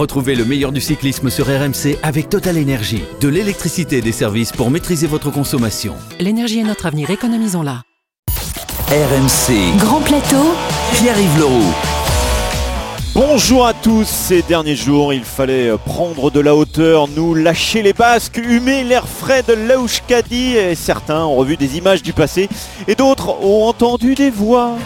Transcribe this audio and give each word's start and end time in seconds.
Retrouvez 0.00 0.34
le 0.34 0.46
meilleur 0.46 0.72
du 0.72 0.80
cyclisme 0.80 1.28
sur 1.28 1.44
RMC 1.44 1.98
avec 2.02 2.30
Total 2.30 2.56
Énergie. 2.56 3.02
De 3.20 3.28
l'électricité 3.28 3.98
et 3.98 4.00
des 4.00 4.12
services 4.12 4.50
pour 4.50 4.70
maîtriser 4.70 5.06
votre 5.06 5.30
consommation. 5.30 5.94
L'énergie 6.18 6.60
est 6.60 6.64
notre 6.64 6.86
avenir, 6.86 7.10
économisons-la. 7.10 7.82
RMC. 8.88 9.76
Grand 9.76 10.00
plateau. 10.00 10.54
Pierre-Yves 10.94 11.38
Leroux. 11.38 11.74
Bonjour 13.14 13.66
à 13.66 13.74
tous, 13.74 14.06
ces 14.06 14.40
derniers 14.40 14.74
jours 14.74 15.12
il 15.12 15.24
fallait 15.24 15.72
prendre 15.84 16.30
de 16.30 16.40
la 16.40 16.54
hauteur, 16.54 17.06
nous 17.08 17.34
lâcher 17.34 17.82
les 17.82 17.92
basques, 17.92 18.38
humer 18.38 18.84
l'air 18.84 19.06
frais 19.06 19.42
de 19.42 19.52
l'Aushkadi 19.52 20.56
et 20.56 20.74
certains 20.76 21.24
ont 21.24 21.34
revu 21.34 21.58
des 21.58 21.76
images 21.76 22.02
du 22.02 22.14
passé 22.14 22.48
et 22.88 22.94
d'autres 22.94 23.44
ont 23.44 23.64
entendu 23.64 24.14
des 24.14 24.30
voix. 24.30 24.78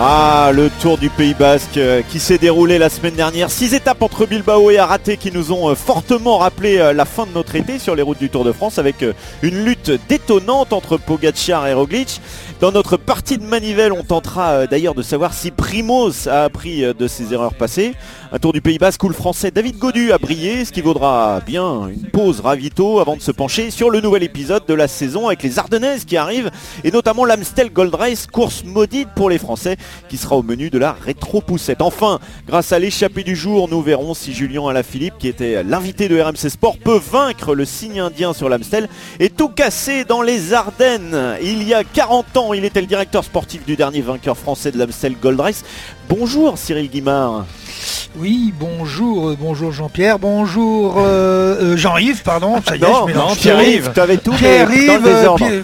Ah, 0.00 0.52
le 0.54 0.70
Tour 0.80 0.96
du 0.96 1.10
Pays 1.10 1.34
Basque 1.34 1.76
euh, 1.76 2.02
qui 2.08 2.20
s'est 2.20 2.38
déroulé 2.38 2.78
la 2.78 2.88
semaine 2.88 3.14
dernière. 3.14 3.50
Six 3.50 3.74
étapes 3.74 4.00
entre 4.00 4.26
Bilbao 4.26 4.70
et 4.70 4.78
Araté 4.78 5.16
qui 5.16 5.32
nous 5.32 5.50
ont 5.50 5.70
euh, 5.70 5.74
fortement 5.74 6.38
rappelé 6.38 6.78
euh, 6.78 6.92
la 6.92 7.04
fin 7.04 7.26
de 7.26 7.32
notre 7.32 7.56
été 7.56 7.80
sur 7.80 7.96
les 7.96 8.02
routes 8.02 8.20
du 8.20 8.30
Tour 8.30 8.44
de 8.44 8.52
France 8.52 8.78
avec 8.78 9.04
une 9.42 9.64
lutte 9.64 9.90
détonnante 10.08 10.72
entre 10.72 10.98
Pogacar 10.98 11.66
et 11.66 11.74
Roglic. 11.74 12.20
Dans 12.60 12.70
notre 12.70 12.96
partie 12.96 13.38
de 13.38 13.44
manivelle, 13.44 13.92
on 13.92 14.04
tentera 14.04 14.68
d'ailleurs 14.68 14.94
de 14.94 15.02
savoir 15.02 15.34
si 15.34 15.50
Primoz 15.50 16.28
a 16.28 16.44
appris 16.44 16.82
de 16.82 17.08
ses 17.08 17.32
erreurs 17.32 17.54
passées. 17.54 17.94
Un 18.30 18.38
Tour 18.38 18.52
du 18.52 18.60
Pays 18.60 18.76
Basque 18.76 19.02
où 19.04 19.12
français 19.12 19.50
David 19.50 19.78
Godu 19.78 20.12
a 20.12 20.18
brillé, 20.18 20.66
ce 20.66 20.70
qui 20.70 20.82
vaudra 20.82 21.40
bien 21.46 21.88
une 21.88 22.10
pause 22.10 22.40
ravito 22.40 23.00
avant 23.00 23.16
de 23.16 23.22
se 23.22 23.30
pencher 23.30 23.70
sur 23.70 23.88
le 23.88 24.02
nouvel 24.02 24.22
épisode 24.22 24.66
de 24.66 24.74
la 24.74 24.86
saison 24.86 25.28
avec 25.28 25.42
les 25.42 25.58
Ardennaises 25.58 26.04
qui 26.04 26.18
arrivent 26.18 26.50
et 26.84 26.90
notamment 26.90 27.24
l'Amstel 27.24 27.72
Gold 27.72 27.94
Race, 27.94 28.26
course 28.26 28.64
maudite 28.64 29.08
pour 29.16 29.30
les 29.30 29.38
Français 29.38 29.78
qui 30.10 30.18
sera 30.18 30.36
au 30.36 30.42
menu 30.42 30.68
de 30.68 30.78
la 30.78 30.92
rétro-poussette. 30.92 31.80
Enfin, 31.80 32.18
grâce 32.46 32.70
à 32.72 32.78
l'échappée 32.78 33.22
du 33.22 33.34
jour, 33.34 33.66
nous 33.66 33.80
verrons 33.80 34.12
si 34.12 34.34
Julien 34.34 34.68
Alaphilippe, 34.68 35.14
qui 35.18 35.28
était 35.28 35.62
l'invité 35.62 36.08
de 36.08 36.20
RMC 36.20 36.50
Sport, 36.50 36.76
peut 36.76 36.98
vaincre 36.98 37.54
le 37.54 37.64
signe 37.64 37.98
indien 37.98 38.34
sur 38.34 38.50
l'Amstel 38.50 38.90
et 39.20 39.30
tout 39.30 39.48
casser 39.48 40.04
dans 40.04 40.20
les 40.20 40.52
Ardennes. 40.52 41.36
Il 41.42 41.62
y 41.62 41.72
a 41.72 41.82
40 41.82 42.36
ans, 42.36 42.52
il 42.52 42.66
était 42.66 42.82
le 42.82 42.86
directeur 42.86 43.24
sportif 43.24 43.64
du 43.64 43.76
dernier 43.76 44.02
vainqueur 44.02 44.36
français 44.36 44.70
de 44.70 44.78
l'Amstel 44.78 45.16
Gold 45.18 45.40
Race. 45.40 45.64
Bonjour 46.10 46.58
Cyril 46.58 46.90
Guimard. 46.90 47.46
Oui, 48.16 48.52
bonjour, 48.58 49.28
euh, 49.30 49.36
bonjour 49.38 49.70
Jean-Pierre, 49.72 50.18
bonjour 50.18 50.96
euh, 50.98 51.74
euh, 51.74 51.76
Jean-Yves, 51.76 52.22
pardon. 52.22 52.56
Ça 52.66 52.74
y 52.76 52.78
est, 52.78 53.14
non, 53.14 53.28
je 53.34 53.38
Pierre-Yves, 53.40 53.90
tu 53.94 54.00
avais 54.00 54.16
tout 54.16 54.32
Pierre-Yves, 54.32 55.24
dans. 55.24 55.36
Pierre- 55.36 55.62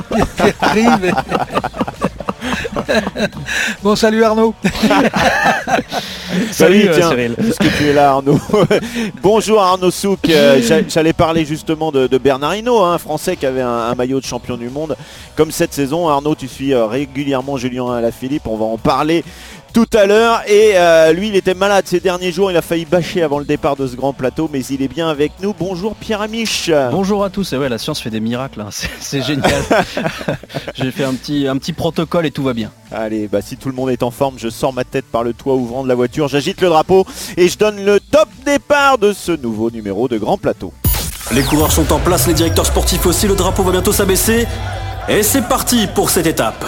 bon, 3.82 3.96
salut 3.96 4.22
Arnaud. 4.24 4.54
Salut, 6.52 6.88
tiens, 6.94 7.10
puisque 7.38 7.76
tu 7.78 7.88
es 7.88 7.92
là 7.92 8.10
Arnaud. 8.12 8.38
Bonjour 9.22 9.60
Arnaud 9.62 9.90
Souk. 9.90 10.18
J'a- 10.26 10.86
J'allais 10.88 11.12
parler 11.12 11.44
justement 11.44 11.90
de, 11.92 12.06
de 12.06 12.18
Bernard 12.18 12.56
Hinault, 12.56 12.82
un 12.82 12.98
Français 12.98 13.36
qui 13.36 13.46
avait 13.46 13.62
un, 13.62 13.68
un 13.68 13.94
maillot 13.94 14.20
de 14.20 14.24
champion 14.24 14.56
du 14.56 14.68
monde. 14.68 14.96
Comme 15.36 15.50
cette 15.50 15.72
saison, 15.72 16.08
Arnaud, 16.08 16.34
tu 16.34 16.48
suis 16.48 16.74
régulièrement 16.74 17.56
Julien 17.56 17.92
Alaphilippe. 17.92 18.46
On 18.46 18.56
va 18.56 18.64
en 18.66 18.78
parler 18.78 19.24
tout 19.74 19.88
à 19.92 20.06
l'heure. 20.06 20.42
Et 20.46 20.72
euh, 20.76 21.12
lui, 21.12 21.28
il 21.28 21.36
était 21.36 21.52
malade 21.52 21.84
ces 21.86 22.00
derniers 22.00 22.32
jours. 22.32 22.50
Il 22.50 22.56
a 22.56 22.62
failli 22.62 22.84
bâcher 22.84 23.22
avant 23.22 23.40
le 23.40 23.44
départ 23.44 23.74
de 23.76 23.86
ce 23.86 23.96
grand 23.96 24.12
plateau, 24.12 24.48
mais 24.50 24.64
il 24.64 24.80
est 24.80 24.88
bien 24.88 25.08
avec 25.08 25.32
nous. 25.42 25.52
Bonjour 25.58 25.96
Pierre 25.96 26.22
Amiche. 26.22 26.70
Bonjour 26.92 27.24
à 27.24 27.30
tous, 27.30 27.52
et 27.52 27.58
ouais 27.58 27.68
la 27.68 27.76
science 27.76 28.00
fait 28.00 28.08
des 28.08 28.20
miracles, 28.20 28.60
hein. 28.60 28.68
c'est 29.00 29.22
génial. 29.22 29.62
J'ai 30.74 30.92
fait 30.92 31.04
un 31.04 31.12
petit, 31.14 31.48
un 31.48 31.56
petit 31.58 31.72
protocole 31.72 32.24
et 32.24 32.30
tout 32.30 32.44
va 32.44 32.54
bien. 32.54 32.70
Allez, 32.92 33.26
bah 33.26 33.42
si 33.42 33.56
tout 33.56 33.68
le 33.68 33.74
monde 33.74 33.90
est 33.90 34.04
en 34.04 34.12
forme, 34.12 34.36
je 34.38 34.48
sors 34.48 34.72
ma 34.72 34.84
tête 34.84 35.06
par 35.06 35.24
le 35.24 35.32
toit 35.32 35.54
ouvrant 35.54 35.82
de 35.82 35.88
la 35.88 35.96
voiture, 35.96 36.28
j'agite 36.28 36.60
le 36.60 36.68
drapeau 36.68 37.04
et 37.36 37.48
je 37.48 37.58
donne 37.58 37.84
le 37.84 37.98
top 37.98 38.28
départ 38.46 38.98
de 38.98 39.12
ce 39.12 39.32
nouveau 39.32 39.72
numéro 39.72 40.06
de 40.06 40.16
Grand 40.18 40.38
Plateau. 40.38 40.72
Les 41.32 41.42
coureurs 41.42 41.72
sont 41.72 41.92
en 41.92 41.98
place, 41.98 42.28
les 42.28 42.34
directeurs 42.34 42.66
sportifs 42.66 43.06
aussi, 43.06 43.26
le 43.26 43.34
drapeau 43.34 43.64
va 43.64 43.72
bientôt 43.72 43.92
s'abaisser. 43.92 44.46
Et 45.08 45.24
c'est 45.24 45.42
parti 45.42 45.88
pour 45.92 46.10
cette 46.10 46.26
étape. 46.26 46.64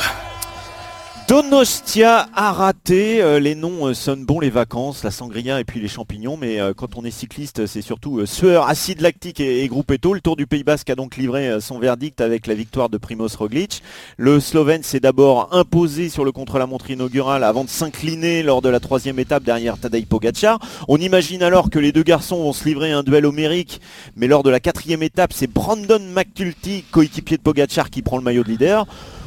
Donostia 1.29 2.29
a 2.37 2.53
raté, 2.53 3.21
euh, 3.21 3.41
les 3.41 3.57
noms 3.57 3.89
euh, 3.89 3.95
sonnent 3.95 4.25
bon 4.25 4.39
les 4.39 4.49
vacances, 4.49 5.03
la 5.03 5.11
sangria 5.11 5.59
et 5.59 5.65
puis 5.65 5.81
les 5.81 5.89
champignons, 5.89 6.37
mais 6.37 6.61
euh, 6.61 6.73
quand 6.73 6.97
on 6.97 7.05
est 7.05 7.11
cycliste, 7.11 7.67
c'est 7.67 7.83
surtout 7.83 8.21
euh, 8.21 8.27
sueur, 8.27 8.69
acide 8.69 9.01
lactique 9.01 9.41
et, 9.41 9.65
et. 9.65 9.69
Le 9.69 10.21
Tour 10.21 10.37
du 10.37 10.47
Pays 10.47 10.63
Basque 10.63 10.89
a 10.89 10.95
donc 10.95 11.17
livré 11.17 11.61
son 11.61 11.81
verdict 11.81 12.21
avec 12.21 12.47
la 12.47 12.55
victoire 12.55 12.89
de 12.89 12.97
Primoz 12.97 13.35
Roglic. 13.35 13.83
Le 14.17 14.39
Slovène 14.39 14.85
s'est 14.85 15.01
d'abord 15.01 15.49
imposé 15.53 16.09
sur 16.11 16.25
le 16.25 16.31
contre-la-montre 16.31 16.91
inaugural 16.93 17.43
avant 17.43 17.65
de 17.65 17.69
s'incliner 17.69 18.45
lors 18.45 18.63
de 18.63 18.69
la 18.69 18.79
troisième 18.79 19.19
étape 19.19 19.43
derrière 19.43 19.79
Tadej 19.79 20.07
Pogacar. 20.07 20.61
On 20.87 20.97
imagine 20.97 21.43
alors 21.43 21.71
que 21.71 21.81
les 21.81 21.91
deux 21.91 22.05
garçons 22.05 22.37
vont 22.37 22.53
se 22.53 22.65
livrer 22.65 22.93
un 22.93 23.03
duel 23.03 23.27
homérique, 23.27 23.81
mais 24.15 24.29
lors 24.29 24.45
de 24.45 24.51
la 24.51 24.61
quatrième 24.61 25.03
étape, 25.03 25.33
c'est 25.33 25.49
Brandon 25.49 26.01
McNulty, 26.01 26.85
coéquipier 26.91 27.37
de 27.37 27.43
Pogacar, 27.43 27.91
qui 27.91 28.03
prend 28.03 28.17
le 28.17 28.23
maillot 28.23 28.45
de 28.45 28.49
leader. 28.49 28.87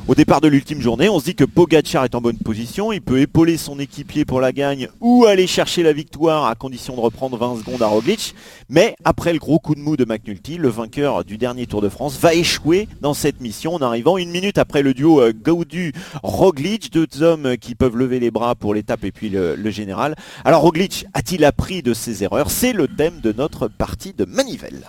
Au 0.10 0.16
départ 0.16 0.42
de 0.42 0.48
l'ultime 0.48 0.82
journée, 0.82 1.08
on 1.08 1.20
se 1.20 1.26
dit 1.26 1.36
que 1.36 1.44
Pogacar 1.44 2.04
est 2.04 2.16
en 2.16 2.20
bonne 2.20 2.40
position, 2.40 2.92
il 2.92 3.00
peut 3.00 3.20
épauler 3.20 3.58
son 3.58 3.78
équipier 3.78 4.26
pour 4.26 4.42
la 4.42 4.52
gagne 4.52 4.90
ou 5.02 5.26
aller 5.26 5.46
chercher 5.46 5.84
la 5.84 5.94
victoire 5.94 6.48
à 6.48 6.56
condition 6.56 6.96
de 6.96 7.00
reprendre 7.00 7.38
20 7.38 7.58
secondes 7.60 7.84
à 7.84 7.86
Roglic. 7.86 8.34
Mais 8.70 8.96
après 9.06 9.34
le 9.34 9.38
gros 9.38 9.60
coup 9.60 9.76
de 9.76 9.82
mou 9.82 9.98
de 9.98 10.06
McNulty, 10.06 10.58
le 10.58 10.70
vainqueur 10.70 11.24
du 11.24 11.38
dernier 11.38 11.68
Tour 11.68 11.84
de 11.84 11.90
France 11.90 12.18
va 12.18 12.34
échouer 12.34 12.88
dans 13.02 13.14
cette 13.14 13.40
mission 13.40 13.76
en 13.76 13.84
arrivant 13.84 14.18
une 14.18 14.32
minute 14.32 14.58
après 14.58 14.82
le 14.82 14.96
duo 14.96 15.22
euh, 15.22 15.32
Gaudu-Roglic, 15.32 16.92
deux 16.92 17.22
hommes 17.22 17.56
qui 17.58 17.76
peuvent 17.76 17.96
lever 17.96 18.20
les 18.20 18.32
bras 18.32 18.56
pour 18.56 18.74
l'étape 18.74 19.04
et 19.04 19.12
puis 19.12 19.30
le, 19.30 19.54
le 19.56 19.70
général. 19.70 20.16
Alors 20.44 20.64
Roglic 20.64 21.06
a-t-il 21.14 21.46
appris 21.46 21.84
de 21.84 21.94
ses 21.94 22.24
erreurs? 22.24 22.50
C'est 22.50 22.74
le 22.74 22.88
thème 22.88 23.20
de 23.22 23.32
notre 23.32 23.68
partie 23.68 24.14
de 24.14 24.26
Manivelle. 24.26 24.88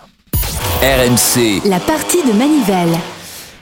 RMC. 0.81 1.61
La 1.69 1.79
partie 1.79 2.23
de 2.23 2.33
Manivelle. 2.33 2.97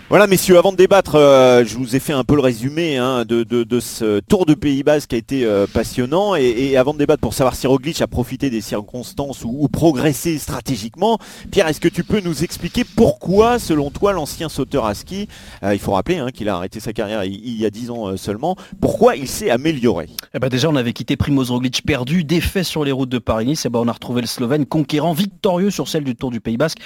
Voilà 0.09 0.25
messieurs, 0.25 0.57
avant 0.57 0.71
de 0.71 0.77
débattre, 0.77 1.13
euh, 1.13 1.63
je 1.63 1.77
vous 1.77 1.95
ai 1.95 1.99
fait 1.99 2.13
un 2.13 2.23
peu 2.23 2.33
le 2.33 2.41
résumé 2.41 2.97
hein, 2.97 3.25
de, 3.25 3.79
ce 3.79 4.21
Tour 4.21 4.47
de 4.47 4.55
Pays 4.55 4.81
Basque 4.81 5.09
qui 5.09 5.15
a 5.15 5.19
été 5.19 5.45
euh, 5.45 5.67
passionnant. 5.71 6.33
Et, 6.33 6.75
avant 6.77 6.93
de 6.93 6.97
débattre 6.97 7.21
pour 7.21 7.35
savoir 7.35 7.53
si 7.53 7.67
Roglic 7.67 8.01
a 8.01 8.07
profité 8.07 8.49
des 8.49 8.61
circonstances 8.61 9.45
ou, 9.45 9.67
progressé 9.67 10.39
stratégiquement, 10.39 11.19
Pierre, 11.51 11.67
est-ce 11.67 11.79
que 11.79 11.87
tu 11.87 12.03
peux 12.03 12.21
nous 12.21 12.43
expliquer 12.43 12.85
pourquoi, 12.85 13.59
selon 13.59 13.91
toi, 13.91 14.11
l'ancien 14.11 14.49
sauteur 14.49 14.87
à 14.87 14.95
ski, 14.95 15.27
euh, 15.61 15.75
il 15.75 15.79
faut 15.79 15.91
rappeler 15.91 16.17
hein, 16.17 16.31
qu'il 16.33 16.49
a 16.49 16.55
arrêté 16.55 16.79
sa 16.79 16.91
carrière 16.91 17.23
il, 17.23 17.61
y 17.61 17.67
a 17.67 17.69
10 17.69 17.91
ans 17.91 18.17
seulement, 18.17 18.55
pourquoi 18.81 19.15
il 19.15 19.27
s'est 19.27 19.51
amélioré? 19.51 20.09
Eh 20.33 20.39
ben 20.39 20.49
déjà 20.49 20.69
on 20.69 20.75
avait 20.75 20.93
quitté 20.93 21.17
Primoz 21.17 21.51
Roglic 21.51 21.83
perdu, 21.85 22.23
défait 22.23 22.63
sur 22.63 22.83
les 22.83 22.91
routes 22.91 23.09
de 23.09 23.19
Paris-Nice, 23.19 23.67
et 23.67 23.69
ben 23.69 23.79
on 23.79 23.87
a 23.87 23.91
retrouvé 23.91 24.21
le 24.21 24.27
Slovène 24.27 24.65
conquérant, 24.65 25.13
victorieux 25.13 25.69
sur 25.69 25.87
celle 25.87 26.03
du 26.03 26.15
Tour 26.15 26.31
du 26.31 26.41
Pays 26.41 26.57
Basque. 26.57 26.79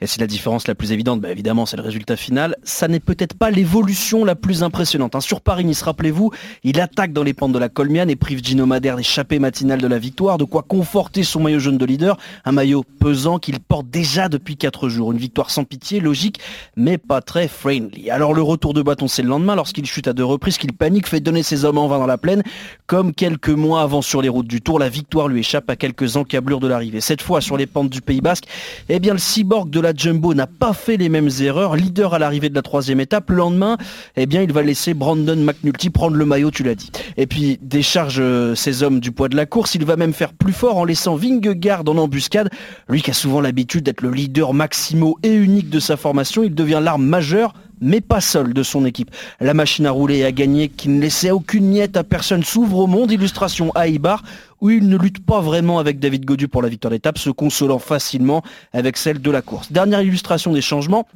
Et 0.00 0.06
c'est 0.06 0.20
la 0.22 0.26
différence 0.26 0.66
la 0.66 0.74
plus 0.74 0.92
évidente, 0.92 1.20
ben 1.20 1.30
évidemment 1.30 1.66
c'est 1.66 1.76
le 1.76 1.82
résultat 1.82 2.16
final. 2.16 2.56
Ça 2.70 2.86
n'est 2.88 3.00
peut-être 3.00 3.34
pas 3.34 3.50
l'évolution 3.50 4.24
la 4.24 4.36
plus 4.36 4.62
impressionnante. 4.62 5.16
hein. 5.16 5.20
Sur 5.20 5.40
Paris-Nice, 5.40 5.82
rappelez-vous, 5.82 6.30
il 6.62 6.80
attaque 6.80 7.12
dans 7.12 7.24
les 7.24 7.34
pentes 7.34 7.52
de 7.52 7.58
la 7.58 7.68
Colmiane 7.68 8.08
et 8.10 8.16
prive 8.16 8.42
Gino 8.44 8.64
Madère 8.64 8.96
d'échapper 8.96 9.38
matinale 9.38 9.80
de 9.80 9.86
la 9.88 9.98
victoire, 9.98 10.38
de 10.38 10.44
quoi 10.44 10.62
conforter 10.62 11.24
son 11.24 11.40
maillot 11.40 11.58
jaune 11.58 11.78
de 11.78 11.84
leader, 11.84 12.16
un 12.44 12.52
maillot 12.52 12.84
pesant 13.00 13.38
qu'il 13.38 13.58
porte 13.58 13.90
déjà 13.90 14.28
depuis 14.28 14.56
4 14.56 14.88
jours. 14.88 15.10
Une 15.12 15.18
victoire 15.18 15.50
sans 15.50 15.64
pitié, 15.64 15.98
logique, 16.00 16.38
mais 16.76 16.96
pas 16.96 17.20
très 17.20 17.48
friendly. 17.48 18.08
Alors 18.08 18.34
le 18.34 18.42
retour 18.42 18.72
de 18.72 18.82
bâton 18.82 19.08
c'est 19.08 19.22
le 19.22 19.28
lendemain 19.28 19.56
lorsqu'il 19.56 19.84
chute 19.84 20.06
à 20.06 20.12
deux 20.12 20.24
reprises, 20.24 20.56
qu'il 20.56 20.72
panique, 20.72 21.08
fait 21.08 21.20
donner 21.20 21.42
ses 21.42 21.64
hommes 21.64 21.78
en 21.78 21.88
vain 21.88 21.98
dans 21.98 22.06
la 22.06 22.18
plaine. 22.18 22.42
Comme 22.86 23.12
quelques 23.12 23.50
mois 23.50 23.82
avant 23.82 24.00
sur 24.00 24.22
les 24.22 24.28
routes 24.28 24.48
du 24.48 24.60
Tour, 24.62 24.78
la 24.78 24.88
victoire 24.88 25.26
lui 25.26 25.40
échappe 25.40 25.68
à 25.68 25.76
quelques 25.76 26.16
encablures 26.16 26.60
de 26.60 26.68
l'arrivée. 26.68 27.00
Cette 27.00 27.20
fois 27.20 27.40
sur 27.40 27.56
les 27.56 27.66
pentes 27.66 27.90
du 27.90 28.00
Pays 28.00 28.20
Basque, 28.20 28.44
eh 28.88 29.00
bien 29.00 29.12
le 29.12 29.18
cyborg 29.18 29.68
de 29.70 29.80
la 29.80 29.92
Jumbo 29.92 30.34
n'a 30.34 30.46
pas 30.46 30.72
fait 30.72 30.96
les 30.96 31.08
mêmes 31.08 31.30
erreurs. 31.40 31.74
Leader 31.74 32.14
à 32.14 32.18
l'arrivée 32.18 32.48
de 32.48 32.54
la 32.54 32.59
troisième 32.62 33.00
étape, 33.00 33.30
le 33.30 33.36
lendemain, 33.36 33.76
eh 34.16 34.26
bien 34.26 34.42
il 34.42 34.52
va 34.52 34.62
laisser 34.62 34.94
Brandon 34.94 35.36
McNulty 35.36 35.90
prendre 35.90 36.16
le 36.16 36.24
maillot, 36.24 36.50
tu 36.50 36.62
l'as 36.62 36.74
dit. 36.74 36.90
Et 37.16 37.26
puis 37.26 37.58
décharge 37.62 38.18
euh, 38.20 38.54
ses 38.54 38.82
hommes 38.82 39.00
du 39.00 39.12
poids 39.12 39.28
de 39.28 39.36
la 39.36 39.46
course, 39.46 39.74
il 39.74 39.84
va 39.84 39.96
même 39.96 40.12
faire 40.12 40.32
plus 40.32 40.52
fort 40.52 40.76
en 40.76 40.84
laissant 40.84 41.16
Vingegaard 41.16 41.82
en 41.86 41.96
embuscade. 41.96 42.50
Lui 42.88 43.02
qui 43.02 43.10
a 43.10 43.14
souvent 43.14 43.40
l'habitude 43.40 43.84
d'être 43.84 44.02
le 44.02 44.10
leader 44.10 44.54
maximo 44.54 45.18
et 45.22 45.32
unique 45.32 45.70
de 45.70 45.80
sa 45.80 45.96
formation, 45.96 46.42
il 46.42 46.54
devient 46.54 46.80
l'arme 46.82 47.04
majeure 47.04 47.54
mais 47.80 48.00
pas 48.00 48.20
seul 48.20 48.52
de 48.52 48.62
son 48.62 48.84
équipe. 48.84 49.10
La 49.40 49.54
machine 49.54 49.86
à 49.86 49.90
rouler 49.90 50.18
et 50.18 50.24
à 50.24 50.32
gagner 50.32 50.68
qui 50.68 50.88
ne 50.88 51.00
laissait 51.00 51.30
aucune 51.30 51.66
miette 51.66 51.96
à 51.96 52.04
personne 52.04 52.44
s'ouvre 52.44 52.78
au 52.78 52.86
monde. 52.86 53.10
Illustration 53.10 53.72
à 53.74 53.88
Ibar 53.88 54.22
où 54.60 54.70
il 54.70 54.88
ne 54.88 54.96
lutte 54.96 55.24
pas 55.24 55.40
vraiment 55.40 55.78
avec 55.78 55.98
David 55.98 56.24
Godu 56.24 56.46
pour 56.46 56.60
la 56.62 56.68
victoire 56.68 56.90
d'étape, 56.90 57.18
se 57.18 57.30
consolant 57.30 57.78
facilement 57.78 58.42
avec 58.72 58.98
celle 58.98 59.20
de 59.20 59.30
la 59.30 59.40
course. 59.40 59.72
Dernière 59.72 60.02
illustration 60.02 60.52
des 60.52 60.60
changements. 60.60 61.06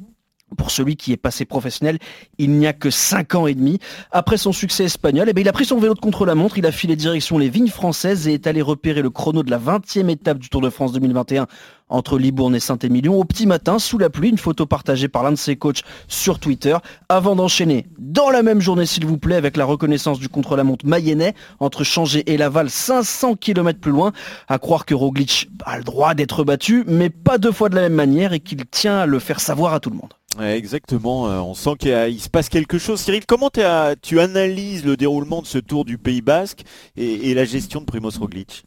Pour 0.57 0.71
celui 0.71 0.95
qui 0.95 1.11
est 1.11 1.17
passé 1.17 1.45
professionnel, 1.45 1.99
il 2.37 2.51
n'y 2.51 2.67
a 2.67 2.73
que 2.73 2.89
5 2.89 3.35
ans 3.35 3.47
et 3.47 3.53
demi. 3.53 3.79
Après 4.11 4.37
son 4.37 4.51
succès 4.51 4.85
espagnol, 4.85 5.27
eh 5.29 5.33
bien, 5.33 5.43
il 5.43 5.49
a 5.49 5.53
pris 5.53 5.65
son 5.65 5.79
vélo 5.79 5.93
de 5.93 5.99
contre-la-montre, 5.99 6.57
il 6.57 6.65
a 6.65 6.71
filé 6.71 6.95
direction 6.95 7.37
les 7.37 7.49
vignes 7.49 7.69
françaises 7.69 8.27
et 8.27 8.33
est 8.33 8.47
allé 8.47 8.61
repérer 8.61 9.01
le 9.01 9.09
chrono 9.09 9.43
de 9.43 9.51
la 9.51 9.59
20e 9.59 10.09
étape 10.09 10.39
du 10.39 10.49
Tour 10.49 10.61
de 10.61 10.69
France 10.69 10.93
2021 10.93 11.47
entre 11.89 12.17
Libourne 12.17 12.55
et 12.55 12.59
Saint-Émilion 12.59 13.19
au 13.19 13.25
petit 13.25 13.45
matin 13.45 13.79
sous 13.79 13.97
la 13.97 14.09
pluie, 14.09 14.29
une 14.29 14.37
photo 14.37 14.65
partagée 14.65 15.07
par 15.07 15.23
l'un 15.23 15.31
de 15.31 15.37
ses 15.37 15.55
coachs 15.55 15.83
sur 16.07 16.39
Twitter, 16.39 16.75
avant 17.09 17.35
d'enchaîner 17.35 17.85
dans 17.99 18.29
la 18.29 18.43
même 18.43 18.61
journée 18.61 18.85
s'il 18.85 19.05
vous 19.05 19.17
plaît 19.17 19.35
avec 19.35 19.57
la 19.57 19.65
reconnaissance 19.65 20.19
du 20.19 20.29
contre-la-montre 20.29 20.85
mayennais 20.85 21.35
entre 21.59 21.83
Changé 21.83 22.23
et 22.31 22.37
Laval 22.37 22.69
500 22.69 23.35
km 23.35 23.79
plus 23.79 23.91
loin, 23.91 24.13
à 24.47 24.57
croire 24.57 24.85
que 24.85 24.95
Roglic 24.95 25.49
a 25.65 25.77
le 25.77 25.83
droit 25.83 26.13
d'être 26.15 26.43
battu 26.43 26.83
mais 26.87 27.09
pas 27.09 27.37
deux 27.37 27.51
fois 27.51 27.69
de 27.69 27.75
la 27.75 27.81
même 27.81 27.93
manière 27.93 28.33
et 28.33 28.39
qu'il 28.39 28.65
tient 28.65 28.97
à 28.97 29.05
le 29.05 29.19
faire 29.19 29.39
savoir 29.39 29.73
à 29.73 29.79
tout 29.79 29.89
le 29.89 29.97
monde. 29.97 30.13
Exactement, 30.39 31.29
euh, 31.29 31.39
on 31.39 31.53
sent 31.53 31.75
qu'il 31.79 32.21
se 32.21 32.29
passe 32.29 32.49
quelque 32.49 32.77
chose. 32.77 32.99
Cyril, 32.99 33.25
comment 33.25 33.49
tu 33.49 34.19
analyses 34.19 34.85
le 34.85 34.97
déroulement 34.97 35.41
de 35.41 35.47
ce 35.47 35.57
tour 35.57 35.85
du 35.85 35.97
Pays 35.97 36.21
Basque 36.21 36.63
et, 36.97 37.33
la 37.33 37.45
gestion 37.45 37.81
de 37.81 37.85
Primoz 37.85 38.17
Roglic? 38.17 38.65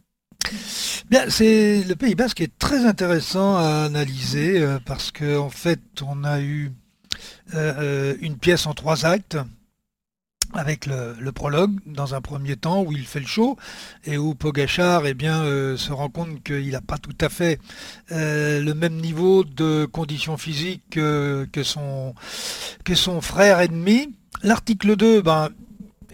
Bien, 1.11 1.29
c'est 1.29 1.83
le 1.85 1.95
Pays 1.95 2.15
Basque 2.15 2.41
est 2.41 2.59
très 2.59 2.87
intéressant 2.87 3.57
à 3.57 3.85
analyser 3.85 4.61
euh, 4.61 4.79
parce 4.85 5.11
qu'en 5.11 5.47
en 5.47 5.51
fait, 5.51 5.81
on 6.03 6.25
a 6.25 6.41
eu 6.41 6.73
euh, 7.55 8.15
une 8.21 8.39
pièce 8.39 8.67
en 8.67 8.75
trois 8.75 9.05
actes 9.05 9.37
avec 10.55 10.87
le, 10.87 11.31
prologue 11.33 11.79
dans 11.87 12.15
un 12.15 12.21
premier 12.21 12.57
temps 12.57 12.83
où 12.83 12.93
il 12.93 13.07
fait 13.07 13.21
le 13.21 13.27
show 13.27 13.57
et 14.05 14.17
où 14.17 14.35
Pogachar 14.35 15.07
eh 15.07 15.15
bien, 15.15 15.43
se 15.77 15.93
rend 15.93 16.09
compte 16.09 16.43
qu'il 16.43 16.71
n'a 16.71 16.81
pas 16.81 16.99
tout 16.99 17.17
à 17.21 17.29
fait 17.29 17.61
le 18.11 18.73
même 18.73 18.95
niveau 18.95 19.45
de 19.45 19.85
conditions 19.85 20.37
physiques 20.37 20.83
que, 20.91 21.63
son, 21.63 22.15
que 22.85 22.95
son 22.95 23.21
frère 23.21 23.61
ennemi. 23.61 24.15
L'article 24.43 24.97
2, 24.97 25.21
ben, 25.21 25.51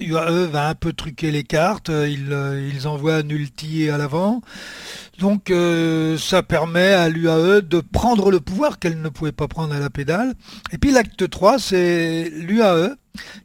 UAE 0.01 0.47
va 0.47 0.69
un 0.69 0.75
peu 0.75 0.93
truquer 0.93 1.31
les 1.31 1.45
cartes, 1.45 1.91
euh, 1.91 2.09
ils, 2.09 2.33
euh, 2.33 2.71
ils 2.73 2.89
envoient 2.89 3.23
Nulti 3.23 3.89
à 3.91 3.99
l'avant. 3.99 4.41
Donc 5.21 5.51
euh, 5.51 6.19
ça 6.19 6.43
permet 6.43 6.93
à 6.93 7.09
l'UAE 7.09 7.61
de 7.61 7.81
prendre 7.81 8.31
le 8.31 8.41
pouvoir 8.41 8.79
qu'elle 8.79 9.01
ne 9.01 9.09
pouvait 9.09 9.33
pas 9.33 9.47
prendre 9.47 9.75
à 9.75 9.79
la 9.79 9.91
pédale. 9.91 10.35
Et 10.73 10.79
puis 10.79 10.91
l'acte 10.91 11.29
3, 11.29 11.59
c'est 11.59 12.31
l'UAE 12.31 12.97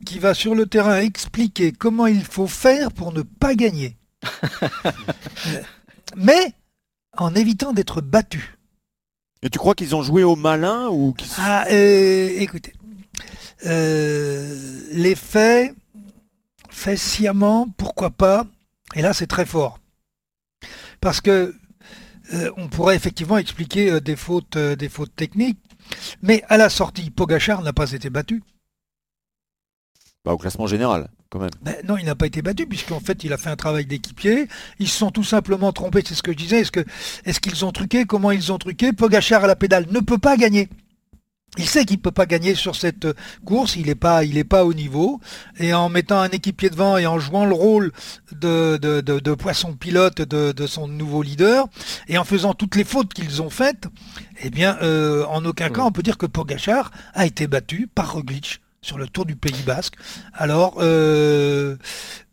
qui 0.06 0.20
va 0.20 0.34
sur 0.34 0.56
le 0.56 0.66
terrain 0.66 1.00
expliquer 1.00 1.72
comment 1.72 2.08
il 2.08 2.24
faut 2.24 2.48
faire 2.48 2.92
pour 2.92 3.14
ne 3.14 3.22
pas 3.22 3.56
gagner. 3.56 3.98
Mais 6.16 6.54
en 7.18 7.36
évitant 7.36 7.74
d'être 7.74 8.02
battu. 8.02 8.58
Et 9.42 9.50
tu 9.50 9.58
crois 9.58 9.76
qu'ils 9.76 9.96
ont 9.96 10.02
joué 10.02 10.24
au 10.24 10.36
malin 10.36 10.90
ou 10.90 11.16
Ah, 11.38 11.66
écoutez, 11.70 12.74
les 13.64 15.16
faits 15.16 15.74
fait 16.70 16.98
sciemment, 16.98 17.68
pourquoi 17.78 18.10
pas 18.10 18.46
Et 18.96 19.02
là, 19.02 19.14
c'est 19.14 19.28
très 19.28 19.46
fort. 19.46 19.80
Parce 21.02 21.22
que 21.22 21.56
euh, 22.34 22.52
on 22.58 22.68
pourrait 22.68 22.96
effectivement 22.96 23.38
expliquer 23.38 23.92
euh, 23.92 24.02
des, 24.02 24.16
fautes, 24.16 24.56
euh, 24.56 24.76
des 24.76 24.90
fautes 24.90 25.16
techniques, 25.16 25.60
mais 26.22 26.44
à 26.48 26.58
la 26.58 26.70
sortie, 26.70 27.10
Pogachar 27.10 27.62
n'a 27.64 27.74
pas 27.74 27.92
été 27.92 28.10
battu. 28.10 28.44
Bah, 30.26 30.34
au 30.34 30.38
classement 30.38 30.68
général, 30.68 31.08
quand 31.30 31.40
même. 31.40 31.50
Ben, 31.62 31.76
non, 31.88 31.98
il 31.98 32.06
n'a 32.06 32.16
pas 32.16 32.28
été 32.28 32.42
battu, 32.42 32.66
puisqu'en 32.66 33.00
fait, 33.00 33.24
il 33.24 33.32
a 33.32 33.38
fait 33.38 33.50
un 33.50 33.56
travail 33.56 33.86
d'équipier. 33.86 34.48
Ils 34.80 34.90
se 34.90 34.98
sont 34.98 35.12
tout 35.12 35.24
simplement 35.24 35.72
trompés, 35.72 36.04
c'est 36.06 36.14
ce 36.14 36.24
que 36.24 36.34
je 36.34 36.38
disais. 36.38 36.64
Est-ce 37.26 37.40
qu'ils 37.40 37.66
ont 37.66 37.72
truqué? 37.72 38.06
Comment 38.06 38.32
ils 38.32 38.52
ont 38.52 38.58
truqué? 38.58 38.92
Pogachar 38.92 39.46
à 39.46 39.48
la 39.48 39.56
pédale 39.56 39.88
ne 39.92 40.00
peut 40.02 40.18
pas 40.18 40.36
gagner. 40.36 40.68
Il 41.58 41.66
sait 41.66 41.84
qu'il 41.84 41.98
ne 41.98 42.02
peut 42.02 42.12
pas 42.12 42.26
gagner 42.26 42.54
sur 42.54 42.76
cette 42.76 43.08
course, 43.44 43.76
il 43.76 43.88
n'est 43.88 43.96
pas, 43.96 44.24
il 44.24 44.46
pas 44.46 44.66
au 44.66 44.74
niveau. 44.74 45.20
Et 45.58 45.74
en 45.74 45.90
mettant 45.90 46.20
un 46.20 46.30
équipier 46.30 46.70
devant 46.70 46.98
et 46.98 47.08
en 47.08 47.18
jouant 47.18 47.46
le 47.46 47.56
rôle 47.56 47.92
de, 48.32 48.78
de, 48.78 49.34
poisson 49.34 49.74
pilote 49.74 50.22
de, 50.22 50.68
son 50.68 50.88
nouveau 50.88 51.24
leader, 51.24 51.68
et 52.08 52.18
en 52.18 52.24
faisant 52.24 52.54
toutes 52.54 52.76
les 52.76 52.84
fautes 52.84 53.14
qu'ils 53.14 53.42
ont 53.42 53.50
faites, 53.50 53.88
eh 54.44 54.50
bien, 54.50 54.78
euh, 54.84 55.26
en 55.26 55.44
aucun 55.44 55.70
cas 55.70 55.82
on 55.82 55.92
peut 55.92 56.04
dire 56.04 56.18
que 56.18 56.28
Pogachar 56.28 56.92
a 57.14 57.26
été 57.26 57.48
battu 57.48 57.88
par 57.88 58.14
Roglic 58.14 58.62
sur 58.82 58.98
le 58.98 59.08
Tour 59.08 59.26
du 59.26 59.36
Pays 59.36 59.64
Basque. 59.66 59.96
Alors, 60.34 60.78
euh, 60.80 61.76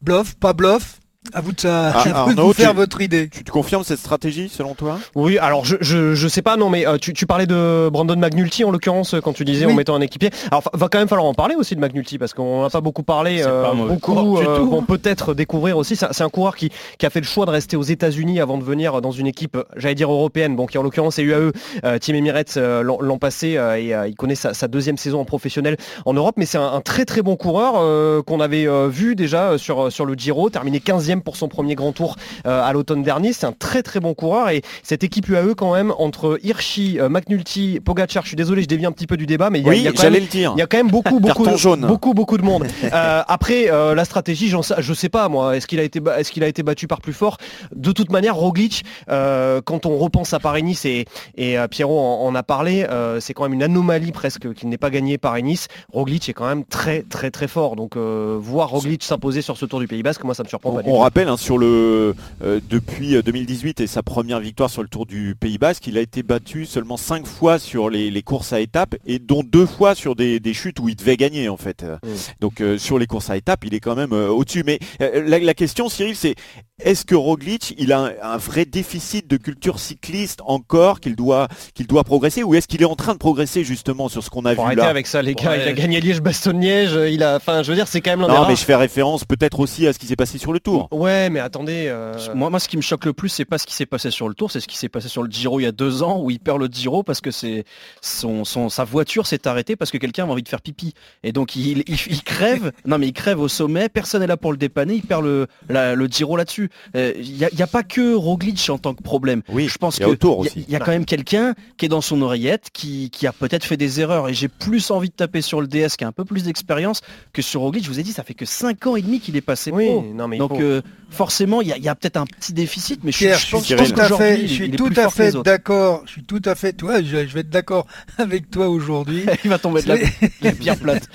bluff, 0.02 0.34
pas 0.37 0.52
bluff, 0.52 1.00
à 1.32 1.40
vous 1.40 1.52
de, 1.52 1.61
ça, 1.61 1.93
ah, 1.94 2.26
faire 2.55 2.75
votre 2.75 3.00
idée. 3.00 3.28
Tu, 3.28 3.44
confirmes 3.44 3.84
cette 3.84 3.99
stratégie 3.99 4.49
selon 4.49 4.75
toi? 4.75 4.99
Oui, 5.14 5.38
alors 5.38 5.64
je, 5.64 5.76
je, 5.81 6.28
sais 6.28 6.43
pas, 6.43 6.56
non, 6.56 6.70
mais 6.70 6.87
euh, 6.87 6.99
tu, 6.99 7.26
parlais 7.26 7.46
de 7.46 7.88
Brandon 7.90 8.17
McNulty 8.17 8.64
en 8.64 8.70
l'occurrence 8.70 9.14
quand 9.23 9.32
tu 9.32 9.44
disais 9.44 9.67
en 9.67 9.75
mettant 9.75 9.94
un 9.94 10.00
équipier. 10.00 10.31
Alors 10.50 10.62
va 10.73 10.88
quand 10.88 10.99
même 10.99 11.08
falloir 11.08 11.26
en 11.26 11.34
parler 11.34 11.55
aussi 11.55 11.75
de 11.75 11.81
McNulty 11.81 12.19
parce 12.19 12.34
qu'on 12.34 12.62
n'a 12.62 12.70
pas 12.70 12.81
beaucoup 12.81 13.02
parlé. 13.02 13.43
Euh, 13.46 13.73
beaucoup 13.73 14.38
euh, 14.38 14.58
vont 14.58 14.82
peut-être 14.82 15.34
découvrir 15.34 15.78
aussi. 15.78 15.96
C'est 15.96 16.23
un 16.23 16.28
coureur 16.28 16.56
qui, 16.56 16.70
qui, 16.99 17.06
a 17.06 17.11
fait 17.11 17.20
le 17.20 17.26
choix 17.26 17.46
de 17.46 17.50
rester 17.50 17.76
aux 17.76 17.82
États-Unis 17.82 18.40
avant 18.40 18.58
de 18.58 18.64
venir 18.64 19.00
dans 19.00 19.12
une 19.12 19.26
équipe, 19.26 19.58
j'allais 19.76 19.94
dire 19.94 20.11
européenne, 20.11 20.56
bon 20.56 20.67
qui 20.67 20.79
en 20.79 20.82
l'occurrence 20.82 21.19
est 21.19 21.22
UAE. 21.22 21.52
Team 22.00 22.17
Emirates 22.17 22.56
l'an 22.56 23.19
passé 23.19 23.58
et 23.79 23.94
il 24.08 24.14
connaît 24.17 24.34
sa, 24.34 24.69
deuxième 24.69 24.96
saison 24.96 25.20
en 25.20 25.25
professionnel 25.25 25.76
en 26.05 26.14
Europe, 26.14 26.34
mais 26.38 26.46
c'est 26.46 26.58
un, 26.58 26.81
très 26.81 27.05
très 27.05 27.22
bon 27.22 27.37
coureur 27.37 28.25
qu'on 28.25 28.40
avait 28.40 28.67
vu 28.88 29.14
déjà 29.14 29.58
sur, 29.58 29.90
sur 29.93 30.05
le 30.05 30.14
Giro, 30.14 30.50
terminé 30.50 30.79
15e 30.79 31.16
pour 31.23 31.37
son 31.37 31.49
premier 31.49 31.75
grand 31.75 31.93
tour 31.93 32.17
euh, 32.47 32.63
à 32.63 32.73
l'automne 32.73 33.03
dernier. 33.03 33.33
C'est 33.33 33.47
un 33.47 33.53
très 33.53 33.83
très 33.83 34.01
bon 34.01 34.15
coureur 34.15 34.49
et 34.51 34.63
cette 34.83 35.05
équipe 35.05 35.29
UAE 35.29 35.55
quand 35.55 35.75
même 35.75 35.93
entre 35.99 36.39
Hirschi, 36.43 36.99
euh, 37.01 37.09
McNulty, 37.09 37.81
Pogacar, 37.85 38.23
je 38.25 38.29
suis 38.29 38.37
désolé, 38.37 38.63
je 38.63 38.69
dévie 38.69 38.87
un 38.87 38.93
petit 38.93 39.07
peu 39.07 39.17
du 39.17 39.27
débat, 39.27 39.51
mais 39.51 39.61
il 39.61 39.67
y, 39.67 39.89
a, 39.89 39.93
quand 39.93 40.11
même, 40.11 40.27
il 40.33 40.59
y 40.59 40.63
a 40.63 40.67
quand 40.67 40.77
même 40.77 40.91
beaucoup 40.91 41.21
beaucoup 41.21 41.47
de, 41.47 41.87
beaucoup 41.87 42.15
beaucoup 42.15 42.39
de 42.39 42.43
monde. 42.43 42.67
Euh, 42.97 43.23
après 43.27 43.67
la 43.67 44.05
stratégie, 44.05 44.49
je 44.49 44.95
sais 44.95 45.09
pas 45.09 45.29
moi, 45.29 45.57
est-ce 45.57 45.67
qu'il 45.67 45.81
a 45.81 45.83
été 45.83 46.01
est-ce 46.17 46.31
qu'il 46.31 46.45
a 46.45 46.49
été 46.49 46.63
battu 46.63 46.87
par 46.87 47.01
plus 47.01 47.13
fort? 47.13 47.37
De 47.75 47.93
toute 47.93 48.11
manière, 48.11 48.37
Roglic, 48.37 48.85
quand 49.09 49.87
on 49.87 49.99
repense 49.99 50.33
à 50.33 50.39
Paris-Nice 50.39 50.85
et, 50.85 51.05
et 51.37 51.57
Pierrot 51.69 51.99
en, 51.99 52.35
a 52.35 52.43
parlé, 52.43 52.87
c'est 53.21 53.35
quand 53.35 53.43
même 53.43 53.55
une 53.55 53.63
anomalie 53.63 54.13
presque 54.13 54.53
qu'il 54.55 54.69
n'ait 54.69 54.79
pas 54.79 54.91
gagné 54.91 55.19
Paris-Nice. 55.19 55.67
Roglic 55.93 56.29
est 56.29 56.33
quand 56.33 56.47
même 56.47 56.65
très 56.65 57.03
très 57.03 57.31
très 57.31 57.49
fort, 57.49 57.77
donc 57.77 57.97
voir 57.97 58.71
Roglic 58.71 59.03
s'imposer 59.03 59.43
sur 59.43 59.57
ce 59.57 59.67
Tour 59.67 59.81
du 59.81 59.89
Pays 59.89 60.03
Basque, 60.03 60.25
moi 60.25 60.35
ça 60.35 60.43
me 60.43 60.49
surprend 60.49 60.71
on, 60.71 60.77
pas. 60.77 60.83
On 60.87 61.01
rappelle 61.06 61.29
hein, 61.29 61.37
sur 61.37 61.56
le 61.56 62.17
euh, 62.43 62.58
depuis 62.69 63.23
2018 63.23 63.81
et 63.81 63.87
sa 63.87 64.03
première 64.03 64.41
victoire 64.41 64.70
sur 64.70 64.82
le 64.82 64.88
Tour 64.88 65.06
du 65.06 65.37
Pays 65.38 65.56
Basque, 65.56 65.87
il 65.87 65.97
a 65.99 66.00
été 66.00 66.25
battu 66.25 66.67
seulement 66.67 66.97
5 66.97 67.29
fois 67.29 67.61
sur 67.61 67.91
les, 67.91 68.23
courses 68.23 68.53
à 68.53 68.58
étapes 68.58 68.97
et 69.06 69.20
dont 69.20 69.44
deux 69.44 69.67
fois 69.67 69.94
sur 69.94 70.17
des, 70.17 70.41
chutes 70.53 70.81
où 70.81 70.88
il 70.88 70.97
devait 70.97 71.17
gagner 71.17 71.49
en 71.49 71.56
fait. 71.56 71.85
Mmh. 71.85 72.08
Donc 72.41 72.61
euh, 72.61 72.76
sur 72.76 72.99
les 72.99 73.06
courses 73.06 73.31
à 73.31 73.37
étapes, 73.37 73.64
il 73.64 73.73
est 73.73 73.79
quand 73.79 73.94
même 73.94 74.12
euh, 74.12 74.31
au-dessus. 74.31 74.64
Mais 74.67 74.81
la, 74.99 75.55
question, 75.55 75.88
Cyril, 75.88 76.17
c'est 76.17 76.35
est-ce 76.82 77.06
que 77.06 77.14
Roglic, 77.14 77.75
il 77.78 77.90
a 77.90 78.12
un, 78.23 78.37
vrai 78.37 78.67
déficit 78.67 79.26
de 79.26 79.38
culture 79.38 79.78
cycliste 79.78 80.40
encore 80.44 81.00
qu'il 81.00 81.17
doit, 81.17 81.49
qu'il 81.73 81.87
doit 81.87 82.05
progresser 82.05 82.43
ou 82.43 82.55
est-ce 82.55 82.69
qu'il 82.69 82.82
est 82.82 82.87
en 82.87 82.96
train 82.96 83.14
de 83.14 83.19
progresser 83.19 83.64
justement 83.64 84.11
sur 84.11 84.23
ce 84.23 84.28
qu'on 84.28 84.44
a 84.44 84.52
vu 84.52 84.75
là? 84.75 84.87
avec 84.87 85.06
ça, 85.06 85.23
les 85.23 85.34
gars. 85.34 85.56
Il 85.56 85.62
a 85.62 85.73
gagné 85.73 86.00
Liège-Bastogne-Liège. 86.02 86.99
Il 87.11 87.23
a, 87.23 87.37
enfin, 87.37 87.62
je 87.62 87.70
veux 87.70 87.76
dire, 87.76 87.88
c'est 87.88 88.02
quand 88.02 88.11
même 88.11 88.20
l'un 88.20 88.28
Non, 88.28 88.46
mais 88.46 88.56
je 88.56 88.65
fais 88.65 88.74
référence 88.74 89.24
peut-être 89.24 89.58
aussi 89.60 89.86
à 89.86 89.94
ce 89.94 89.98
qui 89.98 90.06
s'est 90.06 90.17
passé 90.17 90.36
sur 90.36 90.53
le 90.53 90.60
Tour. 90.60 90.89
Ouais, 90.91 91.31
mais 91.31 91.41
attendez. 91.41 91.86
Euh, 91.89 92.12
moi, 92.34 92.51
moi, 92.51 92.60
ce 92.60 92.69
qui 92.69 92.77
me 92.77 92.82
choque 92.82 93.06
le 93.06 93.15
plus, 93.15 93.31
c'est 93.31 93.46
pas 93.46 93.56
ce 93.56 93.65
qui 93.65 93.74
s'est 93.74 93.86
passé 93.86 94.10
sur 94.10 94.29
le 94.29 94.34
Tour, 94.34 94.51
c'est 94.51 94.60
ce 94.60 94.69
qui 94.69 94.77
s'est 94.77 94.91
passé 94.91 95.08
sur 95.08 95.22
le 95.22 95.31
Giro 95.31 95.58
il 95.60 95.62
y 95.62 95.67
a 95.67 95.72
deux 95.72 96.03
ans 96.03 96.20
où 96.20 96.31
il 96.31 96.41
perd 96.41 96.60
le 96.60 96.67
Giro 96.67 97.03
parce 97.03 97.22
que 97.22 97.31
c'est 97.31 97.65
son, 98.03 98.44
son, 98.44 98.69
sa 98.69 98.84
voiture 98.84 99.27
s'est 99.27 99.48
arrêtée 99.48 99.77
parce 99.77 99.91
que 99.91 99.96
quelqu'un 99.96 100.24
avait 100.24 100.32
envie 100.32 100.43
de 100.43 100.48
faire 100.48 100.60
pipi. 100.60 100.93
Et 101.22 101.32
donc 101.32 101.56
il, 101.56 101.84
il, 101.86 102.22
crève. 102.22 102.72
non, 102.84 102.98
mais 102.98 103.06
il 103.06 103.15
crève 103.15 103.41
au 103.41 103.48
sommet. 103.48 103.89
Personne 103.89 104.20
n'est 104.20 104.27
là 104.27 104.36
pour 104.36 104.53
le 104.53 104.58
dépanner. 104.58 104.96
Il 104.96 105.03
perd 105.03 105.24
le, 105.24 105.46
le 105.70 106.06
Giro 106.06 106.36
là-dessus. 106.36 106.66
Euh, 106.94 107.13
il 107.17 107.37
n'y 107.37 107.63
a, 107.63 107.67
pas 107.67 107.82
que 107.82 108.15
Roglic 108.15 108.69
en 108.70 108.79
tant 108.79 108.94
que 108.94 109.03
problème. 109.03 109.43
Oui, 109.49 109.69
je 109.69 109.79
pense 109.79 109.96
qu'il 109.96 110.06
y, 110.06 110.73
y, 110.73 110.77
a 110.77 110.79
quand 110.79 110.91
même 110.91 111.05
quelqu'un 111.05 111.55
qui 111.77 111.87
est 111.87 111.89
dans 111.89 112.01
son 112.01 112.20
oreillette, 112.23 112.70
qui, 112.73 113.11
a 113.27 113.32
peut-être 113.32 113.65
fait 113.65 113.77
des 113.77 114.01
erreurs. 114.01 114.29
Et 114.29 114.35
j'ai 114.35 114.49
plus 114.49 114.91
envie 114.91 115.08
de 115.08 115.15
taper 115.15 115.41
sur 115.43 115.61
le 115.61 115.67
DS 115.67 115.96
qui 115.96 116.05
a 116.05 116.08
un 116.08 116.13
peu 116.13 116.25
plus 116.25 116.44
d'expérience 116.44 117.03
que 117.32 117.43
sur 117.43 117.61
Roglic. 117.61 117.85
Je 117.85 117.91
vous 117.91 118.01
ai 118.01 118.03
dit, 118.03 118.13
ça 118.13 118.23
fait 118.23 118.35
que 118.35 118.44
5 118.44 118.87
ans 118.87 118.96
et 118.96 119.03
demi 119.03 119.20
qu'il 119.20 119.37
est 119.37 119.41
passé 119.41 119.70
oui, 119.70 119.89
Non, 120.15 120.29
mais 120.29 120.39
Donc 120.39 120.61
euh, 120.61 120.82
forcément, 121.11 121.61
il 121.61 121.69
y 121.69 121.89
a, 121.89 121.94
peut-être 121.94 122.17
un 122.17 122.27
petit 122.27 122.53
déficit. 122.53 123.01
Mais 123.05 123.13
je, 123.13 123.19
je, 123.19 123.51
pense, 123.51 123.67
tout 123.67 124.01
à 124.01 124.17
fait, 124.17 124.46
je 124.46 124.53
suis 124.53 124.70
tout 124.70 124.93
à 124.96 125.11
fait 125.11 125.32
d'accord. 125.43 126.03
Je 126.06 126.13
suis 126.13 126.25
tout 126.25 126.43
à 126.44 126.55
fait, 126.55 126.73
toi, 126.73 127.03
je, 127.03 127.17
vais 127.17 127.41
être 127.41 127.51
d'accord 127.51 127.87
avec 128.19 128.51
toi 128.51 128.69
aujourd'hui. 128.69 129.25
il 129.44 129.51
va 129.51 129.58
tomber 129.58 129.82
de 129.82 129.89
la, 129.89 129.96
la 130.43 130.53
pierre 130.53 130.77
plate. 130.77 131.08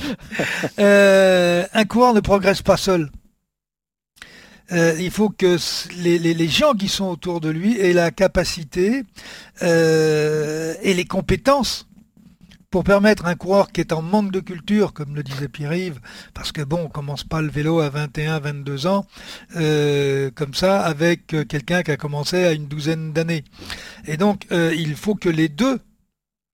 Euh, 0.79 1.65
un 1.73 1.85
coureur 1.85 2.13
ne 2.13 2.19
progresse 2.19 2.61
pas 2.61 2.77
seul. 2.77 3.09
Euh, 4.71 4.95
il 4.99 5.11
faut 5.11 5.29
que 5.29 5.57
les, 5.97 6.47
gens 6.47 6.73
qui 6.73 6.87
sont 6.87 7.05
autour 7.05 7.41
de 7.41 7.49
lui 7.49 7.79
aient 7.79 7.93
la 7.93 8.11
capacité 8.11 9.03
euh, 9.61 10.73
et 10.81 10.93
les 10.93 11.05
compétences 11.05 11.87
pour 12.69 12.85
permettre 12.85 13.25
un 13.25 13.35
coureur 13.35 13.73
qui 13.73 13.81
est 13.81 13.91
en 13.91 14.01
manque 14.01 14.31
de 14.31 14.39
culture, 14.39 14.93
comme 14.93 15.13
le 15.13 15.23
disait 15.23 15.49
Pierre-Yves, 15.49 15.99
parce 16.33 16.53
que 16.53 16.61
bon, 16.61 16.83
on 16.85 16.87
commence 16.87 17.25
pas 17.25 17.41
le 17.41 17.49
vélo 17.49 17.81
à 17.81 17.89
21, 17.89 18.39
22 18.39 18.87
ans, 18.87 19.05
euh, 19.57 20.31
comme 20.33 20.53
ça, 20.53 20.79
avec 20.81 21.27
quelqu'un 21.49 21.83
qui 21.83 21.91
a 21.91 21.97
commencé 21.97 22.45
à 22.45 22.53
une 22.53 22.67
douzaine 22.67 23.11
d'années. 23.11 23.43
Et 24.07 24.15
donc, 24.15 24.47
il 24.51 24.95
faut 24.95 25.15
que 25.15 25.27
les 25.27 25.49
deux 25.49 25.81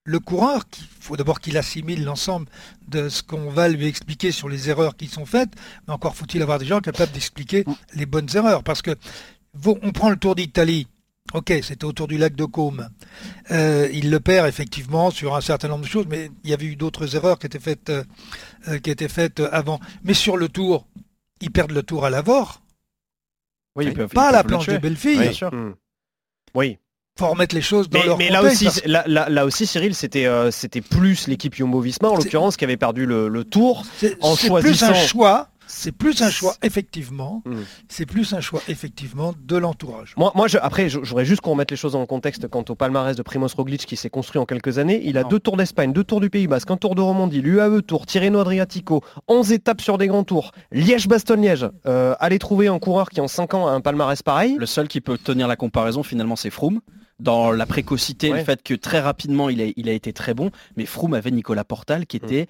le 0.08 0.20
coureur, 0.22 0.64
il 0.80 0.86
faut 1.02 1.18
d'abord 1.18 1.42
qu'il 1.42 1.58
assimile 1.58 2.06
l'ensemble 2.06 2.48
de 2.88 3.10
ce 3.10 3.22
qu'on 3.22 3.50
va 3.50 3.68
lui 3.68 3.88
expliquer 3.88 4.32
sur 4.32 4.48
les 4.48 4.70
erreurs 4.70 4.96
qui 4.96 5.08
sont 5.08 5.26
faites, 5.26 5.50
mais 5.86 5.94
encore 5.94 6.16
faut-il 6.16 6.42
avoir 6.42 6.60
des 6.60 6.66
gens 6.66 6.80
capables 6.80 7.12
d'expliquer 7.12 7.66
les 7.94 8.06
bonnes 8.06 8.30
erreurs. 8.34 8.64
Parce 8.64 8.82
que 8.82 8.96
on 9.66 9.92
prend 9.92 10.10
le 10.10 10.16
Tour 10.16 10.36
d'Italie, 10.36 10.88
ok, 11.34 11.54
c'était 11.62 11.84
autour 11.84 12.08
du 12.08 12.18
lac 12.18 12.36
de 12.36 12.46
Caume. 12.46 12.88
Euh, 13.52 13.90
il 13.92 14.10
le 14.10 14.22
perd 14.22 14.48
effectivement 14.48 15.12
sur 15.12 15.36
un 15.36 15.42
certain 15.42 15.68
nombre 15.68 15.84
de 15.84 15.90
choses, 15.90 16.06
mais 16.08 16.32
il 16.46 16.52
y 16.52 16.54
avait 16.54 16.68
eu 16.68 16.78
d'autres 16.78 17.18
erreurs 17.18 17.38
qui 17.38 17.48
étaient 17.48 17.60
faites, 17.60 17.90
euh, 17.90 18.06
euh, 18.70 18.80
qui 18.80 18.90
étaient 18.90 19.10
faites 19.10 19.42
avant. 19.52 19.82
Mais 20.06 20.14
sur 20.14 20.38
le 20.38 20.48
Tour, 20.48 20.88
ils 21.42 21.52
perdent 21.52 21.72
le 21.72 21.84
Tour 21.84 22.06
à 22.06 22.10
l'Avor. 22.10 22.62
Oui, 23.76 23.92
pas 24.14 24.30
à 24.30 24.32
la 24.32 24.46
planche 24.46 24.68
de 24.68 24.78
Bellefille. 24.78 25.20
Bien 25.20 25.34
sûr. 25.34 25.54
Hmm. 25.54 25.76
Oui 26.56 26.78
faut 27.18 27.28
remettre 27.28 27.56
les 27.56 27.62
choses 27.62 27.90
dans 27.90 28.00
mais, 28.00 28.06
leur 28.06 28.18
mais 28.18 28.30
là 28.30 28.44
aussi, 28.44 28.68
là, 28.86 29.46
aussi, 29.46 29.66
Cyril, 29.66 29.96
c'était 29.96 30.26
euh, 30.26 30.52
c'était 30.52 30.82
plus 30.82 31.28
l'équipe 31.28 31.56
Jumbo-Visma 31.56 32.10
en 32.10 32.16
l'occurrence 32.16 32.58
qui 32.58 32.64
avait 32.64 32.78
perdu 32.78 33.06
le, 33.06 33.44
tour 33.44 33.84
en 34.22 34.36
choisissant. 34.36 34.60
plus 34.60 34.84
un 34.84 35.08
choix. 35.08 35.50
C'est 35.70 35.92
plus 35.92 36.22
un 36.22 36.30
choix, 36.30 36.56
effectivement. 36.64 37.44
Hmm. 37.46 37.64
C'est 37.90 38.06
plus 38.06 38.34
un 38.34 38.40
choix, 38.40 38.62
effectivement, 38.70 39.34
de 39.38 39.58
l'entourage. 39.58 40.14
Moi, 40.16 40.32
moi 40.34 40.48
je, 40.48 40.58
après, 40.58 40.88
j'aurais 40.88 41.26
juste 41.26 41.42
qu'on 41.42 41.52
remette 41.52 41.72
les 41.72 41.78
choses 41.78 41.92
dans 41.92 42.00
le 42.00 42.06
contexte 42.06 42.48
quant 42.48 42.64
au 42.70 42.76
palmarès 42.76 43.18
de 43.18 43.22
Primoz 43.22 43.54
Roglic 43.54 43.86
qui 43.86 43.98
s'est 43.98 44.10
construit 44.10 44.40
en 44.40 44.46
quelques 44.46 44.78
années. 44.78 45.02
Il 45.04 45.18
a 45.18 45.26
deux 45.26 45.40
tours 45.40 45.58
d'Espagne, 45.58 45.92
deux 45.92 46.06
tours 46.06 46.22
du 46.22 46.30
Pays 46.30 46.48
Basque, 46.48 46.72
un 46.72 46.78
tour 46.78 46.96
de 46.96 47.02
Romandie, 47.02 47.42
l'UAE 47.42 47.82
Tour, 47.82 48.06
Tirreno 48.06 48.40
Adriatico, 48.40 49.04
11 49.28 49.52
étapes 49.52 49.82
sur 49.82 49.98
des 49.98 50.08
grands 50.08 50.24
tours, 50.24 50.52
Liège-Bastogne-Liège. 50.72 51.70
Euh, 51.86 52.16
allez 52.20 52.40
trouver 52.40 52.70
un 52.70 52.80
coureur 52.80 53.10
qui 53.10 53.20
en 53.20 53.28
5 53.28 53.54
ans 53.54 53.68
a 53.68 53.72
un 53.72 53.82
palmarès 53.82 54.24
pareil. 54.24 54.56
Le 54.58 54.66
seul 54.66 54.88
qui 54.88 55.02
peut 55.02 55.18
tenir 55.18 55.50
la 55.50 55.58
comparaison, 55.58 56.02
finalement, 56.02 56.38
c'est 56.38 56.50
Froome 56.50 56.80
dans 57.20 57.52
la 57.52 57.66
précocité, 57.66 58.30
le 58.30 58.44
fait 58.44 58.62
que 58.62 58.74
très 58.74 59.00
rapidement 59.00 59.50
il 59.50 59.62
a, 59.62 59.66
il 59.76 59.90
a 59.90 59.94
été 59.94 60.14
très 60.14 60.34
bon, 60.34 60.52
mais 60.76 60.86
Froome 60.86 61.14
avait 61.14 61.32
Nicolas 61.32 61.64
Portal 61.64 62.06
qui 62.06 62.18
mm. 62.18 62.26
était 62.26 62.48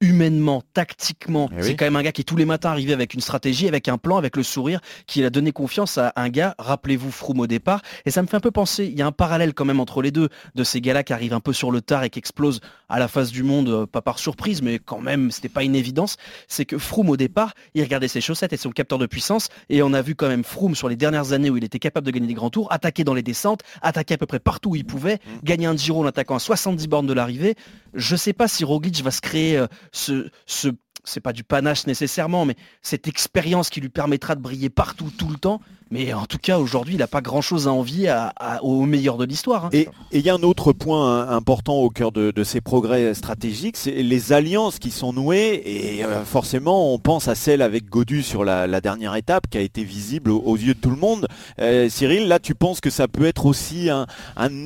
humainement, 0.00 0.62
tactiquement. 0.74 1.50
Eh 1.56 1.62
c'est 1.62 1.74
quand 1.74 1.84
même 1.84 1.96
un 1.96 2.02
gars 2.02 2.12
qui 2.12 2.24
tous 2.24 2.36
les 2.36 2.44
matins 2.44 2.70
arrivait 2.70 2.92
avec 2.92 3.14
une 3.14 3.20
stratégie, 3.20 3.66
avec 3.66 3.88
un 3.88 3.98
plan, 3.98 4.16
avec 4.16 4.36
le 4.36 4.42
sourire, 4.44 4.80
qui 5.06 5.24
a 5.24 5.30
donné 5.30 5.50
confiance 5.50 5.98
à 5.98 6.12
un 6.16 6.28
gars, 6.28 6.54
rappelez-vous 6.58 7.10
Froome 7.10 7.40
au 7.40 7.46
départ. 7.46 7.82
Et 8.04 8.10
ça 8.10 8.22
me 8.22 8.28
fait 8.28 8.36
un 8.36 8.40
peu 8.40 8.52
penser, 8.52 8.86
il 8.86 8.96
y 8.96 9.02
a 9.02 9.06
un 9.06 9.12
parallèle 9.12 9.54
quand 9.54 9.64
même 9.64 9.80
entre 9.80 10.00
les 10.02 10.12
deux, 10.12 10.28
de 10.54 10.64
ces 10.64 10.80
gars-là 10.80 11.02
qui 11.02 11.12
arrivent 11.12 11.34
un 11.34 11.40
peu 11.40 11.52
sur 11.52 11.72
le 11.72 11.80
tard 11.80 12.04
et 12.04 12.10
qui 12.10 12.18
explosent 12.18 12.60
à 12.88 12.98
la 12.98 13.08
face 13.08 13.32
du 13.32 13.42
monde, 13.42 13.68
euh, 13.68 13.86
pas 13.86 14.00
par 14.00 14.18
surprise, 14.18 14.62
mais 14.62 14.78
quand 14.78 15.00
même, 15.00 15.30
c'était 15.30 15.48
pas 15.48 15.64
une 15.64 15.74
évidence. 15.74 16.16
C'est 16.46 16.64
que 16.64 16.78
Froome 16.78 17.10
au 17.10 17.16
départ, 17.16 17.54
il 17.74 17.82
regardait 17.82 18.08
ses 18.08 18.20
chaussettes 18.20 18.52
et 18.52 18.56
son 18.56 18.70
capteur 18.70 18.98
de 18.98 19.06
puissance, 19.06 19.48
et 19.68 19.82
on 19.82 19.92
a 19.92 20.02
vu 20.02 20.14
quand 20.14 20.28
même 20.28 20.44
Froome 20.44 20.76
sur 20.76 20.88
les 20.88 20.96
dernières 20.96 21.32
années 21.32 21.50
où 21.50 21.56
il 21.56 21.64
était 21.64 21.80
capable 21.80 22.06
de 22.06 22.12
gagner 22.12 22.28
des 22.28 22.34
grands 22.34 22.50
tours, 22.50 22.70
attaquer 22.72 23.02
dans 23.02 23.14
les 23.14 23.22
descentes, 23.22 23.62
attaquer 23.82 24.14
à 24.14 24.18
peu 24.18 24.26
près 24.26 24.38
partout 24.38 24.70
où 24.70 24.76
il 24.76 24.84
pouvait, 24.84 25.16
mmh. 25.16 25.44
gagner 25.44 25.66
un 25.66 25.76
Giro 25.76 26.02
en 26.02 26.06
attaquant 26.06 26.36
à 26.36 26.38
70 26.38 26.86
bornes 26.86 27.06
de 27.06 27.12
l'arrivée. 27.12 27.56
Je 27.94 28.16
sais 28.16 28.32
pas 28.32 28.48
si 28.48 28.64
Roglic 28.64 29.02
va 29.02 29.10
se 29.10 29.20
créer 29.20 29.64
euh, 30.10 30.24
ce, 30.26 30.30
ce 30.46 30.68
c'est 31.04 31.20
pas 31.20 31.32
du 31.32 31.44
panache 31.44 31.86
nécessairement, 31.86 32.44
mais 32.44 32.56
cette 32.82 33.08
expérience 33.08 33.70
qui 33.70 33.80
lui 33.80 33.88
permettra 33.88 34.34
de 34.34 34.40
briller 34.40 34.70
partout, 34.70 35.10
tout 35.16 35.28
le 35.28 35.36
temps. 35.36 35.60
Mais 35.90 36.12
en 36.12 36.26
tout 36.26 36.38
cas, 36.38 36.58
aujourd'hui, 36.58 36.94
il 36.94 36.98
n'a 36.98 37.06
pas 37.06 37.22
grand-chose 37.22 37.66
à 37.66 37.72
envier 37.72 38.14
au 38.62 38.84
meilleur 38.84 39.16
de 39.16 39.24
l'histoire. 39.24 39.66
Hein. 39.66 39.70
Et 39.72 39.88
il 40.12 40.20
y 40.20 40.28
a 40.28 40.34
un 40.34 40.42
autre 40.42 40.72
point 40.72 41.22
hein, 41.22 41.34
important 41.34 41.76
au 41.76 41.88
cœur 41.88 42.12
de, 42.12 42.32
ces 42.44 42.60
progrès 42.60 43.14
stratégiques, 43.14 43.76
c'est 43.76 44.02
les 44.02 44.32
alliances 44.32 44.78
qui 44.78 44.90
sont 44.90 45.12
nouées. 45.12 45.62
Et 45.64 46.04
euh, 46.04 46.24
forcément, 46.24 46.92
on 46.92 46.98
pense 46.98 47.28
à 47.28 47.34
celle 47.34 47.62
avec 47.62 47.88
Godu 47.88 48.22
sur 48.22 48.44
la, 48.44 48.80
dernière 48.80 49.16
étape, 49.16 49.48
qui 49.48 49.58
a 49.58 49.60
été 49.60 49.82
visible 49.82 50.30
aux, 50.30 50.56
yeux 50.56 50.74
de 50.74 50.78
tout 50.78 50.90
le 50.90 50.96
monde. 50.96 51.26
Euh, 51.60 51.88
Cyril, 51.88 52.28
là, 52.28 52.38
tu 52.38 52.54
penses 52.54 52.80
que 52.80 52.90
ça 52.90 53.08
peut 53.08 53.24
être 53.24 53.46
aussi 53.46 53.88
un, 53.88 54.06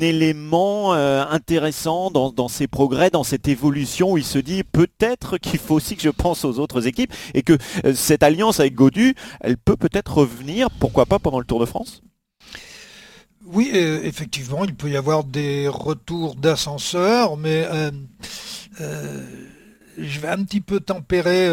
élément 0.00 0.94
euh, 0.94 1.24
intéressant 1.30 2.10
dans, 2.10 2.32
dans 2.32 2.48
ces 2.48 2.66
progrès, 2.66 3.10
dans 3.10 3.24
cette 3.24 3.46
évolution, 3.46 4.12
où 4.12 4.18
il 4.18 4.24
se 4.24 4.38
dit 4.38 4.64
peut-être 4.64 5.38
qu'il 5.38 5.60
faut 5.60 5.74
aussi 5.74 5.96
que 5.96 6.02
je 6.02 6.10
pense 6.22 6.44
aux 6.44 6.60
autres 6.60 6.86
équipes 6.86 7.12
et 7.34 7.42
que 7.42 7.58
euh, 7.84 7.94
cette 7.94 8.22
alliance 8.22 8.60
avec 8.60 8.74
Godu, 8.74 9.14
elle 9.40 9.58
peut 9.58 9.76
peut-être 9.76 10.18
revenir, 10.18 10.70
pourquoi 10.70 11.04
pas 11.04 11.18
pendant 11.18 11.40
le 11.40 11.44
Tour 11.44 11.58
de 11.58 11.66
France? 11.66 12.02
Oui, 13.44 13.72
euh, 13.74 14.00
effectivement, 14.04 14.64
il 14.64 14.74
peut 14.74 14.88
y 14.88 14.96
avoir 14.96 15.24
des 15.24 15.66
retours 15.66 16.36
d'ascenseur, 16.36 17.36
mais 17.36 17.66
euh, 17.70 17.90
je 19.98 20.20
vais 20.20 20.28
un 20.28 20.44
petit 20.44 20.60
peu 20.60 20.78
tempérer 20.78 21.48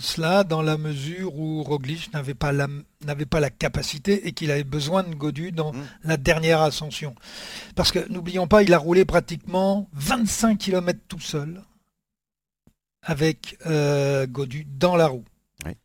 cela 0.00 0.44
dans 0.44 0.62
la 0.62 0.78
mesure 0.78 1.36
où 1.36 1.64
Roglic 1.64 2.12
n'avait 2.14 2.34
pas 2.34 2.52
la, 2.52 2.68
n'avait 3.04 3.26
pas 3.26 3.40
la 3.40 3.50
capacité 3.50 4.28
et 4.28 4.32
qu'il 4.32 4.52
avait 4.52 4.64
besoin 4.64 5.02
de 5.02 5.12
Godu 5.14 5.50
dans 5.50 5.72
mmh. 5.72 5.86
la 6.04 6.16
dernière 6.16 6.62
ascension. 6.62 7.16
Parce 7.74 7.90
que 7.90 8.08
n'oublions 8.10 8.46
pas, 8.46 8.62
il 8.62 8.72
a 8.72 8.78
roulé 8.78 9.04
pratiquement 9.04 9.88
25 9.94 10.56
km 10.56 11.00
tout 11.08 11.20
seul 11.20 11.62
avec 13.02 13.56
euh, 13.66 14.26
Godu 14.26 14.66
dans 14.66 14.96
la 14.96 15.06
roue. 15.06 15.24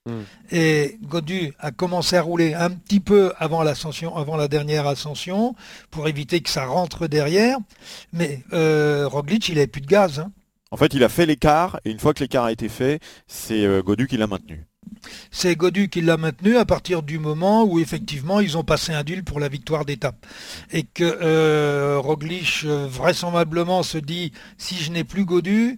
Hmm. 0.05 0.21
Et 0.51 0.97
Godu 1.01 1.53
a 1.59 1.71
commencé 1.71 2.15
à 2.15 2.21
rouler 2.21 2.53
un 2.53 2.69
petit 2.69 2.99
peu 2.99 3.33
avant 3.37 3.63
l'ascension, 3.63 4.15
avant 4.15 4.37
la 4.37 4.47
dernière 4.47 4.87
ascension, 4.87 5.55
pour 5.89 6.07
éviter 6.07 6.41
que 6.41 6.49
ça 6.49 6.65
rentre 6.65 7.07
derrière. 7.07 7.57
Mais 8.11 8.43
euh, 8.53 9.07
Roglic, 9.07 9.49
il 9.49 9.55
n'avait 9.55 9.67
plus 9.67 9.81
de 9.81 9.87
gaz. 9.87 10.19
Hein. 10.19 10.31
En 10.71 10.77
fait, 10.77 10.93
il 10.93 11.03
a 11.03 11.09
fait 11.09 11.25
l'écart, 11.25 11.79
et 11.85 11.91
une 11.91 11.99
fois 11.99 12.13
que 12.13 12.19
l'écart 12.19 12.45
a 12.45 12.51
été 12.51 12.69
fait, 12.69 12.99
c'est 13.27 13.65
euh, 13.65 13.81
Godu 13.81 14.07
qui 14.07 14.17
l'a 14.17 14.27
maintenu. 14.27 14.65
C'est 15.31 15.55
Godu 15.55 15.89
qui 15.89 16.01
l'a 16.01 16.17
maintenu 16.17 16.57
à 16.57 16.65
partir 16.65 17.03
du 17.03 17.19
moment 17.19 17.63
où 17.63 17.79
effectivement 17.79 18.39
ils 18.39 18.57
ont 18.57 18.63
passé 18.63 18.93
un 18.93 19.03
duel 19.03 19.23
pour 19.23 19.39
la 19.39 19.47
victoire 19.47 19.85
d'étape. 19.85 20.25
Et 20.71 20.83
que 20.83 21.03
euh, 21.03 21.99
Roglic 21.99 22.63
vraisemblablement 22.65 23.83
se 23.83 23.97
dit 23.97 24.33
si 24.57 24.75
je 24.75 24.91
n'ai 24.91 25.03
plus 25.03 25.25
Godu, 25.25 25.77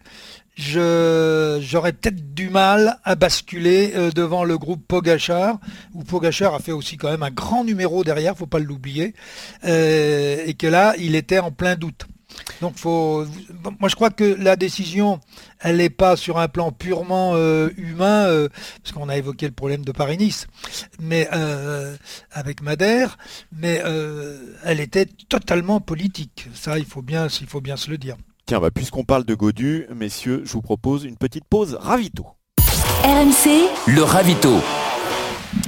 j'aurais 0.57 1.93
peut-être 1.93 2.33
du 2.33 2.49
mal 2.49 2.97
à 3.03 3.15
basculer 3.15 3.91
euh, 3.95 4.11
devant 4.11 4.43
le 4.43 4.57
groupe 4.57 4.85
Pogachar, 4.87 5.59
où 5.93 6.03
Pogachar 6.03 6.53
a 6.53 6.59
fait 6.59 6.71
aussi 6.71 6.97
quand 6.97 7.09
même 7.09 7.23
un 7.23 7.31
grand 7.31 7.63
numéro 7.63 8.03
derrière, 8.03 8.37
faut 8.37 8.47
pas 8.47 8.59
l'oublier, 8.59 9.13
euh, 9.65 10.43
et 10.45 10.53
que 10.53 10.67
là, 10.67 10.93
il 10.97 11.15
était 11.15 11.39
en 11.39 11.51
plein 11.51 11.75
doute. 11.75 12.05
Donc 12.61 12.75
moi 12.83 13.87
je 13.87 13.95
crois 13.95 14.09
que 14.09 14.23
la 14.37 14.57
décision, 14.57 15.21
elle 15.59 15.77
n'est 15.77 15.89
pas 15.89 16.17
sur 16.17 16.37
un 16.37 16.49
plan 16.49 16.71
purement 16.71 17.31
euh, 17.35 17.69
humain, 17.77 18.47
parce 18.83 18.93
qu'on 18.93 19.07
a 19.07 19.17
évoqué 19.17 19.45
le 19.45 19.53
problème 19.53 19.85
de 19.85 19.91
Paris-Nice, 19.91 20.47
mais 20.99 21.29
avec 22.31 22.61
Madère, 22.61 23.17
mais 23.51 23.81
elle 24.63 24.79
était 24.79 25.05
totalement 25.05 25.79
politique. 25.79 26.47
Ça, 26.53 26.77
il 26.77 26.85
faut 26.85 27.01
bien, 27.01 27.27
il 27.27 27.47
faut 27.47 27.61
bien 27.61 27.77
se 27.77 27.89
le 27.89 27.97
dire. 27.97 28.17
Tiens, 28.47 28.59
bah, 28.59 28.69
puisqu'on 28.69 29.03
parle 29.03 29.25
de 29.25 29.33
Godu, 29.33 29.87
messieurs, 29.95 30.43
je 30.45 30.53
vous 30.53 30.61
propose 30.61 31.03
une 31.03 31.17
petite 31.17 31.45
pause 31.45 31.79
ravito. 31.81 32.27
RMC, 33.03 33.67
le 33.87 34.03
ravito. 34.03 34.59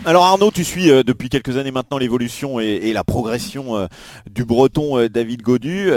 Alors 0.05 0.25
Arnaud, 0.25 0.51
tu 0.51 0.63
suis 0.63 0.91
euh, 0.91 1.01
depuis 1.01 1.29
quelques 1.29 1.57
années 1.57 1.71
maintenant 1.71 1.97
l'évolution 1.97 2.59
et, 2.59 2.93
la 2.93 3.03
progression 3.03 3.77
euh, 3.77 3.87
du 4.29 4.45
breton 4.45 4.99
euh, 4.99 5.09
David 5.09 5.41
Godu, 5.41 5.89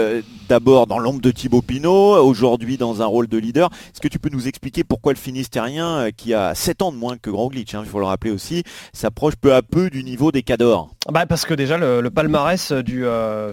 d'abord 0.51 0.85
dans 0.85 0.99
l'ombre 0.99 1.21
de 1.21 1.31
Thibaut 1.31 1.61
Pinot, 1.61 2.17
aujourd'hui 2.17 2.75
dans 2.75 3.01
un 3.01 3.05
rôle 3.05 3.27
de 3.27 3.37
leader. 3.37 3.69
Est-ce 3.93 4.01
que 4.01 4.09
tu 4.09 4.19
peux 4.19 4.27
nous 4.27 4.49
expliquer 4.49 4.83
pourquoi 4.83 5.13
le 5.13 5.17
Finistérien, 5.17 6.09
qui 6.11 6.33
a 6.33 6.53
7 6.53 6.81
ans 6.81 6.91
de 6.91 6.97
moins 6.97 7.15
que 7.15 7.29
Roglic, 7.29 7.73
hein, 7.73 7.83
il 7.85 7.89
faut 7.89 7.99
le 7.99 8.05
rappeler 8.05 8.31
aussi, 8.31 8.65
s'approche 8.91 9.37
peu 9.37 9.53
à 9.53 9.61
peu 9.61 9.89
du 9.89 10.03
niveau 10.03 10.33
des 10.33 10.43
Cadors? 10.43 10.89
Bah 11.09 11.25
Parce 11.25 11.45
que 11.45 11.53
déjà 11.53 11.77
le, 11.77 12.09
palmarès 12.09 12.73
du 12.73 13.05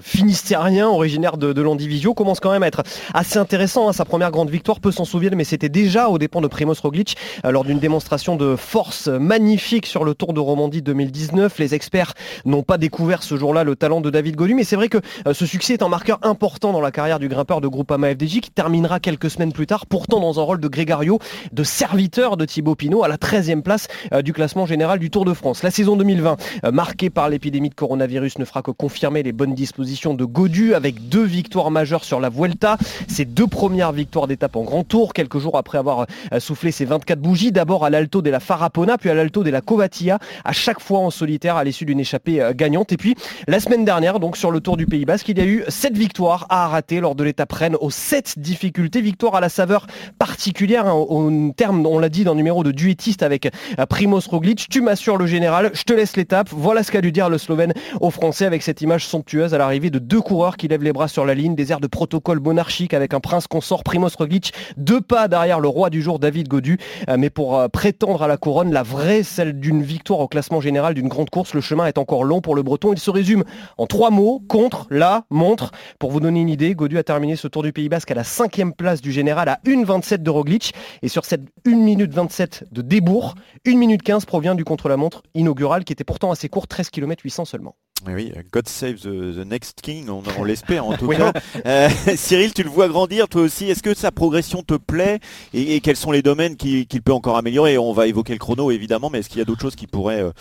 Finistérien, 0.02 0.88
originaire 0.88 1.36
de, 1.36 1.52
de 1.52 1.62
l'Andivisio, 1.62 2.14
commence 2.14 2.40
quand 2.40 2.50
même 2.50 2.64
à 2.64 2.66
être 2.66 2.82
assez 3.14 3.38
intéressant. 3.38 3.88
Hein. 3.88 3.92
Sa 3.92 4.04
première 4.04 4.32
grande 4.32 4.50
victoire, 4.50 4.80
peut 4.80 4.90
s'en 4.90 5.04
souvenir, 5.04 5.30
mais 5.36 5.44
c'était 5.44 5.68
déjà 5.68 6.08
au 6.08 6.18
dépens 6.18 6.40
de 6.40 6.48
Primoz 6.48 6.80
Roglic, 6.80 7.16
lors 7.44 7.64
d'une 7.64 7.78
démonstration 7.78 8.34
de 8.34 8.56
force 8.56 9.06
magnifique 9.06 9.86
sur 9.86 10.04
le 10.04 10.14
Tour 10.14 10.32
de 10.32 10.40
Romandie 10.40 10.82
2019. 10.82 11.58
Les 11.60 11.76
experts 11.76 12.14
n'ont 12.44 12.64
pas 12.64 12.76
découvert 12.76 13.22
ce 13.22 13.36
jour-là 13.36 13.62
le 13.62 13.76
talent 13.76 14.00
de 14.00 14.10
David 14.10 14.34
Godu, 14.34 14.54
mais 14.54 14.64
c'est 14.64 14.76
vrai 14.76 14.88
que 14.88 14.98
euh, 15.26 15.32
ce 15.32 15.46
succès 15.46 15.74
est 15.74 15.82
un 15.82 15.88
marqueur 15.88 16.18
important 16.22 16.72
dans 16.72 16.80
la 16.80 16.87
carrière 16.90 17.18
du 17.18 17.28
grimpeur 17.28 17.60
de 17.60 17.68
Groupama 17.68 18.10
FDJ 18.10 18.40
qui 18.40 18.50
terminera 18.50 19.00
quelques 19.00 19.30
semaines 19.30 19.52
plus 19.52 19.66
tard, 19.66 19.86
pourtant 19.86 20.20
dans 20.20 20.40
un 20.40 20.42
rôle 20.42 20.60
de 20.60 20.68
grégario, 20.68 21.18
de 21.52 21.62
serviteur 21.62 22.36
de 22.36 22.44
Thibaut 22.44 22.74
Pinot 22.74 23.04
à 23.04 23.08
la 23.08 23.16
13e 23.16 23.62
place 23.62 23.88
euh, 24.12 24.22
du 24.22 24.32
classement 24.32 24.66
général 24.66 24.98
du 24.98 25.10
Tour 25.10 25.24
de 25.24 25.34
France. 25.34 25.62
La 25.62 25.70
saison 25.70 25.96
2020, 25.96 26.36
euh, 26.64 26.72
marquée 26.72 27.10
par 27.10 27.28
l'épidémie 27.28 27.70
de 27.70 27.74
coronavirus, 27.74 28.38
ne 28.38 28.44
fera 28.44 28.62
que 28.62 28.70
confirmer 28.70 29.22
les 29.22 29.32
bonnes 29.32 29.54
dispositions 29.54 30.14
de 30.14 30.24
Godu 30.24 30.74
avec 30.74 31.08
deux 31.08 31.24
victoires 31.24 31.70
majeures 31.70 32.04
sur 32.04 32.20
la 32.20 32.28
Vuelta, 32.28 32.78
ses 33.08 33.24
deux 33.24 33.46
premières 33.46 33.92
victoires 33.92 34.26
d'étape 34.26 34.56
en 34.56 34.62
Grand 34.62 34.84
Tour, 34.84 35.12
quelques 35.12 35.38
jours 35.38 35.56
après 35.56 35.78
avoir 35.78 36.06
soufflé 36.38 36.70
ses 36.70 36.84
24 36.84 37.18
bougies, 37.20 37.52
d'abord 37.52 37.84
à 37.84 37.90
l'Alto 37.90 38.22
de 38.22 38.30
la 38.30 38.40
Farapona, 38.40 38.98
puis 38.98 39.10
à 39.10 39.14
l'Alto 39.14 39.42
de 39.42 39.50
la 39.50 39.60
Covatia, 39.60 40.18
à 40.44 40.52
chaque 40.52 40.80
fois 40.80 41.00
en 41.00 41.10
solitaire 41.10 41.56
à 41.56 41.64
l'issue 41.64 41.84
d'une 41.84 42.00
échappée 42.00 42.40
euh, 42.40 42.52
gagnante. 42.54 42.92
Et 42.92 42.96
puis 42.96 43.14
la 43.46 43.60
semaine 43.60 43.84
dernière, 43.84 44.20
donc 44.20 44.36
sur 44.36 44.50
le 44.50 44.60
Tour 44.60 44.76
du 44.76 44.86
Pays 44.86 45.04
Basque, 45.04 45.28
il 45.28 45.38
y 45.38 45.40
a 45.40 45.44
eu 45.44 45.64
7 45.68 45.96
victoires 45.96 46.46
à 46.48 46.77
lors 47.00 47.14
de 47.14 47.24
l'étape 47.24 47.52
Rennes 47.52 47.76
aux 47.80 47.90
7 47.90 48.38
difficultés. 48.38 49.00
Victoire 49.00 49.34
à 49.34 49.40
la 49.40 49.48
saveur 49.48 49.86
particulière 50.18 50.86
hein, 50.86 50.92
au 50.92 51.30
terme, 51.56 51.84
on 51.86 51.98
l'a 51.98 52.08
dit, 52.08 52.24
d'un 52.24 52.34
numéro 52.34 52.64
de 52.64 52.72
duettiste 52.72 53.22
avec 53.22 53.46
euh, 53.46 53.86
Primoz 53.86 54.26
Roglic. 54.28 54.68
Tu 54.70 54.80
m'assures 54.80 55.16
le 55.16 55.26
général, 55.26 55.70
je 55.74 55.82
te 55.82 55.92
laisse 55.92 56.16
l'étape. 56.16 56.48
Voilà 56.50 56.82
ce 56.82 56.92
qu'a 56.92 57.00
dû 57.00 57.12
dire 57.12 57.28
le 57.28 57.38
Slovène 57.38 57.72
aux 58.00 58.10
Français 58.10 58.46
avec 58.46 58.62
cette 58.62 58.80
image 58.80 59.06
somptueuse 59.06 59.54
à 59.54 59.58
l'arrivée 59.58 59.90
de 59.90 59.98
deux 59.98 60.20
coureurs 60.20 60.56
qui 60.56 60.68
lèvent 60.68 60.82
les 60.82 60.92
bras 60.92 61.08
sur 61.08 61.24
la 61.24 61.34
ligne, 61.34 61.54
des 61.54 61.72
airs 61.72 61.80
de 61.80 61.86
protocole 61.86 62.40
monarchique 62.40 62.94
avec 62.94 63.14
un 63.14 63.20
prince 63.20 63.46
consort 63.46 63.82
Primoz 63.84 64.16
Roglic, 64.16 64.52
deux 64.76 65.00
pas 65.00 65.28
derrière 65.28 65.60
le 65.60 65.68
roi 65.68 65.90
du 65.90 66.02
jour 66.02 66.18
David 66.18 66.48
Godu. 66.48 66.78
Euh, 67.08 67.16
mais 67.18 67.30
pour 67.30 67.58
euh, 67.58 67.68
prétendre 67.68 68.22
à 68.22 68.28
la 68.28 68.36
couronne, 68.36 68.72
la 68.72 68.82
vraie, 68.82 69.22
celle 69.22 69.58
d'une 69.58 69.82
victoire 69.82 70.20
au 70.20 70.28
classement 70.28 70.60
général 70.60 70.94
d'une 70.94 71.08
grande 71.08 71.30
course, 71.30 71.54
le 71.54 71.60
chemin 71.60 71.86
est 71.86 71.98
encore 71.98 72.24
long 72.24 72.40
pour 72.40 72.54
le 72.54 72.62
breton. 72.62 72.92
Il 72.92 72.98
se 72.98 73.10
résume 73.10 73.44
en 73.76 73.86
trois 73.86 74.10
mots, 74.10 74.42
contre, 74.48 74.86
la, 74.90 75.24
montre. 75.30 75.72
Pour 75.98 76.10
vous 76.10 76.20
donner 76.20 76.40
une 76.40 76.48
idée, 76.48 76.57
Godu 76.58 76.98
a 76.98 77.02
terminé 77.02 77.36
ce 77.36 77.48
Tour 77.48 77.62
du 77.62 77.72
Pays 77.72 77.88
Basque 77.88 78.10
à 78.10 78.14
la 78.14 78.24
cinquième 78.24 78.72
place 78.72 79.00
du 79.00 79.12
général 79.12 79.48
à 79.48 79.60
1,27 79.64 80.18
de 80.18 80.30
Roglic. 80.30 80.74
Et 81.02 81.08
sur 81.08 81.24
cette 81.24 81.42
1 81.66 81.70
minute 81.70 82.12
27 82.12 82.64
de 82.72 82.82
débours, 82.82 83.34
1 83.66 83.76
minute 83.76 84.02
15 84.02 84.24
provient 84.24 84.54
du 84.54 84.64
contre-la-montre 84.64 85.22
inaugural 85.34 85.84
qui 85.84 85.92
était 85.92 86.04
pourtant 86.04 86.30
assez 86.30 86.48
court, 86.48 86.66
13 86.66 86.90
km 86.90 87.22
800 87.22 87.44
seulement. 87.44 87.76
Oui, 88.06 88.32
God 88.52 88.68
save 88.68 89.00
the, 89.00 89.44
next 89.46 89.80
king, 89.82 90.08
on, 90.08 90.44
l'espère 90.44 90.86
en 90.86 90.96
tout 90.96 91.08
cas. 91.08 91.32
Euh, 91.66 91.88
Cyril, 92.16 92.52
tu 92.52 92.62
le 92.62 92.70
vois 92.70 92.88
grandir 92.88 93.28
toi 93.28 93.42
aussi. 93.42 93.70
Est-ce 93.70 93.82
que 93.82 93.94
sa 93.94 94.12
progression 94.12 94.62
te 94.62 94.74
plaît? 94.74 95.20
Et, 95.54 95.80
quels 95.80 95.96
sont 95.96 96.12
les 96.12 96.22
domaines 96.22 96.56
qu'il 96.56 97.02
peut 97.02 97.12
encore 97.12 97.36
améliorer? 97.36 97.78
On 97.78 97.92
va 97.92 98.06
évoquer 98.06 98.32
le 98.32 98.38
chrono 98.38 98.70
évidemment, 98.70 99.10
mais 99.10 99.20
est-ce 99.20 99.28
qu'il 99.28 99.38
y 99.38 99.42
a 99.42 99.44
d'autres 99.44 99.62
choses 99.62 99.76
qui 99.76 99.86
pourraient, 99.86 100.22
euh, 100.22 100.32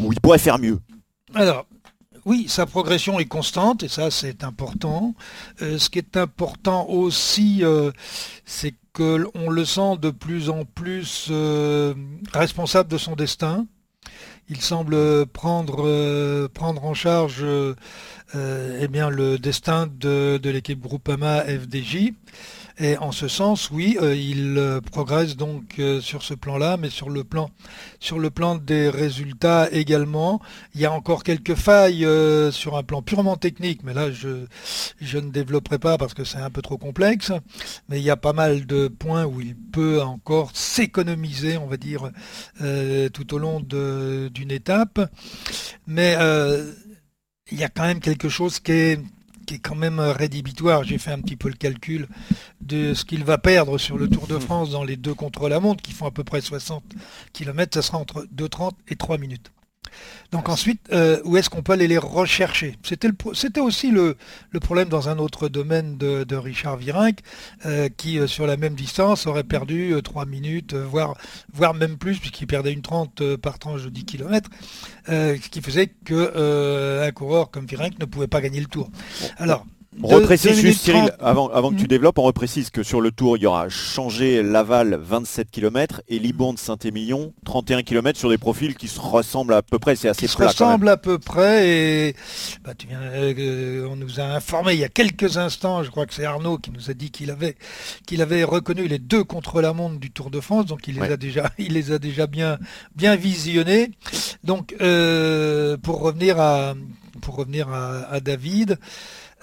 où 0.00 0.12
il 0.12 0.20
pourrait 0.20 0.38
faire 0.38 0.58
mieux? 0.58 0.78
Alors, 1.34 1.66
oui, 2.28 2.44
sa 2.48 2.66
progression 2.66 3.18
est 3.18 3.24
constante 3.24 3.82
et 3.82 3.88
ça 3.88 4.10
c'est 4.10 4.44
important. 4.44 5.14
Euh, 5.62 5.78
ce 5.78 5.88
qui 5.88 5.98
est 5.98 6.16
important 6.16 6.86
aussi, 6.88 7.62
c'est 8.44 8.74
qu'on 8.92 9.50
le 9.50 9.64
sent 9.64 9.96
de 10.00 10.10
plus 10.10 10.50
en 10.50 10.64
plus 10.64 11.30
responsable 12.32 12.90
de 12.90 12.98
son 12.98 13.16
destin 13.16 13.66
il 14.50 14.60
semble 14.60 15.26
prendre, 15.26 15.86
euh, 15.86 16.48
prendre 16.48 16.84
en 16.84 16.94
charge 16.94 17.40
euh, 17.42 17.74
eh 18.34 18.88
bien, 18.88 19.10
le 19.10 19.38
destin 19.38 19.86
de, 19.86 20.38
de 20.42 20.50
l'équipe 20.50 20.80
Groupama 20.80 21.42
FDJ. 21.42 22.12
Et 22.80 22.96
en 22.98 23.10
ce 23.10 23.26
sens, 23.26 23.72
oui, 23.72 23.98
euh, 24.00 24.14
il 24.14 24.56
euh, 24.56 24.80
progresse 24.80 25.36
donc 25.36 25.80
euh, 25.80 26.00
sur 26.00 26.22
ce 26.22 26.34
plan-là, 26.34 26.76
mais 26.76 26.90
sur 26.90 27.10
le 27.10 27.24
plan, 27.24 27.50
sur 27.98 28.20
le 28.20 28.30
plan 28.30 28.54
des 28.54 28.88
résultats 28.88 29.68
également. 29.72 30.40
Il 30.76 30.80
y 30.80 30.86
a 30.86 30.92
encore 30.92 31.24
quelques 31.24 31.56
failles 31.56 32.06
sur 32.52 32.76
un 32.76 32.84
plan 32.84 33.02
purement 33.02 33.36
technique, 33.36 33.82
mais 33.82 33.94
là 33.94 34.12
je, 34.12 34.46
je 35.00 35.18
ne 35.18 35.30
développerai 35.30 35.80
pas 35.80 35.98
parce 35.98 36.14
que 36.14 36.22
c'est 36.22 36.38
un 36.38 36.50
peu 36.50 36.62
trop 36.62 36.78
complexe. 36.78 37.32
Mais 37.88 37.98
il 37.98 38.04
y 38.04 38.10
a 38.10 38.16
pas 38.16 38.32
mal 38.32 38.64
de 38.66 38.86
points 38.86 39.24
où 39.24 39.40
il 39.40 39.56
peut 39.56 40.00
encore 40.00 40.50
s'économiser, 40.54 41.56
on 41.56 41.66
va 41.66 41.76
dire, 41.76 42.10
tout 43.12 43.34
au 43.34 43.38
long 43.38 43.60
d'une 43.60 44.50
étape. 44.52 45.00
Mais 45.86 46.16
il 47.50 47.58
y 47.58 47.64
a 47.64 47.68
quand 47.68 47.84
même 47.84 48.00
quelque 48.00 48.28
chose 48.28 48.60
qui 48.60 48.72
est 48.72 49.00
qui 49.48 49.54
est 49.54 49.58
quand 49.58 49.74
même 49.74 49.98
rédhibitoire. 49.98 50.84
J'ai 50.84 50.98
fait 50.98 51.10
un 51.10 51.20
petit 51.20 51.36
peu 51.36 51.48
le 51.48 51.54
calcul 51.54 52.06
de 52.60 52.92
ce 52.92 53.06
qu'il 53.06 53.24
va 53.24 53.38
perdre 53.38 53.78
sur 53.78 53.96
le 53.96 54.06
Tour 54.06 54.26
de 54.26 54.38
France 54.38 54.70
dans 54.70 54.84
les 54.84 54.96
deux 54.96 55.14
contre-la-montre, 55.14 55.82
qui 55.82 55.92
font 55.92 56.04
à 56.04 56.10
peu 56.10 56.22
près 56.22 56.42
60 56.42 56.84
km. 57.32 57.74
Ça 57.74 57.80
sera 57.80 57.96
entre 57.96 58.26
2,30 58.36 58.72
et 58.88 58.96
3 58.96 59.16
minutes. 59.16 59.50
Donc 60.30 60.48
ensuite, 60.50 60.80
euh, 60.92 61.20
où 61.24 61.36
est-ce 61.36 61.48
qu'on 61.48 61.62
peut 61.62 61.72
aller 61.72 61.88
les 61.88 61.98
rechercher? 61.98 62.76
C'était 62.82 63.60
aussi 63.60 63.90
le, 63.90 64.16
problème 64.60 64.88
dans 64.88 65.08
un 65.08 65.18
autre 65.18 65.48
domaine 65.48 65.96
de, 65.96 66.36
Richard 66.36 66.76
Virenque, 66.76 67.20
euh, 67.64 67.88
qui 67.96 68.18
euh, 68.18 68.26
sur 68.26 68.46
la 68.46 68.56
même 68.56 68.74
distance 68.74 69.26
aurait 69.26 69.44
perdu 69.44 69.94
3 70.02 70.26
minutes, 70.26 70.74
voire, 70.74 71.14
voire 71.52 71.72
même 71.72 71.96
plus, 71.96 72.18
puisqu'il 72.18 72.46
perdait 72.46 72.72
une 72.72 72.82
30 72.82 73.36
par 73.36 73.58
tranche 73.58 73.84
de 73.84 73.90
10 73.90 74.04
km, 74.04 74.50
ce 75.06 75.48
qui 75.48 75.62
faisait 75.62 75.86
qu'un 75.86 77.10
coureur 77.12 77.50
comme 77.50 77.66
Virenque 77.66 77.98
ne 77.98 78.04
pouvait 78.04 78.26
pas 78.26 78.40
gagner 78.40 78.60
le 78.60 78.66
tour. 78.66 78.90
Alors, 79.38 79.64
on 80.02 80.08
reprécise 80.08 80.60
juste, 80.60 80.82
Cyril, 80.82 81.12
avant, 81.20 81.48
avant 81.48 81.70
que 81.70 81.76
tu 81.76 81.82
mhm. 81.82 81.88
développes, 81.88 82.18
on 82.18 82.22
reprécise 82.22 82.70
que 82.70 82.82
sur 82.82 83.00
le 83.00 83.10
tour, 83.10 83.36
il 83.36 83.42
y 83.42 83.46
aura 83.46 83.68
changé 83.68 84.42
Laval 84.42 84.98
27 85.00 85.50
km 85.50 86.02
et 86.08 86.18
Libourne 86.18 86.56
Saint-Émilion 86.56 87.32
31 87.44 87.82
km 87.82 88.18
sur 88.18 88.28
des 88.28 88.38
profils 88.38 88.74
qui 88.76 88.88
se 88.88 89.00
ressemblent 89.00 89.54
à 89.54 89.62
peu 89.62 89.78
près, 89.78 89.96
c'est 89.96 90.08
assez 90.08 90.26
qui 90.26 90.32
se 90.32 90.38
ressemblent 90.38 90.88
à 90.88 90.96
peu 90.96 91.18
près 91.18 91.68
et 91.68 92.16
bah, 92.64 92.74
tu 92.76 92.86
viens, 92.86 93.00
euh, 93.00 93.88
on 93.90 93.96
nous 93.96 94.20
a 94.20 94.24
informé 94.24 94.74
il 94.74 94.80
y 94.80 94.84
a 94.84 94.88
quelques 94.88 95.36
instants, 95.36 95.82
je 95.82 95.90
crois 95.90 96.06
que 96.06 96.14
c'est 96.14 96.24
Arnaud 96.24 96.58
qui 96.58 96.70
nous 96.70 96.90
a 96.90 96.94
dit 96.94 97.10
qu'il 97.10 97.30
avait, 97.30 97.56
qu'il 98.06 98.22
avait 98.22 98.44
reconnu 98.44 98.86
les 98.86 98.98
deux 98.98 99.24
contre-la-montre 99.24 99.98
du 99.98 100.10
Tour 100.10 100.30
de 100.30 100.40
France, 100.40 100.66
donc 100.66 100.86
il 100.88 101.00
les 101.00 101.12
a 101.12 101.16
déjà, 101.16 101.50
il 101.58 101.74
les 101.74 101.92
a 101.92 101.98
déjà 101.98 102.26
bien, 102.26 102.58
bien 102.94 103.16
visionnés. 103.16 103.90
Donc 104.44 104.74
euh, 104.80 105.76
pour 105.76 106.00
revenir 106.00 106.40
à, 106.40 106.74
pour 107.20 107.36
revenir 107.36 107.68
à 107.70 108.20
David. 108.20 108.78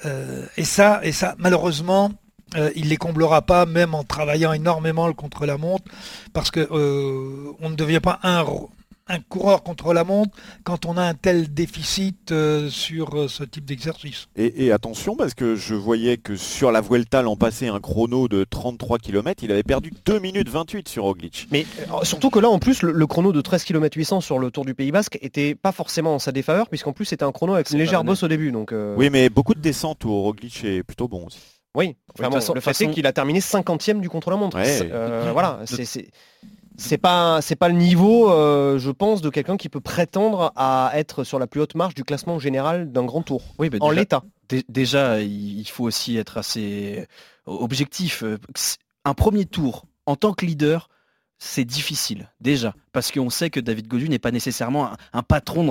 Euh, 0.05 0.45
et 0.57 0.65
ça, 0.65 0.99
et 1.03 1.11
ça, 1.11 1.35
malheureusement, 1.37 2.11
euh, 2.55 2.71
il 2.75 2.89
les 2.89 2.97
comblera 2.97 3.41
pas, 3.41 3.65
même 3.65 3.93
en 3.93 4.03
travaillant 4.03 4.53
énormément 4.53 5.07
le 5.07 5.13
contre-la-montre, 5.13 5.85
parce 6.33 6.51
que 6.51 6.59
euh, 6.59 7.51
on 7.59 7.69
ne 7.69 7.75
devient 7.75 8.01
pas 8.01 8.19
un, 8.23 8.45
un 9.07 9.19
coureur 9.19 9.61
contre 9.61 9.93
la 9.93 10.03
montre 10.03 10.35
quand 10.63 10.85
on 10.85 10.97
a 10.97 11.03
un 11.03 11.13
tel 11.13 11.53
déficit 11.53 12.33
sur 12.69 13.29
ce 13.29 13.43
type 13.43 13.65
d'exercice. 13.65 14.27
Et, 14.35 14.71
attention 14.71 15.15
parce 15.15 15.33
que 15.33 15.55
je 15.55 15.75
voyais 15.75 16.17
que 16.17 16.35
sur 16.35 16.71
la 16.71 16.81
Vuelta 16.81 17.21
l'an 17.21 17.35
passé 17.35 17.67
un 17.67 17.79
chrono 17.79 18.27
de 18.27 18.43
33 18.43 18.97
km, 18.97 19.43
il 19.43 19.51
avait 19.51 19.63
perdu 19.63 19.91
2 20.05 20.19
minutes 20.19 20.49
28 20.49 20.89
sur 20.89 21.03
Roglic. 21.03 21.47
Mais 21.51 21.65
surtout 22.03 22.29
que 22.29 22.39
là 22.39 22.49
en 22.49 22.59
plus 22.59 22.81
le, 22.81 23.07
chrono 23.07 23.31
de 23.31 23.41
13 23.41 23.63
km 23.63 23.95
800 23.95 24.21
sur 24.21 24.39
le 24.39 24.49
Tour 24.49 24.65
du 24.65 24.73
Pays 24.73 24.91
Basque 24.91 25.19
était 25.21 25.53
pas 25.53 25.71
forcément 25.71 26.15
en 26.15 26.19
sa 26.19 26.31
défaveur 26.31 26.67
puisqu'en 26.67 26.93
plus 26.93 27.05
c'était 27.05 27.25
un 27.25 27.31
chrono 27.31 27.53
avec 27.53 27.69
une 27.69 27.77
légère 27.77 28.03
bosse 28.03 28.23
au 28.23 28.27
début. 28.27 28.51
Donc, 28.51 28.73
Oui 28.97 29.09
mais 29.11 29.29
beaucoup 29.29 29.53
de 29.53 29.61
descentes 29.61 30.03
où 30.05 30.21
Roglic 30.21 30.63
est 30.63 30.83
plutôt 30.83 31.07
bon 31.07 31.27
aussi. 31.27 31.39
Oui, 31.75 31.97
le 32.17 32.61
fait 32.61 32.81
est 32.81 32.89
qu'il 32.89 33.05
a 33.05 33.11
terminé 33.11 33.39
50e 33.39 33.99
du 33.99 34.09
contre-la-montre. 34.09 34.57
voilà, 35.33 35.59
c'est 35.65 36.09
c'est 36.77 36.97
pas 36.97 37.41
c'est 37.41 37.55
pas 37.55 37.69
le 37.69 37.75
niveau, 37.75 38.31
euh, 38.31 38.77
je 38.77 38.91
pense, 38.91 39.21
de 39.21 39.29
quelqu'un 39.29 39.57
qui 39.57 39.69
peut 39.69 39.81
prétendre 39.81 40.51
à 40.55 40.91
être 40.93 41.23
sur 41.23 41.39
la 41.39 41.47
plus 41.47 41.61
haute 41.61 41.75
marche 41.75 41.93
du 41.93 42.03
classement 42.03 42.39
général 42.39 42.91
d'un 42.91 43.05
grand 43.05 43.21
tour. 43.21 43.43
Oui, 43.59 43.69
en 43.79 43.91
l'état. 43.91 44.23
Déjà, 44.69 45.21
il 45.21 45.65
faut 45.65 45.85
aussi 45.85 46.17
être 46.17 46.37
assez 46.37 47.07
objectif. 47.45 48.23
Un 49.03 49.13
premier 49.13 49.45
tour 49.45 49.85
en 50.05 50.15
tant 50.15 50.33
que 50.33 50.45
leader, 50.45 50.89
c'est 51.37 51.65
difficile 51.65 52.31
déjà 52.39 52.73
parce 52.91 53.11
qu'on 53.11 53.29
sait 53.29 53.49
que 53.49 53.59
David 53.59 53.87
Godu 53.87 54.07
n'est 54.07 54.19
pas 54.19 54.31
nécessairement 54.31 54.91
un, 55.13 55.23
patron 55.23 55.63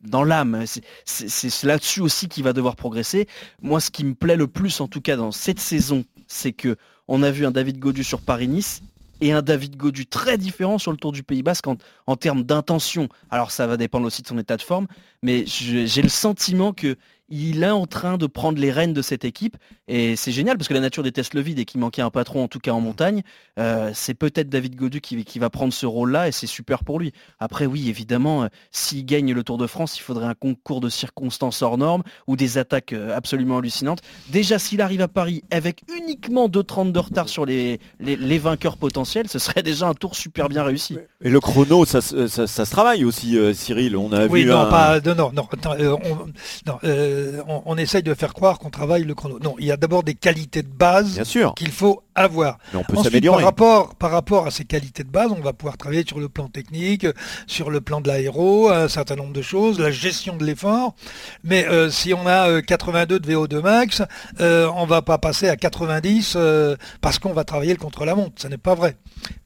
dans 0.00 0.24
l'âme. 0.24 0.64
c'est 1.04 1.64
là-dessus 1.64 2.00
aussi 2.00 2.28
qu'il 2.28 2.44
va 2.44 2.52
devoir 2.52 2.76
progresser. 2.76 3.28
Moi, 3.62 3.80
ce 3.80 3.90
qui 3.90 4.04
me 4.04 4.14
plaît 4.14 4.36
le 4.36 4.48
plus, 4.48 4.80
en 4.80 4.88
tout 4.88 5.00
cas 5.00 5.16
dans 5.16 5.32
cette 5.32 5.60
saison, 5.60 6.04
c'est 6.26 6.52
que 6.52 6.76
on 7.06 7.22
a 7.22 7.30
vu 7.30 7.44
un 7.46 7.50
David 7.50 7.78
Godu 7.78 8.02
sur 8.02 8.22
Paris-Nice 8.22 8.82
et 9.20 9.32
un 9.32 9.42
David 9.42 9.76
Godu 9.76 10.06
très 10.06 10.38
différent 10.38 10.78
sur 10.78 10.90
le 10.90 10.96
Tour 10.96 11.12
du 11.12 11.22
Pays 11.22 11.42
Basque 11.42 11.66
en, 11.66 12.16
termes 12.16 12.42
d'intention. 12.42 13.08
Alors 13.30 13.50
ça 13.50 13.66
va 13.66 13.76
dépendre 13.76 14.06
aussi 14.06 14.22
de 14.22 14.26
son 14.26 14.38
état 14.38 14.56
de 14.56 14.62
forme, 14.62 14.86
mais 15.22 15.44
j'ai 15.46 16.02
le 16.02 16.08
sentiment 16.08 16.72
que 16.72 16.96
il 17.28 17.62
est 17.62 17.70
en 17.70 17.86
train 17.86 18.18
de 18.18 18.26
prendre 18.26 18.58
les 18.58 18.70
rênes 18.70 18.92
de 18.92 19.02
cette 19.02 19.24
équipe 19.24 19.56
et 19.88 20.16
c'est 20.16 20.32
génial 20.32 20.56
parce 20.56 20.68
que 20.68 20.74
la 20.74 20.80
nature 20.80 21.02
déteste 21.02 21.34
le 21.34 21.40
vide 21.40 21.58
et 21.58 21.64
qu'il 21.64 21.80
manquait 21.80 22.02
un 22.02 22.10
patron 22.10 22.44
en 22.44 22.48
tout 22.48 22.58
cas 22.58 22.72
en 22.72 22.80
montagne. 22.80 23.22
Euh, 23.58 23.90
c'est 23.94 24.14
peut-être 24.14 24.48
David 24.48 24.76
Godu 24.76 25.00
qui, 25.00 25.38
va 25.38 25.50
prendre 25.50 25.72
ce 25.72 25.86
rôle-là 25.86 26.28
et 26.28 26.32
c'est 26.32 26.46
super 26.46 26.84
pour 26.84 26.98
lui. 26.98 27.12
Après 27.38 27.66
oui 27.66 27.88
évidemment, 27.88 28.44
euh, 28.44 28.48
s'il 28.70 29.04
gagne 29.04 29.32
le 29.32 29.42
Tour 29.42 29.58
de 29.58 29.66
France, 29.66 29.98
il 29.98 30.02
faudrait 30.02 30.26
un 30.26 30.34
concours 30.34 30.80
de 30.80 30.88
circonstances 30.88 31.62
hors 31.62 31.78
normes 31.78 32.02
ou 32.26 32.36
des 32.36 32.58
attaques 32.58 32.92
euh, 32.92 33.16
absolument 33.16 33.58
hallucinantes. 33.58 34.00
Déjà 34.28 34.58
s'il 34.58 34.80
arrive 34.80 35.00
à 35.00 35.08
Paris 35.08 35.42
avec 35.50 35.82
uniquement 35.96 36.48
2.30 36.48 36.92
de 36.92 36.98
retard 36.98 37.28
sur 37.28 37.46
les, 37.46 37.80
les, 38.00 38.38
vainqueurs 38.38 38.76
potentiels, 38.76 39.28
ce 39.28 39.38
serait 39.38 39.62
déjà 39.62 39.88
un 39.88 39.94
tour 39.94 40.14
super 40.14 40.48
bien 40.48 40.62
réussi. 40.62 40.98
Et 41.22 41.30
le 41.30 41.40
chrono, 41.40 41.84
ça, 41.84 42.00
se 42.00 42.70
travaille 42.70 43.04
aussi 43.04 43.38
Cyril. 43.54 43.96
On 43.96 44.12
a 44.12 44.26
oui, 44.26 44.42
vu 44.42 44.50
non, 44.50 44.68
pas, 44.68 45.00
non, 45.00 45.14
non, 45.14 45.32
non, 45.34 46.78
euh, 47.14 47.42
on, 47.66 47.76
essaye 47.76 48.02
de 48.02 48.14
faire 48.14 48.34
croire 48.34 48.58
qu'on 48.58 48.70
travaille 48.70 49.04
le 49.04 49.14
chrono. 49.14 49.38
Non, 49.38 49.56
il 49.58 49.66
y 49.66 49.72
a 49.72 49.76
d'abord 49.76 50.02
des 50.02 50.14
qualités 50.14 50.62
de 50.62 50.68
base 50.68 51.20
qu'il 51.56 51.70
faut 51.70 52.02
à 52.14 52.28
voir. 52.28 52.58
Mais 52.72 52.80
on 52.80 52.84
peut 52.84 53.02
s'améliorer. 53.02 53.38
Par 53.38 53.44
rapport, 53.44 53.94
par 53.94 54.10
rapport 54.10 54.46
à 54.46 54.50
ces 54.50 54.64
qualités 54.64 55.04
de 55.04 55.08
base, 55.08 55.30
on 55.30 55.40
va 55.40 55.52
pouvoir 55.52 55.76
travailler 55.76 56.04
sur 56.06 56.20
le 56.20 56.28
plan 56.28 56.48
technique, 56.48 57.06
sur 57.46 57.70
le 57.70 57.80
plan 57.80 58.00
de 58.00 58.08
l'aéro, 58.08 58.68
un 58.70 58.88
certain 58.88 59.16
nombre 59.16 59.32
de 59.32 59.42
choses, 59.42 59.78
la 59.78 59.90
gestion 59.90 60.36
de 60.36 60.44
l'effort. 60.44 60.94
Mais 61.42 61.66
euh, 61.66 61.90
si 61.90 62.14
on 62.14 62.26
a 62.26 62.62
82 62.62 63.18
de 63.18 63.32
VO2 63.32 63.60
max, 63.62 64.02
euh, 64.40 64.68
on 64.74 64.86
va 64.86 65.02
pas 65.02 65.18
passer 65.18 65.48
à 65.48 65.56
90 65.56 66.34
euh, 66.36 66.76
parce 67.00 67.18
qu'on 67.18 67.32
va 67.32 67.44
travailler 67.44 67.72
le 67.72 67.78
contre-la-montre. 67.78 68.34
Ce 68.40 68.48
n'est 68.48 68.58
pas 68.58 68.74
vrai. 68.74 68.96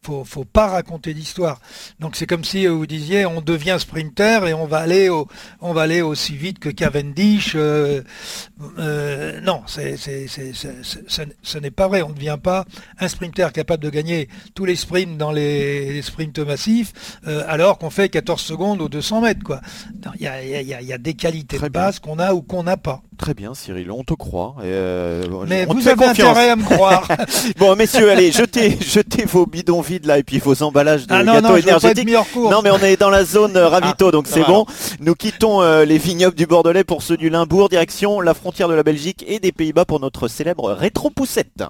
Faut, 0.09 0.25
faut 0.25 0.45
pas 0.45 0.69
raconter 0.69 1.13
d'histoire. 1.13 1.61
Donc 2.01 2.17
c'est 2.17 2.27
comme 2.27 2.45
si 2.45 2.67
vous 2.67 2.87
disiez 2.87 3.27
on 3.27 3.43
devient 3.43 3.77
sprinter 3.79 4.49
et 4.49 4.55
on 4.55 4.65
va 4.65 4.79
aller 4.79 5.11
au, 5.11 5.29
on 5.61 5.75
va 5.75 5.83
aller 5.83 6.01
aussi 6.01 6.35
vite 6.35 6.59
que 6.59 6.71
Cavendish. 6.71 7.55
non, 7.55 8.03
c'est, 9.67 9.99
ce 9.99 11.59
n'est 11.59 11.71
pas 11.71 11.89
vrai. 11.89 12.01
On 12.01 12.09
ne 12.09 12.15
devient 12.15 12.39
pas 12.43 12.65
un 12.99 13.09
sprinter 13.09 13.53
capable 13.53 13.83
de 13.83 13.91
gagner 13.91 14.29
tous 14.55 14.65
les 14.65 14.77
sprints 14.77 15.19
dans 15.19 15.33
les, 15.33 16.01
sprints 16.03 16.39
massifs, 16.39 16.93
euh, 17.27 17.45
alors 17.47 17.79
qu'on 17.79 17.91
fait 17.91 18.09
14 18.09 18.41
secondes 18.41 18.81
aux 18.81 18.89
200 18.89 19.21
mètres. 19.21 19.61
Il 20.17 20.23
y 20.23 20.93
a, 20.93 20.99
des 20.99 21.15
qualités 21.15 21.59
de 21.59 21.69
base 21.69 21.99
qu'on 21.99 22.19
a 22.19 22.33
ou 22.33 22.43
qu'on 22.43 22.63
n'a 22.63 22.77
pas. 22.77 23.03
Très 23.19 23.35
bien, 23.35 23.53
Cyril, 23.53 23.91
on 23.91 24.05
te 24.05 24.15
croit. 24.15 24.55
Euh, 24.63 25.25
Mais 25.49 25.67
vous 25.67 25.89
avez 25.89 26.07
intérêt 26.07 26.51
à 26.51 26.57
me 26.57 26.63
croire. 26.63 27.09
bon, 27.59 27.75
messieurs, 27.75 28.11
allez, 28.11 28.31
jetez, 28.31 28.79
jetez 28.81 29.25
vos 29.25 29.45
bidons 29.45 29.81
vides 29.81 30.07
là 30.07 30.19
et 30.19 30.23
puis 30.23 30.39
vos 30.39 30.63
emballages 30.63 31.07
de 31.07 31.15
ah 31.15 31.25
gâteaux 31.25 31.57
énergétiques. 31.57 32.09
Non, 32.37 32.63
mais 32.63 32.71
on 32.71 32.79
est 32.79 32.97
dans 32.97 33.11
la 33.11 33.25
zone 33.25 33.57
euh, 33.57 33.69
ravito, 33.69 34.09
ah, 34.09 34.13
donc 34.13 34.27
c'est 34.29 34.45
bon. 34.45 34.67
Nous 35.01 35.15
quittons 35.15 35.61
les 35.83 35.99
vignobles 35.99 36.37
du 36.37 36.47
Bordelais 36.47 36.85
pour 36.85 37.03
ceux 37.03 37.17
du 37.17 37.29
Limbourg, 37.29 37.69
direction 37.69 38.21
la 38.21 38.35
frontière 38.35 38.69
de 38.69 38.75
la 38.75 38.83
Belgique 38.83 39.25
et 39.27 39.41
des 39.41 39.53
Pays-Bas 39.53 39.85
pour 39.85 40.01
notre 40.01 40.29
célèbre 40.29 40.73
rétro-poussette. 40.73 41.65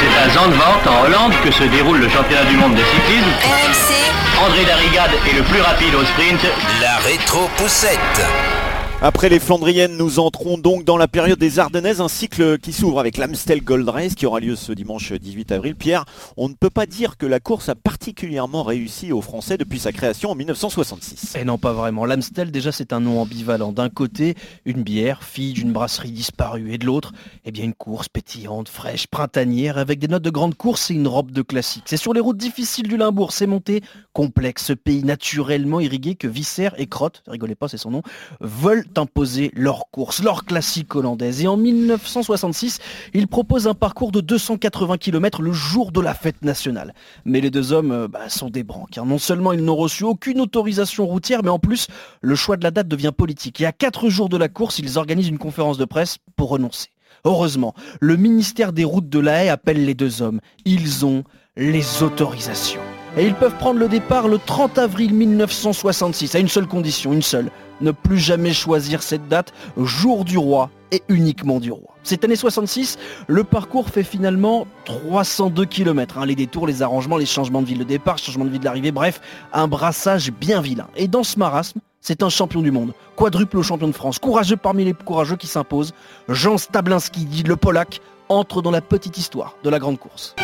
C'est 0.00 0.18
à 0.18 0.28
Zandvoort, 0.34 0.80
en 0.88 1.04
Hollande, 1.04 1.32
que 1.44 1.50
se 1.52 1.64
déroule 1.64 2.00
le 2.00 2.08
championnat 2.08 2.44
du 2.44 2.56
monde 2.56 2.74
de 2.74 2.82
cyclisme. 2.82 3.30
RMC. 3.42 4.44
André 4.46 4.64
Darrigade 4.64 5.10
est 5.28 5.36
le 5.36 5.42
plus 5.42 5.60
rapide 5.60 5.94
au 5.94 6.04
sprint. 6.04 6.40
La 6.80 6.96
rétro-poussette. 6.98 8.59
Après 9.02 9.30
les 9.30 9.40
Flandriennes, 9.40 9.96
nous 9.96 10.18
entrons 10.18 10.58
donc 10.58 10.84
dans 10.84 10.98
la 10.98 11.08
période 11.08 11.38
des 11.38 11.58
Ardennaises, 11.58 12.02
un 12.02 12.08
cycle 12.08 12.58
qui 12.58 12.74
s'ouvre 12.74 13.00
avec 13.00 13.16
l'Amstel 13.16 13.64
Gold 13.64 13.88
Race 13.88 14.14
qui 14.14 14.26
aura 14.26 14.40
lieu 14.40 14.56
ce 14.56 14.72
dimanche 14.72 15.14
18 15.14 15.52
avril. 15.52 15.74
Pierre, 15.74 16.04
on 16.36 16.50
ne 16.50 16.54
peut 16.54 16.68
pas 16.68 16.84
dire 16.84 17.16
que 17.16 17.24
la 17.24 17.40
course 17.40 17.70
a 17.70 17.74
particulièrement 17.74 18.62
réussi 18.62 19.10
aux 19.10 19.22
Français 19.22 19.56
depuis 19.56 19.78
sa 19.78 19.92
création 19.92 20.32
en 20.32 20.34
1966. 20.34 21.34
Et 21.36 21.44
non, 21.46 21.56
pas 21.56 21.72
vraiment. 21.72 22.04
L'Amstel, 22.04 22.50
déjà, 22.50 22.72
c'est 22.72 22.92
un 22.92 23.00
nom 23.00 23.22
ambivalent. 23.22 23.72
D'un 23.72 23.88
côté, 23.88 24.34
une 24.66 24.82
bière, 24.82 25.24
fille 25.24 25.54
d'une 25.54 25.72
brasserie 25.72 26.12
disparue, 26.12 26.74
et 26.74 26.76
de 26.76 26.84
l'autre, 26.84 27.12
eh 27.46 27.52
bien, 27.52 27.64
une 27.64 27.72
course 27.72 28.10
pétillante, 28.10 28.68
fraîche, 28.68 29.06
printanière, 29.06 29.78
avec 29.78 29.98
des 29.98 30.08
notes 30.08 30.24
de 30.24 30.30
grande 30.30 30.56
course 30.56 30.90
et 30.90 30.94
une 30.94 31.08
robe 31.08 31.30
de 31.30 31.40
classique. 31.40 31.84
C'est 31.86 31.96
sur 31.96 32.12
les 32.12 32.20
routes 32.20 32.36
difficiles 32.36 32.86
du 32.86 32.98
Limbourg, 32.98 33.32
c'est 33.32 33.46
monté 33.46 33.80
complexe, 34.12 34.72
pays 34.84 35.04
naturellement 35.04 35.80
irrigué 35.80 36.16
que 36.16 36.28
Visser 36.28 36.68
et 36.76 36.86
Crotte, 36.86 37.22
rigolez 37.26 37.54
pas, 37.54 37.68
c'est 37.68 37.78
son 37.78 37.90
nom, 37.90 38.02
veulent 38.40 38.84
imposer 38.96 39.50
leur 39.54 39.90
course, 39.90 40.22
leur 40.22 40.44
classique 40.44 40.94
hollandaise. 40.94 41.42
Et 41.42 41.48
en 41.48 41.56
1966, 41.56 42.78
ils 43.14 43.28
proposent 43.28 43.66
un 43.66 43.74
parcours 43.74 44.12
de 44.12 44.20
280 44.20 44.98
km 44.98 45.42
le 45.42 45.52
jour 45.52 45.92
de 45.92 46.00
la 46.00 46.14
fête 46.14 46.42
nationale. 46.42 46.94
Mais 47.24 47.40
les 47.40 47.50
deux 47.50 47.72
hommes 47.72 47.92
euh, 47.92 48.08
bah, 48.08 48.28
sont 48.28 48.50
des 48.50 48.62
branques. 48.62 48.98
Hein. 48.98 49.04
Non 49.06 49.18
seulement 49.18 49.52
ils 49.52 49.64
n'ont 49.64 49.76
reçu 49.76 50.04
aucune 50.04 50.40
autorisation 50.40 51.06
routière, 51.06 51.42
mais 51.42 51.50
en 51.50 51.58
plus, 51.58 51.88
le 52.20 52.34
choix 52.34 52.56
de 52.56 52.64
la 52.64 52.70
date 52.70 52.88
devient 52.88 53.12
politique. 53.16 53.60
Et 53.60 53.66
à 53.66 53.72
quatre 53.72 54.08
jours 54.08 54.28
de 54.28 54.36
la 54.36 54.48
course, 54.48 54.78
ils 54.78 54.98
organisent 54.98 55.28
une 55.28 55.38
conférence 55.38 55.78
de 55.78 55.84
presse 55.84 56.18
pour 56.36 56.50
renoncer. 56.50 56.88
Heureusement, 57.24 57.74
le 58.00 58.16
ministère 58.16 58.72
des 58.72 58.84
routes 58.84 59.08
de 59.08 59.18
la 59.18 59.44
Haye 59.44 59.48
appelle 59.50 59.84
les 59.84 59.94
deux 59.94 60.22
hommes. 60.22 60.40
Ils 60.64 61.04
ont 61.04 61.24
les 61.56 62.02
autorisations. 62.02 62.80
Et 63.16 63.26
ils 63.26 63.34
peuvent 63.34 63.56
prendre 63.56 63.80
le 63.80 63.88
départ 63.88 64.28
le 64.28 64.38
30 64.38 64.78
avril 64.78 65.12
1966, 65.14 66.36
à 66.36 66.38
une 66.38 66.48
seule 66.48 66.68
condition, 66.68 67.12
une 67.12 67.22
seule, 67.22 67.50
ne 67.80 67.90
plus 67.90 68.18
jamais 68.18 68.52
choisir 68.52 69.02
cette 69.02 69.26
date, 69.26 69.52
jour 69.76 70.24
du 70.24 70.38
roi 70.38 70.70
et 70.92 71.02
uniquement 71.08 71.58
du 71.58 71.72
roi. 71.72 71.96
Cette 72.04 72.24
année 72.24 72.36
66, 72.36 72.98
le 73.26 73.42
parcours 73.42 73.88
fait 73.88 74.04
finalement 74.04 74.68
302 74.84 75.64
km. 75.64 76.18
Hein. 76.18 76.26
les 76.26 76.36
détours, 76.36 76.68
les 76.68 76.82
arrangements, 76.82 77.16
les 77.16 77.26
changements 77.26 77.62
de 77.62 77.66
ville 77.66 77.78
de 77.78 77.84
départ, 77.84 78.18
changements 78.18 78.44
de 78.44 78.50
ville 78.50 78.60
d'arrivée, 78.60 78.92
bref, 78.92 79.20
un 79.52 79.66
brassage 79.66 80.30
bien 80.30 80.60
vilain. 80.60 80.86
Et 80.96 81.08
dans 81.08 81.24
ce 81.24 81.36
marasme, 81.36 81.80
c'est 82.00 82.22
un 82.22 82.28
champion 82.28 82.62
du 82.62 82.70
monde, 82.70 82.92
quadruple 83.16 83.60
champion 83.62 83.88
de 83.88 83.92
France, 83.92 84.20
courageux 84.20 84.56
parmi 84.56 84.84
les 84.84 84.92
courageux 84.92 85.36
qui 85.36 85.48
s'imposent. 85.48 85.94
Jean 86.28 86.58
Stablinski, 86.58 87.24
dit 87.24 87.42
le 87.42 87.56
Polac, 87.56 88.00
entre 88.28 88.62
dans 88.62 88.70
la 88.70 88.80
petite 88.80 89.18
histoire 89.18 89.56
de 89.64 89.68
la 89.68 89.80
grande 89.80 89.98
course. 89.98 90.36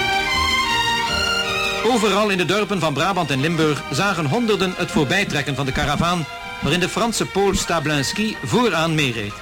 Overal 1.84 2.28
in 2.28 2.38
de 2.38 2.44
dorpen 2.44 2.80
van 2.80 2.94
Brabant 2.94 3.30
en 3.30 3.40
Limburg 3.40 3.82
zagen 3.92 4.26
honderden 4.26 4.74
het 4.76 4.90
voorbijtrekken 4.90 5.54
van 5.54 5.66
de 5.66 5.72
karavaan 5.72 6.26
waarin 6.62 6.80
de 6.80 6.88
Franse 6.88 7.26
Paul 7.26 7.54
Stablinski 7.54 8.36
vooraan 8.44 8.94
meereed. 8.94 9.32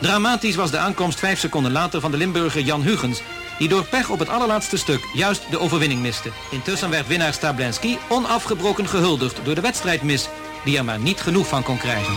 Dramatisch 0.00 0.56
was 0.56 0.70
de 0.70 0.78
aankomst 0.78 1.18
vijf 1.18 1.38
seconden 1.38 1.72
later 1.72 2.00
van 2.00 2.10
de 2.10 2.16
Limburger 2.16 2.62
Jan 2.62 2.82
Hugens, 2.82 3.22
die 3.58 3.68
door 3.68 3.84
pech 3.84 4.10
op 4.10 4.18
het 4.18 4.28
allerlaatste 4.28 4.76
stuk 4.76 5.08
juist 5.14 5.50
de 5.50 5.58
overwinning 5.58 6.00
miste. 6.00 6.30
Intussen 6.50 6.90
werd 6.90 7.06
winnaar 7.06 7.32
Stablinski 7.32 7.98
onafgebroken 8.08 8.88
gehuldigd 8.88 9.40
door 9.44 9.54
de 9.54 9.60
wedstrijdmis, 9.60 10.28
die 10.64 10.78
er 10.78 10.84
maar 10.84 10.98
niet 10.98 11.20
genoeg 11.20 11.46
van 11.46 11.62
kon 11.62 11.78
krijgen. 11.78 12.14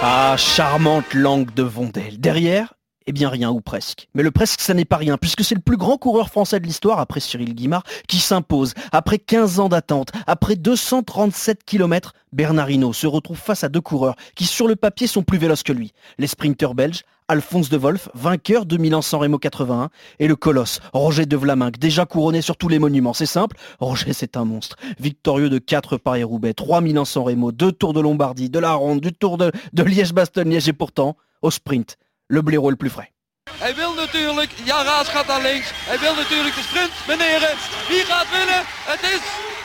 Ah, 0.00 0.32
charmante 0.36 1.18
langue 1.18 1.52
de 1.54 1.70
Vondel. 1.70 2.16
Derrière, 2.20 2.68
Eh 3.08 3.12
bien 3.12 3.30
rien 3.30 3.50
ou 3.50 3.62
presque. 3.62 4.06
Mais 4.12 4.22
le 4.22 4.30
presque, 4.30 4.60
ça 4.60 4.74
n'est 4.74 4.84
pas 4.84 4.98
rien, 4.98 5.16
puisque 5.16 5.42
c'est 5.42 5.54
le 5.54 5.62
plus 5.62 5.78
grand 5.78 5.96
coureur 5.96 6.28
français 6.28 6.60
de 6.60 6.66
l'histoire, 6.66 7.00
après 7.00 7.20
Cyril 7.20 7.54
Guimard, 7.54 7.82
qui 8.06 8.18
s'impose. 8.18 8.74
Après 8.92 9.18
15 9.18 9.60
ans 9.60 9.70
d'attente, 9.70 10.10
après 10.26 10.56
237 10.56 11.64
km, 11.64 12.12
Bernard 12.34 12.70
Hinault 12.70 12.92
se 12.92 13.06
retrouve 13.06 13.38
face 13.38 13.64
à 13.64 13.70
deux 13.70 13.80
coureurs 13.80 14.14
qui, 14.34 14.44
sur 14.44 14.68
le 14.68 14.76
papier, 14.76 15.06
sont 15.06 15.22
plus 15.22 15.38
véloces 15.38 15.62
que 15.62 15.72
lui. 15.72 15.94
Les 16.18 16.26
sprinteurs 16.26 16.74
belges, 16.74 17.04
Alphonse 17.28 17.70
de 17.70 17.78
Wolf, 17.78 18.10
vainqueur 18.12 18.66
de 18.66 18.76
Milan-San 18.76 19.20
Remo 19.20 19.38
81, 19.38 19.88
et 20.18 20.28
le 20.28 20.36
colosse, 20.36 20.80
Roger 20.92 21.24
de 21.24 21.36
Vlaminck, 21.38 21.78
déjà 21.78 22.04
couronné 22.04 22.42
sur 22.42 22.58
tous 22.58 22.68
les 22.68 22.78
monuments. 22.78 23.14
C'est 23.14 23.24
simple, 23.24 23.56
Roger 23.80 24.12
c'est 24.12 24.36
un 24.36 24.44
monstre. 24.44 24.76
Victorieux 25.00 25.48
de 25.48 25.56
4 25.58 25.96
Paris-Roubaix, 25.96 26.52
3 26.52 26.82
Milan-San 26.82 27.22
Remo, 27.22 27.52
2 27.52 27.72
Tours 27.72 27.94
de 27.94 28.00
Lombardie, 28.02 28.50
de 28.50 28.58
la 28.58 28.74
Ronde, 28.74 29.00
du 29.00 29.14
Tour 29.14 29.38
de, 29.38 29.50
Liège-Bastogne-Liège, 29.74 30.68
et 30.68 30.74
pourtant, 30.74 31.16
au 31.40 31.50
sprint, 31.50 31.96
le 32.28 32.42
blaireau 32.42 32.70
le 32.70 32.76
plus 32.76 32.90
frais. 32.90 33.10
Hij 33.58 33.74
wil 33.74 33.94
natuurlijk, 33.94 34.50
Jan 34.64 34.84
Raas 34.84 35.08
gaat 35.08 35.26
naar 35.26 35.42
links. 35.42 35.70
Hij 35.74 35.98
wil 35.98 36.14
natuurlijk 36.14 36.54
de 36.54 36.60
sprint. 36.60 36.92
Meneer, 37.06 37.56
wie 37.88 38.04
gaat 38.04 38.30
winnen? 38.30 38.62
Het 38.92 39.02
is, 39.02 39.20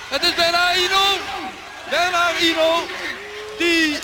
het 0.09 0.23
is 0.23 0.33
Bernard 0.35 0.77
Ino. 0.77 1.03
Bernard 1.89 2.39
Ino, 2.39 2.69
die, 3.57 3.97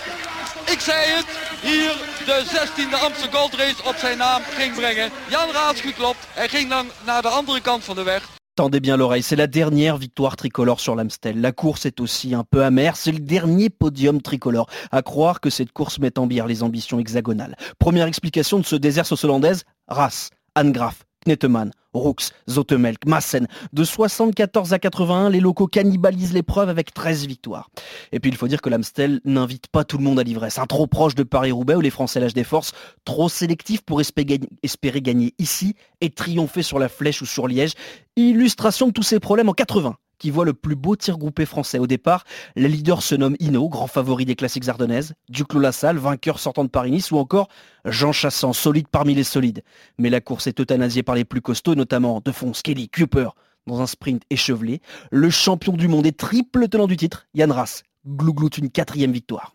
ik 0.64 0.80
zei 0.80 1.10
het, 1.16 1.26
hier 1.60 1.92
de 2.26 2.44
16e 2.46 3.02
Amsterdam 3.02 3.40
Gold 3.40 3.54
Race 3.54 3.84
op 3.84 3.96
zijn 3.96 4.18
naam 4.18 4.42
ging 4.42 4.74
brengen. 4.74 5.10
Jan 5.28 5.50
Raas 5.50 5.80
geklopt. 5.80 6.26
Hij 6.34 6.48
ging 6.48 6.70
dan 6.70 6.90
naar 7.04 7.22
de 7.22 7.28
andere 7.28 7.60
kant 7.60 7.84
van 7.84 7.94
de 7.94 8.02
weg. 8.02 8.39
Tendez 8.56 8.80
bien 8.80 8.96
l'oreille, 8.96 9.22
c'est 9.22 9.36
la 9.36 9.46
dernière 9.46 9.96
victoire 9.96 10.36
tricolore 10.36 10.80
sur 10.80 10.94
l'Amstel. 10.94 11.40
La 11.40 11.52
course 11.52 11.86
est 11.86 12.00
aussi 12.00 12.34
un 12.34 12.44
peu 12.44 12.64
amère, 12.64 12.96
c'est 12.96 13.12
le 13.12 13.20
dernier 13.20 13.70
podium 13.70 14.20
tricolore. 14.20 14.68
À 14.90 15.02
croire 15.02 15.40
que 15.40 15.50
cette 15.50 15.72
course 15.72 15.98
met 15.98 16.18
en 16.18 16.26
bière 16.26 16.46
les 16.46 16.62
ambitions 16.62 16.98
hexagonales. 16.98 17.56
Première 17.78 18.06
explication 18.06 18.58
de 18.58 18.66
ce 18.66 18.76
désert 18.76 19.06
sauce-hollandaise, 19.06 19.64
Ras, 19.88 20.30
Anne 20.54 20.72
Graff, 20.72 21.04
Knetemann, 21.24 21.70
Rooks, 21.92 22.30
Zotemelk, 22.48 23.06
Massen. 23.06 23.46
De 23.72 23.84
74 23.84 24.72
à 24.72 24.78
81, 24.78 25.30
les 25.30 25.40
locaux 25.40 25.66
cannibalisent 25.66 26.32
l'épreuve 26.32 26.68
avec 26.68 26.94
13 26.94 27.26
victoires. 27.26 27.70
Et 28.12 28.20
puis 28.20 28.30
il 28.30 28.36
faut 28.36 28.48
dire 28.48 28.60
que 28.60 28.70
l'Amstel 28.70 29.20
n'invite 29.24 29.68
pas 29.68 29.84
tout 29.84 29.98
le 29.98 30.04
monde 30.04 30.18
à 30.18 30.22
l'ivresse. 30.22 30.58
Un 30.58 30.66
trop 30.66 30.86
proche 30.86 31.14
de 31.14 31.22
Paris-Roubaix 31.22 31.74
où 31.74 31.80
les 31.80 31.90
Français 31.90 32.20
lâchent 32.20 32.34
des 32.34 32.44
forces, 32.44 32.72
trop 33.04 33.28
sélectif 33.28 33.82
pour 33.82 34.00
espérer 34.00 35.02
gagner 35.02 35.34
ici 35.38 35.74
et 36.00 36.10
triompher 36.10 36.62
sur 36.62 36.78
la 36.78 36.88
flèche 36.88 37.22
ou 37.22 37.26
sur 37.26 37.48
Liège. 37.48 37.72
Illustration 38.16 38.88
de 38.88 38.92
tous 38.92 39.02
ces 39.02 39.20
problèmes 39.20 39.48
en 39.48 39.54
80 39.54 39.96
qui 40.20 40.30
voit 40.30 40.44
le 40.44 40.52
plus 40.52 40.76
beau 40.76 40.94
tir 40.94 41.18
groupé 41.18 41.46
français. 41.46 41.80
Au 41.80 41.88
départ, 41.88 42.24
les 42.54 42.68
leaders 42.68 43.02
se 43.02 43.16
nomment 43.16 43.36
Hino, 43.40 43.68
grand 43.68 43.88
favori 43.88 44.24
des 44.24 44.36
classiques 44.36 44.68
ardennaises, 44.68 45.14
Duclos 45.28 45.58
Lassalle, 45.58 45.98
vainqueur 45.98 46.38
sortant 46.38 46.62
de 46.62 46.68
Paris-Nice, 46.68 47.10
ou 47.10 47.18
encore 47.18 47.48
Jean 47.84 48.12
Chassan, 48.12 48.52
solide 48.52 48.86
parmi 48.86 49.14
les 49.14 49.24
solides. 49.24 49.62
Mais 49.98 50.10
la 50.10 50.20
course 50.20 50.46
est 50.46 50.60
euthanasiée 50.60 51.02
par 51.02 51.16
les 51.16 51.24
plus 51.24 51.40
costauds, 51.40 51.74
notamment 51.74 52.20
De 52.24 52.30
Fons, 52.30 52.52
Kelly, 52.62 52.88
Cooper, 52.88 53.30
dans 53.66 53.80
un 53.80 53.86
sprint 53.86 54.22
échevelé. 54.30 54.80
Le 55.10 55.30
champion 55.30 55.72
du 55.72 55.88
monde 55.88 56.06
et 56.06 56.12
triple 56.12 56.68
tenant 56.68 56.86
du 56.86 56.96
titre, 56.96 57.26
Jan 57.34 57.52
Ras, 57.52 57.82
glouglout 58.06 58.50
une 58.58 58.70
quatrième 58.70 59.12
victoire. 59.12 59.54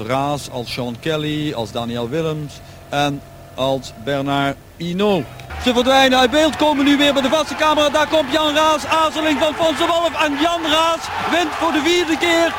Raas, 0.00 0.50
Sean 0.66 0.94
Kelly, 0.94 1.52
Daniel 1.74 2.06
Willems 2.10 2.48
als 3.58 3.92
Bernard 4.04 4.56
Hinault. 4.76 5.24
Ze 5.62 5.72
verdwijnen 5.72 6.18
uit 6.18 6.30
beeld, 6.30 6.56
komen 6.56 6.84
nu 6.84 6.96
weer 6.96 7.12
bij 7.12 7.22
de 7.22 7.28
vaste 7.28 7.54
camera. 7.54 7.88
Daar 7.88 8.08
komt 8.08 8.32
Jan 8.32 8.54
Raas, 8.54 8.86
aarzeling 8.86 9.38
van 9.38 9.54
Fons 9.54 9.78
Wolf. 9.78 10.24
En 10.24 10.32
Jan 10.40 10.62
Raas 10.62 11.08
wint 11.30 11.50
voor 11.50 11.72
de 11.72 11.80
vierde 11.84 12.18
keer 12.18 12.54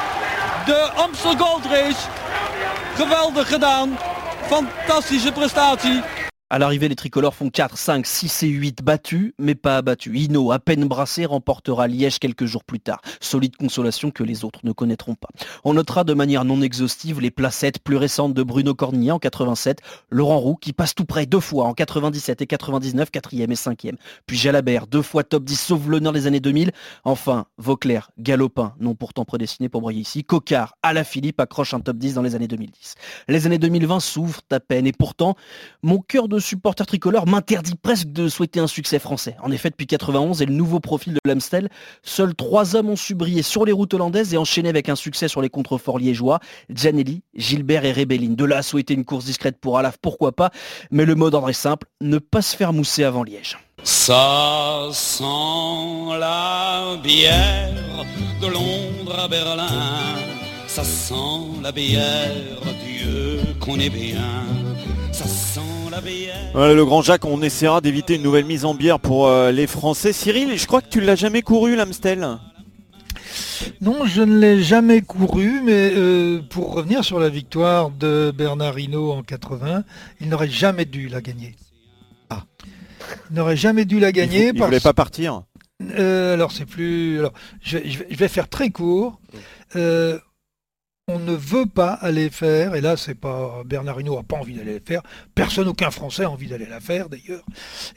de 0.66 0.90
Amstel 0.96 1.38
Gold 1.38 1.66
Race. 1.66 2.08
Geweldig 2.96 3.48
gedaan. 3.48 3.98
Fantastische 4.48 5.32
prestatie. 5.32 6.02
À 6.52 6.58
l'arrivée, 6.58 6.88
les 6.88 6.96
tricolores 6.96 7.36
font 7.36 7.52
4, 7.52 7.78
5, 7.78 8.08
6 8.08 8.42
et 8.42 8.48
8 8.48 8.82
battus, 8.84 9.34
mais 9.38 9.54
pas 9.54 9.78
abattus. 9.78 10.20
Hino, 10.20 10.52
à 10.52 10.58
peine 10.58 10.86
brassé, 10.86 11.28
remportera 11.28 11.88
Liège 11.88 12.18
quelques 12.18 12.46
jours 12.46 12.64
plus 12.64 12.80
tard. 12.80 13.02
Solide 13.22 13.56
consolation 13.56 14.10
que 14.10 14.24
les 14.24 14.44
autres 14.44 14.62
ne 14.64 14.72
connaîtront 14.72 15.14
pas. 15.14 15.28
On 15.64 15.76
notera 15.76 16.04
de 16.04 16.16
manière 16.16 16.46
non 16.46 16.64
exhaustive 16.64 17.22
les 17.22 17.30
placettes 17.30 17.78
plus 17.78 17.98
récentes 17.98 18.34
de 18.34 18.42
Bruno 18.42 18.74
Cornillet 18.74 19.12
en 19.12 19.20
87, 19.20 19.82
Laurent 20.10 20.40
Roux 20.40 20.56
qui 20.56 20.74
passe 20.74 20.96
tout 20.96 21.06
près 21.06 21.28
deux 21.28 21.40
fois 21.40 21.66
en 21.66 21.76
97 21.76 22.42
et 22.42 22.48
99, 22.48 23.10
4e 23.14 23.44
et 23.44 23.54
5e. 23.54 23.96
Puis 24.26 24.36
Jalabert, 24.36 24.88
deux 24.88 25.04
fois 25.04 25.24
top 25.24 25.44
10 25.44 25.56
sauf 25.56 25.86
l'honneur 25.88 26.14
des 26.14 26.26
années 26.26 26.40
2000. 26.40 26.72
Enfin, 27.04 27.46
Vauclair, 27.60 28.10
Galopin, 28.18 28.74
non 28.80 28.96
pourtant 28.96 29.24
prédestiné 29.24 29.70
pour 29.70 29.82
briller 29.82 30.02
ici. 30.02 30.24
Cocard, 30.24 30.74
Philippe 31.06 31.40
accroche 31.40 31.76
un 31.76 31.80
top 31.80 31.98
10 31.98 32.16
dans 32.16 32.24
les 32.24 32.34
années 32.34 32.48
2010. 32.48 32.96
Les 33.28 33.46
années 33.46 33.60
2020 33.60 34.00
s'ouvrent 34.00 34.42
à 34.50 34.60
peine 34.60 34.88
et 34.88 34.94
pourtant, 34.94 35.36
mon 35.84 36.00
cœur 36.00 36.28
de 36.28 36.39
supporter 36.40 36.86
tricolore 36.86 37.28
m'interdit 37.28 37.76
presque 37.76 38.12
de 38.12 38.28
souhaiter 38.28 38.60
un 38.60 38.68
succès 38.68 39.00
français. 39.00 39.36
En 39.44 39.52
effet, 39.52 39.70
depuis 39.70 39.88
91 39.88 40.42
et 40.42 40.46
le 40.46 40.54
nouveau 40.54 40.80
profil 40.80 41.14
de 41.14 41.20
l'Amstel, 41.26 41.70
seuls 42.04 42.36
trois 42.36 42.76
hommes 42.76 42.90
ont 42.90 42.96
su 42.96 43.16
briller 43.16 43.42
sur 43.42 43.66
les 43.66 43.72
routes 43.72 43.94
hollandaises 43.94 44.34
et 44.34 44.38
enchaîner 44.38 44.70
avec 44.70 44.90
un 44.90 44.96
succès 44.96 45.28
sur 45.28 45.42
les 45.42 45.50
contreforts 45.50 46.00
liégeois. 46.00 46.40
Gianelli, 46.70 47.24
Gilbert 47.36 47.86
et 47.86 47.92
Rebellin. 47.92 48.34
De 48.34 48.46
là 48.46 48.58
à 48.58 48.62
souhaiter 48.62 48.94
une 48.94 49.06
course 49.06 49.26
discrète 49.26 49.60
pour 49.60 49.78
Alaf, 49.78 49.98
pourquoi 50.02 50.32
pas, 50.32 50.52
mais 50.92 51.06
le 51.06 51.16
mot 51.16 51.30
d'ordre 51.30 51.50
est 51.50 51.54
simple, 51.54 51.88
ne 52.02 52.18
pas 52.18 52.42
se 52.42 52.56
faire 52.56 52.74
mousser 52.74 53.04
avant 53.04 53.24
Liège. 53.24 53.58
Ça 53.84 54.90
sent 54.92 55.24
la 56.20 56.98
bière 57.02 58.06
de 58.42 58.48
Londres 58.48 59.18
à 59.18 59.28
Berlin. 59.28 59.68
Ça 60.68 60.84
sent 60.84 61.62
la 61.64 61.72
bière, 61.72 62.62
Dieu 62.86 63.40
qu'on 63.60 63.80
est 63.80 63.90
bien. 63.90 64.46
Ça 65.12 65.26
sent 65.26 65.62
le 66.56 66.84
grand 66.84 67.02
Jacques, 67.02 67.26
on 67.26 67.42
essaiera 67.42 67.82
d'éviter 67.82 68.16
une 68.16 68.24
nouvelle 68.24 68.46
mise 68.46 68.66
en 68.66 68.74
bière 68.74 69.00
pour 69.00 69.28
euh, 69.28 69.52
les 69.52 69.68
Français. 69.68 70.14
Cyril, 70.14 70.58
je 70.58 70.66
crois 70.68 70.82
que 70.82 70.90
tu 70.90 71.02
l'as 71.02 71.16
jamais 71.16 71.42
couru 71.42 71.76
l'Amstel. 71.76 72.38
Non, 73.82 74.06
je 74.06 74.22
ne 74.22 74.38
l'ai 74.38 74.62
jamais 74.62 75.02
couru, 75.02 75.62
mais 75.64 75.92
euh, 75.94 76.42
pour 76.50 76.74
revenir 76.74 77.04
sur 77.04 77.20
la 77.20 77.30
victoire 77.30 77.92
de 77.92 78.34
Bernard 78.36 78.78
Hinault 78.80 79.12
en 79.12 79.24
80, 79.24 79.84
il 80.22 80.30
n'aurait 80.30 80.50
jamais 80.50 80.86
dû 80.86 81.08
la 81.08 81.22
gagner. 81.22 81.56
Ah. 82.30 82.44
Il 83.30 83.36
n'aurait 83.36 83.58
jamais 83.58 83.86
dû 83.86 84.00
la 84.00 84.12
gagner. 84.12 84.50
Il, 84.50 84.60
ne 84.60 84.64
voulait 84.64 84.80
pas 84.80 84.94
partir. 84.94 85.44
Euh, 85.98 86.34
alors 86.34 86.52
c'est 86.52 86.66
plus. 86.66 87.20
Alors, 87.20 87.34
je, 87.62 87.78
vais 87.78 88.28
faire 88.28 88.50
très 88.50 88.70
court. 88.70 89.20
Euh, 89.76 90.20
on 91.10 91.20
ne 91.20 91.34
veut 91.34 91.66
pas 91.66 91.94
aller 91.94 92.30
faire, 92.30 92.76
et 92.76 92.82
là 92.82 92.96
c'est 92.96 93.16
pas 93.16 93.64
Bernard 93.66 94.00
Hinault 94.00 94.18
n'a 94.18 94.24
pas 94.24 94.38
envie 94.38 94.54
d'aller 94.54 94.76
la 94.76 94.80
faire, 94.80 95.02
personne, 95.36 95.68
aucun 95.68 95.92
Français 95.92 96.24
a 96.24 96.30
envie 96.30 96.48
d'aller 96.48 96.68
la 96.68 96.80
faire 96.80 97.10
d'ailleurs, 97.10 97.44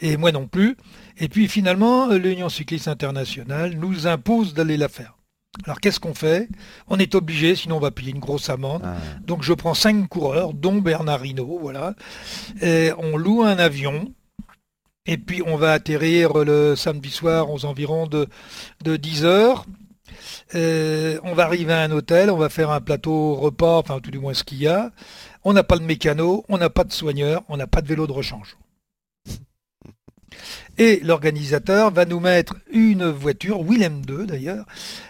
et 0.01 0.17
moi 0.17 0.33
non 0.33 0.47
plus. 0.47 0.77
Et 1.19 1.29
puis 1.29 1.47
finalement, 1.47 2.09
l'Union 2.09 2.49
cycliste 2.49 2.89
internationale 2.89 3.75
nous 3.77 4.07
impose 4.07 4.55
d'aller 4.55 4.77
la 4.77 4.89
faire. 4.89 5.17
Alors 5.65 5.81
qu'est-ce 5.81 6.01
qu'on 6.01 6.15
fait? 6.15 6.49
On 6.89 6.99
est 6.99 7.15
obligé, 7.15 7.55
sinon 7.55 7.77
on 7.77 7.81
va 7.81 7.91
payer 7.91 8.13
une 8.13 8.21
grosse 8.21 8.49
amende. 8.49 8.83
Ah. 8.85 8.97
Donc 9.27 9.43
je 9.43 9.53
prends 9.53 9.75
cinq 9.75 10.09
coureurs, 10.09 10.55
dont 10.55 10.81
Bernard 10.81 11.27
Hinault, 11.27 11.59
voilà. 11.61 11.95
Et 12.63 12.91
on 12.99 13.19
loue 13.19 13.43
un 13.43 13.59
avion. 13.59 14.13
Et 15.05 15.19
puis 15.19 15.43
on 15.45 15.57
va 15.57 15.73
atterrir 15.73 16.33
le 16.45 16.75
samedi 16.77 17.11
soir 17.11 17.51
aux 17.51 17.65
environs 17.65 18.07
de, 18.07 18.29
de 18.83 18.97
10 18.97 19.25
heures. 19.25 19.67
On 20.55 21.35
va 21.35 21.45
arriver 21.45 21.73
à 21.73 21.81
un 21.83 21.91
hôtel, 21.91 22.31
on 22.31 22.37
va 22.37 22.49
faire 22.49 22.71
un 22.71 22.81
plateau 22.81 23.35
repas, 23.35 23.79
enfin 23.79 24.01
tout 24.01 24.11
du 24.11 24.19
moins 24.19 24.35
ce 24.35 24.45
qu'il 24.45 24.59
y 24.59 24.69
a. 24.69 24.91
On 25.45 25.53
n'a 25.53 25.63
pas 25.63 25.79
de 25.79 25.85
mécano, 25.85 26.45
on 26.49 26.59
n'a 26.59 26.71
pas 26.71 26.85
de 26.85 26.93
soigneur, 26.93 27.43
on 27.49 27.57
n'a 27.57 27.67
pas 27.67 27.81
de 27.81 27.89
vélo 27.89 28.07
de 28.07 28.13
rechange. 28.13 28.57
Et 30.79 31.01
l'organisateur 31.01 31.91
va 31.91 32.05
nous 32.05 32.21
mettre 32.21 32.57
une 32.71 33.11
voiture, 33.11 33.63
Willem 33.63 34.05
2 34.07 34.27
d'ailleurs, 34.27 34.65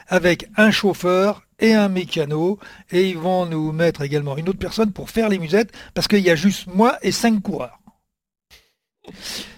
avec 0.09 0.49
un 0.57 0.71
chauffeur 0.71 1.43
et 1.61 1.75
un 1.75 1.89
mécano. 1.89 2.59
Et 2.91 3.09
ils 3.09 3.19
vont 3.19 3.47
nous 3.47 3.73
mettre 3.73 4.03
également 4.03 4.37
une 4.37 4.49
autre 4.49 4.59
personne 4.59 4.93
pour 4.93 5.11
faire 5.11 5.29
les 5.29 5.39
musettes, 5.39 5.73
parce 5.95 6.09
qu'il 6.09 6.21
y 6.21 6.31
a 6.31 6.37
juste 6.37 6.67
moi 6.67 6.99
et 7.03 7.13
cinq 7.13 7.41
coureurs. 7.41 7.79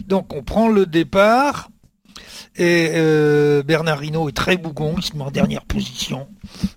Donc 0.06 0.34
on 0.34 0.42
prend 0.42 0.68
le 0.68 0.86
départ. 0.86 1.70
Et 2.56 2.92
euh, 2.94 3.62
Bernard 3.62 4.02
Hinault 4.02 4.28
est 4.28 4.32
très 4.32 4.56
bougon, 4.56 4.94
il 4.96 5.02
se 5.02 5.16
met 5.16 5.22
en 5.22 5.30
dernière 5.30 5.64
position 5.64 6.28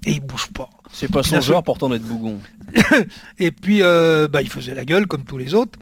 et 0.06 0.12
il 0.12 0.22
bouge 0.22 0.48
pas. 0.54 0.70
C'est 0.92 1.12
pas 1.12 1.24
son 1.24 1.42
genre 1.42 1.64
pourtant 1.64 1.90
d'être 1.90 2.04
bougon. 2.04 2.40
et 3.40 3.52
puis 3.52 3.82
euh, 3.82 4.28
bah, 4.28 4.42
il 4.42 4.50
faisait 4.50 4.74
la 4.74 4.86
gueule 4.86 5.08
comme 5.08 5.24
tous 5.24 5.38
les 5.38 5.54
autres 5.54 5.78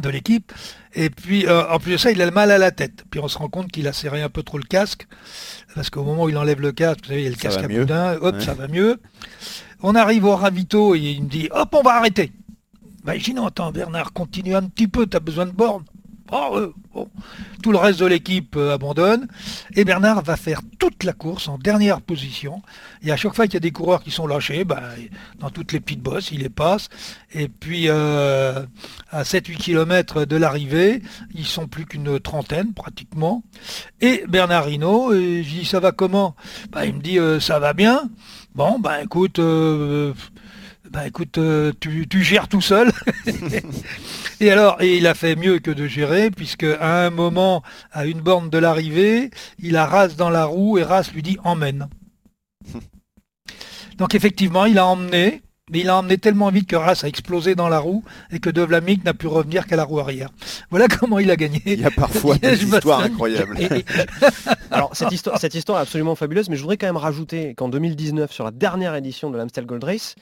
de 0.00 0.08
l'équipe. 0.08 0.52
Et 0.94 1.10
puis, 1.10 1.46
euh, 1.46 1.68
en 1.68 1.78
plus 1.78 1.92
de 1.92 1.96
ça, 1.96 2.10
il 2.10 2.20
a 2.20 2.24
le 2.24 2.32
mal 2.32 2.50
à 2.50 2.58
la 2.58 2.70
tête. 2.70 3.04
Puis 3.10 3.20
on 3.20 3.28
se 3.28 3.38
rend 3.38 3.48
compte 3.48 3.70
qu'il 3.70 3.86
a 3.86 3.92
serré 3.92 4.22
un 4.22 4.28
peu 4.28 4.42
trop 4.42 4.58
le 4.58 4.64
casque. 4.64 5.06
Parce 5.74 5.90
qu'au 5.90 6.02
moment 6.02 6.24
où 6.24 6.28
il 6.28 6.36
enlève 6.36 6.60
le 6.60 6.72
casque, 6.72 7.00
vous 7.02 7.08
savez, 7.08 7.20
il 7.20 7.24
y 7.24 7.26
a 7.28 7.30
le 7.30 7.36
casque 7.36 7.62
à 7.62 7.68
boudin, 7.68 8.16
hop, 8.20 8.40
ça 8.40 8.54
va 8.54 8.66
mieux. 8.66 9.00
On 9.82 9.94
arrive 9.94 10.24
au 10.24 10.36
ravito 10.36 10.94
et 10.94 10.98
il 10.98 11.24
me 11.24 11.28
dit, 11.28 11.48
hop, 11.52 11.74
on 11.74 11.82
va 11.82 11.96
arrêter. 11.96 12.32
Bah, 13.04 13.16
je 13.16 13.24
dis, 13.24 13.34
non, 13.34 13.46
attends, 13.46 13.70
Bernard, 13.72 14.12
continue 14.12 14.54
un 14.54 14.62
petit 14.62 14.88
peu, 14.88 15.06
tu 15.06 15.16
as 15.16 15.20
besoin 15.20 15.46
de 15.46 15.52
borne. 15.52 15.84
Oh, 16.32 16.56
euh, 16.56 17.04
Tout 17.62 17.72
le 17.72 17.78
reste 17.78 18.00
de 18.00 18.06
l'équipe 18.06 18.54
euh, 18.56 18.74
abandonne. 18.74 19.26
Et 19.74 19.84
Bernard 19.84 20.22
va 20.22 20.36
faire 20.36 20.60
toute 20.78 21.02
la 21.02 21.12
course 21.12 21.48
en 21.48 21.58
dernière 21.58 22.00
position. 22.00 22.62
Et 23.02 23.10
à 23.10 23.16
chaque 23.16 23.34
fois 23.34 23.46
qu'il 23.46 23.54
y 23.54 23.56
a 23.56 23.60
des 23.60 23.72
coureurs 23.72 24.02
qui 24.02 24.10
sont 24.10 24.26
lâchés, 24.26 24.64
bah, 24.64 24.80
dans 25.40 25.50
toutes 25.50 25.72
les 25.72 25.80
petites 25.80 26.02
bosses, 26.02 26.30
il 26.30 26.40
les 26.40 26.48
passe. 26.48 26.88
Et 27.32 27.48
puis 27.48 27.86
euh, 27.88 28.64
à 29.10 29.22
7-8 29.22 29.56
km 29.56 30.24
de 30.24 30.36
l'arrivée, 30.36 31.02
ils 31.34 31.46
sont 31.46 31.66
plus 31.66 31.84
qu'une 31.84 32.20
trentaine 32.20 32.74
pratiquement. 32.74 33.42
Et 34.00 34.24
Bernard 34.28 34.68
Hinault, 34.68 35.12
je 35.12 35.42
dis 35.42 35.64
ça 35.64 35.80
va 35.80 35.90
comment? 35.90 36.36
Bah, 36.70 36.86
Il 36.86 36.94
me 36.94 37.00
dit 37.00 37.18
ça 37.40 37.58
va 37.58 37.72
bien. 37.72 38.08
Bon, 38.54 38.78
bah 38.78 39.02
écoute, 39.02 39.40
bah 40.90 41.06
écoute, 41.06 41.38
tu, 41.80 42.22
gères 42.22 42.48
tout 42.48 42.60
seul. 42.60 42.92
et 44.40 44.50
alors, 44.50 44.80
et 44.80 44.96
il 44.96 45.06
a 45.06 45.14
fait 45.14 45.36
mieux 45.36 45.58
que 45.58 45.70
de 45.70 45.86
gérer, 45.86 46.30
puisque 46.30 46.64
à 46.64 47.04
un 47.04 47.10
moment, 47.10 47.62
à 47.92 48.06
une 48.06 48.20
borne 48.20 48.48
de 48.48 48.58
l'arrivée, 48.58 49.30
il 49.58 49.76
a 49.76 49.84
Ras 49.84 50.08
dans 50.16 50.30
la 50.30 50.46
roue 50.46 50.78
et 50.78 50.82
Ras 50.82 51.10
lui 51.14 51.22
dit 51.22 51.38
emmène. 51.44 51.88
Donc 53.98 54.14
effectivement, 54.14 54.64
il 54.64 54.78
a 54.78 54.86
emmené, 54.86 55.42
mais 55.70 55.80
il 55.80 55.90
a 55.90 55.98
emmené 55.98 56.16
tellement 56.16 56.48
vite 56.48 56.66
que 56.66 56.76
Ras 56.76 57.02
a 57.04 57.06
explosé 57.06 57.54
dans 57.54 57.68
la 57.68 57.78
roue 57.78 58.02
et 58.32 58.40
que 58.40 58.48
De 58.48 58.62
Vlaming 58.62 59.02
n'a 59.04 59.12
pu 59.12 59.26
revenir 59.26 59.66
qu'à 59.66 59.76
la 59.76 59.84
roue 59.84 60.00
arrière. 60.00 60.30
Voilà 60.70 60.88
comment 61.00 61.18
il 61.18 61.30
a 61.30 61.36
gagné. 61.36 61.60
Il 61.66 61.80
y 61.80 61.84
a 61.84 61.90
parfois 61.90 62.36
des 62.38 62.64
histoires 62.64 63.00
incroyables. 63.00 63.58
Alors 64.70 64.96
cette 64.96 65.12
histoire, 65.12 65.38
cette 65.38 65.54
histoire 65.54 65.80
est 65.80 65.82
absolument 65.82 66.14
fabuleuse, 66.14 66.48
mais 66.48 66.56
je 66.56 66.62
voudrais 66.62 66.78
quand 66.78 66.86
même 66.86 66.96
rajouter 66.96 67.54
qu'en 67.54 67.68
2019, 67.68 68.32
sur 68.32 68.44
la 68.44 68.52
dernière 68.52 68.94
édition 68.94 69.30
de 69.30 69.36
l'Amstel 69.36 69.66
Gold 69.66 69.84
Race, 69.84 70.14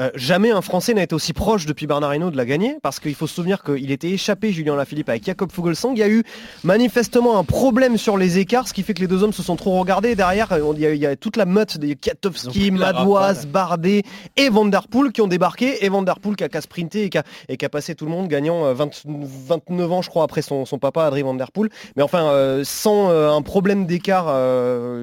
euh, 0.00 0.10
jamais 0.16 0.50
un 0.50 0.60
Français 0.60 0.92
n'a 0.92 1.04
été 1.04 1.14
aussi 1.14 1.32
proche 1.32 1.66
depuis 1.66 1.86
Bernard 1.86 2.12
Hinault 2.16 2.32
de 2.32 2.36
la 2.36 2.44
gagner, 2.44 2.78
parce 2.82 2.98
qu'il 2.98 3.14
faut 3.14 3.28
se 3.28 3.34
souvenir 3.34 3.62
qu'il 3.62 3.92
était 3.92 4.10
échappé, 4.10 4.50
Julien 4.50 4.74
Lafilippe, 4.74 5.08
avec 5.08 5.24
Jacob 5.24 5.52
Fugelsang. 5.52 5.92
Il 5.94 6.00
y 6.00 6.02
a 6.02 6.08
eu 6.08 6.24
manifestement 6.64 7.38
un 7.38 7.44
problème 7.44 7.96
sur 7.96 8.16
les 8.16 8.38
écarts, 8.38 8.66
ce 8.66 8.74
qui 8.74 8.82
fait 8.82 8.92
que 8.92 9.00
les 9.00 9.06
deux 9.06 9.22
hommes 9.22 9.32
se 9.32 9.44
sont 9.44 9.54
trop 9.54 9.78
regardés. 9.78 10.16
Derrière, 10.16 10.48
il 10.76 10.96
y 10.96 11.06
a, 11.06 11.14
toute 11.14 11.36
la 11.36 11.44
meute 11.44 11.78
des 11.78 11.94
Katowski, 11.94 12.72
Madoise, 12.72 13.46
Bardet 13.46 14.02
et 14.36 14.48
Vanderpool 14.48 15.12
qui 15.12 15.20
ont 15.20 15.28
débarqué, 15.28 15.84
et 15.84 15.88
Vanderpool 15.88 16.34
qui 16.34 16.42
a 16.42 16.48
qu'à 16.48 16.60
sprinter 16.60 17.04
et 17.04 17.10
qui 17.10 17.18
a, 17.18 17.22
et 17.48 17.56
qui 17.56 17.64
a 17.64 17.68
passé 17.68 17.94
tout 17.94 18.04
le 18.04 18.10
monde, 18.10 18.26
gagnant 18.26 18.74
29 18.74 19.70
euh, 19.70 19.88
ans, 19.90 20.02
je 20.02 20.10
crois, 20.10 20.24
après 20.24 20.42
son, 20.42 20.64
papa, 20.80 21.04
Adrien 21.04 21.24
Vanderpool. 21.24 21.70
Mais 21.94 22.02
enfin, 22.02 22.24
euh, 22.24 22.62
sans 22.64 23.10
un 23.10 23.42
problème 23.42 23.86
d'écart, 23.86 24.26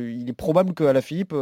il 0.01 0.25
est 0.27 0.33
probable 0.33 0.73
qu'à 0.73 0.91
la 0.91 1.01
Philippe... 1.01 1.33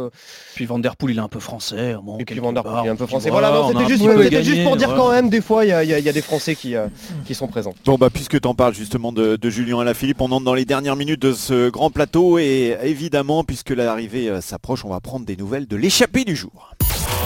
Puis 0.54 0.66
Vanderpool, 0.66 1.10
il 1.10 1.18
est 1.18 1.20
un 1.20 1.28
peu 1.28 1.40
français. 1.40 1.96
et 2.20 2.24
puis 2.24 2.38
Vanderpool, 2.38 2.78
il 2.84 2.86
est 2.86 2.90
un 2.90 2.96
peu 2.96 3.06
français 3.06 3.39
c'était 3.68 4.44
juste, 4.44 4.64
pour 4.64 4.76
dire 4.76 4.94
quand 4.94 5.10
même, 5.10 5.28
des 5.28 5.40
fois, 5.40 5.64
il 5.64 5.70
y, 5.70 6.08
a 6.08 6.12
des 6.12 6.22
Français 6.22 6.54
qui, 6.54 6.74
euh, 6.74 6.86
qui 7.24 7.34
sont 7.34 7.46
présents. 7.46 7.74
Bon, 7.84 7.96
bah, 7.96 8.10
puisque 8.12 8.40
tu 8.40 8.48
en 8.48 8.54
parles 8.54 8.74
justement 8.74 9.12
de, 9.12 9.36
de 9.36 9.50
Julien 9.50 9.80
Alaphilippe, 9.80 10.20
on 10.20 10.30
entre 10.32 10.44
dans 10.44 10.54
les 10.54 10.64
dernières 10.64 10.96
minutes 10.96 11.22
de 11.22 11.32
ce 11.32 11.70
grand 11.70 11.90
plateau 11.90 12.38
et 12.38 12.76
évidemment, 12.82 13.44
puisque 13.44 13.70
l'arrivée 13.70 14.28
euh, 14.28 14.40
s'approche, 14.40 14.84
on 14.84 14.90
va 14.90 15.00
prendre 15.00 15.24
des 15.26 15.36
nouvelles 15.36 15.66
de 15.66 15.76
l'échappée 15.76 16.24
du 16.24 16.36
jour. 16.36 16.74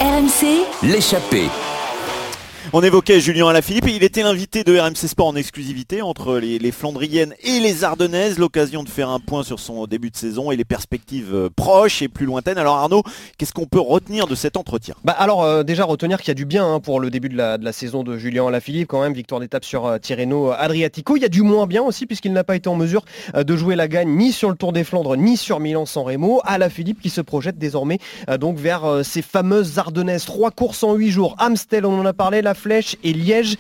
RMC, 0.01 0.67
l'échappée. 0.83 1.49
On 2.77 2.83
évoquait 2.83 3.21
Julien 3.21 3.47
Alaphilippe, 3.47 3.87
il 3.87 4.03
était 4.03 4.25
l'invité 4.25 4.65
de 4.65 4.77
RMC 4.77 5.07
Sport 5.07 5.29
en 5.29 5.37
exclusivité 5.37 6.03
entre 6.03 6.39
les, 6.39 6.73
Flandriennes 6.73 7.33
et 7.45 7.61
les 7.61 7.85
Ardennaises, 7.85 8.37
l'occasion 8.37 8.83
de 8.83 8.89
faire 8.89 9.11
un 9.11 9.21
point 9.21 9.45
sur 9.45 9.61
son 9.61 9.87
début 9.87 10.11
de 10.11 10.17
saison 10.17 10.51
et 10.51 10.57
les 10.57 10.65
perspectives 10.65 11.33
euh, 11.33 11.49
proches 11.55 12.03
et 12.03 12.09
plus 12.09 12.27
lointaines. 12.27 12.59
Alors 12.59 12.75
Arnaud, 12.79 13.05
qu'est-ce 13.39 13.53
qu'on 13.53 13.67
peut 13.67 13.79
retenir 13.79 14.27
de 14.27 14.35
cet 14.35 14.57
entretien? 14.57 14.97
Bah 15.05 15.13
Alors 15.13 15.45
euh, 15.45 15.63
déjà 15.63 15.85
retenir 15.85 16.19
qu'il 16.19 16.27
y 16.27 16.31
a 16.33 16.35
du 16.35 16.47
bien 16.47 16.67
hein, 16.67 16.81
pour 16.81 16.99
le 16.99 17.11
début 17.11 17.29
de 17.29 17.37
la, 17.37 17.73
saison 17.73 18.03
de 18.03 18.19
Julien 18.19 18.49
Alaphilippe, 18.49 18.89
quand 18.89 19.03
même, 19.03 19.13
victoire 19.13 19.41
d'étape 19.41 19.65
sur 19.65 19.87
euh, 19.87 19.99
Tirreno 19.99 20.51
Adriatico. 20.51 21.15
Il 21.15 21.23
y 21.23 21.27
a 21.27 21.29
du 21.29 21.43
moins 21.43 21.69
bien 21.69 21.83
aussi 21.85 22.07
puisqu'il 22.07 22.33
n'a 22.33 22.43
pas 22.43 22.57
été 22.57 22.69
en 22.69 22.75
mesure 22.75 23.05
de 23.37 23.57
jouer 23.57 23.77
la 23.77 23.87
gagne 23.87 24.17
ni 24.17 24.33
sur 24.33 24.51
le 24.51 24.57
Tour 24.57 24.73
des 24.73 24.83
Flandres 24.83 25.17
ni 25.17 25.37
sur 25.37 25.61
Milan-San 25.61 26.03
Remo. 26.03 26.41
Alaphilippe 26.43 27.01
qui 27.01 27.11
se 27.11 27.21
projette 27.21 27.57
désormais 27.57 28.01
donc 28.41 28.59
vers 28.59 29.05
ces 29.05 29.23
fameuses 29.23 29.79
Ardennaises. 29.79 30.25
Trois 30.25 30.51
courses 30.51 30.83
en 30.83 30.95
huit 30.95 31.13
jours. 31.13 31.37
Amstel, 31.39 31.87
on 31.87 32.01
en 32.01 32.07
a 32.07 32.13
parlé, 32.13 32.43
Flèche 32.65 32.97
et 33.05 33.13
Liège. 33.13 33.57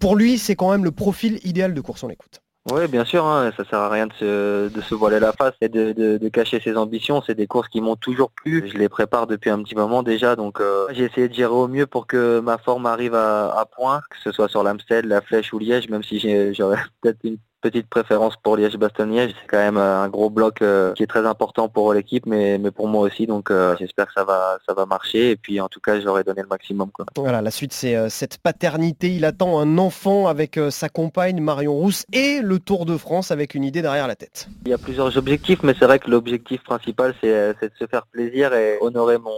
pour 0.00 0.16
lui, 0.16 0.36
c'est 0.38 0.56
quand 0.56 0.72
même 0.72 0.84
le 0.84 0.90
profil 0.90 1.38
idéal 1.44 1.72
de 1.72 1.80
course. 1.80 2.02
On 2.02 2.08
l'écoute. 2.08 2.40
Oui, 2.70 2.86
bien 2.88 3.06
sûr, 3.06 3.24
hein, 3.24 3.50
ça 3.56 3.64
sert 3.64 3.78
à 3.78 3.88
rien 3.88 4.06
de 4.06 4.12
se, 4.12 4.94
voiler 4.94 5.18
la 5.18 5.32
face 5.32 5.54
et 5.62 5.70
de, 5.70 6.28
cacher 6.28 6.60
ses 6.60 6.76
ambitions. 6.76 7.22
C'est 7.26 7.34
des 7.34 7.46
courses 7.46 7.68
qui 7.68 7.80
m'ont 7.80 7.96
toujours 7.96 8.30
plu. 8.30 8.68
Je 8.70 8.76
les 8.76 8.90
prépare 8.90 9.26
depuis 9.26 9.48
un 9.48 9.62
petit 9.62 9.74
moment 9.74 10.02
déjà, 10.02 10.36
donc 10.36 10.60
euh, 10.60 10.86
j'ai 10.92 11.04
essayé 11.04 11.28
de 11.28 11.34
gérer 11.34 11.52
au 11.52 11.68
mieux 11.68 11.86
pour 11.86 12.06
que 12.06 12.40
ma 12.40 12.58
forme 12.58 12.84
arrive 12.84 13.14
à, 13.14 13.48
à 13.58 13.64
point, 13.64 14.02
que 14.10 14.16
ce 14.22 14.30
soit 14.30 14.48
sur 14.48 14.62
l'Amstel, 14.62 15.06
la 15.06 15.22
Flèche 15.22 15.52
ou 15.54 15.58
Liège, 15.58 15.88
même 15.88 16.02
si 16.02 16.20
j'aurais 16.54 16.78
peut-être 17.00 17.18
une 17.24 17.38
petite 17.60 17.88
préférence 17.88 18.34
pour 18.42 18.56
Liège-Bastogne-Liège. 18.56 19.34
C'est 19.40 19.46
quand 19.46 19.58
même 19.58 19.76
euh, 19.76 20.02
un 20.02 20.08
gros 20.08 20.30
bloc 20.30 20.62
euh, 20.62 20.92
qui 20.94 21.02
est 21.02 21.06
très 21.06 21.26
important 21.26 21.68
pour 21.68 21.92
l'équipe, 21.92 22.26
mais, 22.26 22.58
mais 22.58 22.70
pour 22.70 22.88
moi 22.88 23.02
aussi. 23.02 23.26
Donc 23.26 23.50
euh, 23.50 23.76
j'espère 23.78 24.06
que 24.06 24.14
ça 24.14 24.24
va, 24.24 24.58
ça 24.66 24.74
va 24.74 24.86
marcher. 24.86 25.30
Et 25.30 25.36
puis 25.36 25.60
en 25.60 25.68
tout 25.68 25.80
cas, 25.80 26.00
j'aurai 26.00 26.24
donné 26.24 26.42
le 26.42 26.48
maximum. 26.48 26.90
Voilà, 27.16 27.42
la 27.42 27.50
suite, 27.50 27.72
c'est 27.72 28.08
cette 28.08 28.38
paternité. 28.38 29.14
Il 29.14 29.24
attend 29.24 29.58
un 29.58 29.78
enfant 29.78 30.26
avec 30.26 30.58
sa 30.70 30.88
compagne 30.88 31.40
Marion 31.40 31.74
Rousse 31.74 32.04
et 32.12 32.40
le 32.42 32.58
Tour 32.58 32.86
de 32.86 32.96
France 32.96 33.30
avec 33.30 33.54
une 33.54 33.64
idée 33.64 33.82
derrière 33.82 34.08
la 34.08 34.16
tête. 34.16 34.48
Il 34.64 34.70
y 34.70 34.74
a 34.74 34.78
plusieurs 34.78 35.16
objectifs, 35.16 35.62
mais 35.62 35.74
c'est 35.78 35.84
vrai 35.84 35.98
que 35.98 36.10
l'objectif 36.10 36.62
principal, 36.62 37.14
c'est 37.20 37.54
de 37.60 37.70
se 37.78 37.86
faire 37.86 38.06
plaisir 38.06 38.52
et 38.54 38.78
honorer 38.80 39.18
mon, 39.18 39.30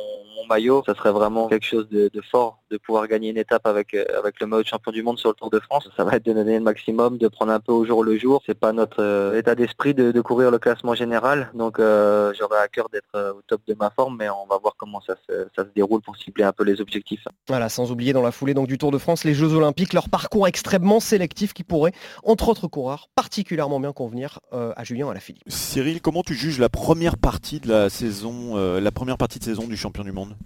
maillot. 0.48 0.82
Ça 0.86 0.94
serait 0.94 1.12
vraiment 1.12 1.48
quelque 1.48 1.66
chose 1.66 1.88
de, 1.90 2.10
fort 2.30 2.61
de 2.72 2.78
pouvoir 2.78 3.06
gagner 3.06 3.30
une 3.30 3.36
étape 3.36 3.66
avec, 3.66 3.94
avec 3.94 4.40
le 4.40 4.46
maillot 4.46 4.62
de 4.62 4.68
champion 4.68 4.92
du 4.92 5.02
monde 5.02 5.18
sur 5.18 5.28
le 5.28 5.34
Tour 5.34 5.50
de 5.50 5.60
France. 5.60 5.88
Ça 5.96 6.04
va 6.04 6.16
être 6.16 6.24
de 6.24 6.32
donner 6.32 6.58
le 6.58 6.64
maximum, 6.64 7.18
de 7.18 7.28
prendre 7.28 7.52
un 7.52 7.60
peu 7.60 7.72
au 7.72 7.84
jour 7.84 8.02
le 8.02 8.18
jour. 8.18 8.42
C'est 8.46 8.58
pas 8.58 8.72
notre 8.72 9.02
euh, 9.02 9.38
état 9.38 9.54
d'esprit 9.54 9.94
de, 9.94 10.20
courir 10.20 10.50
le 10.50 10.58
classement 10.58 10.94
général. 10.94 11.50
Donc 11.54 11.78
euh, 11.78 12.32
j'aurais 12.38 12.58
à 12.58 12.68
cœur 12.68 12.88
d'être 12.88 13.14
euh, 13.14 13.32
au 13.32 13.42
top 13.46 13.60
de 13.66 13.74
ma 13.78 13.90
forme, 13.90 14.16
mais 14.18 14.28
on 14.30 14.46
va 14.46 14.58
voir 14.58 14.74
comment 14.76 15.00
ça 15.00 15.14
se, 15.28 15.62
déroule 15.74 16.00
pour 16.00 16.16
cibler 16.16 16.44
un 16.44 16.52
peu 16.52 16.64
les 16.64 16.80
objectifs. 16.80 17.24
Voilà, 17.48 17.68
sans 17.68 17.90
oublier 17.90 18.12
dans 18.12 18.22
la 18.22 18.32
foulée 18.32 18.54
donc 18.54 18.68
du 18.68 18.78
Tour 18.78 18.90
de 18.90 18.98
France, 18.98 19.24
les 19.24 19.34
Jeux 19.34 19.52
Olympiques, 19.54 19.92
leur 19.92 20.08
parcours 20.08 20.46
extrêmement 20.46 21.00
sélectif 21.00 21.52
qui 21.52 21.64
pourrait, 21.64 21.92
entre 22.24 22.48
autres 22.48 22.68
coureurs, 22.68 23.08
particulièrement 23.14 23.80
bien 23.80 23.92
convenir 23.92 24.40
à 24.52 24.84
Julien 24.84 25.08
à 25.08 25.14
la 25.14 25.20
Philippe. 25.20 25.42
Cyril, 25.46 26.00
comment 26.00 26.22
tu 26.22 26.34
juges 26.34 26.58
la 26.58 26.68
première 26.68 27.16
partie 27.16 27.60
de 27.60 27.68
la 27.68 27.90
saison, 27.90 28.56
la 28.56 28.90
première 28.90 29.18
partie 29.18 29.38
de 29.38 29.44
saison 29.44 29.66
du 29.66 29.76
champion 29.76 30.04
du 30.04 30.12
monde? 30.12 30.36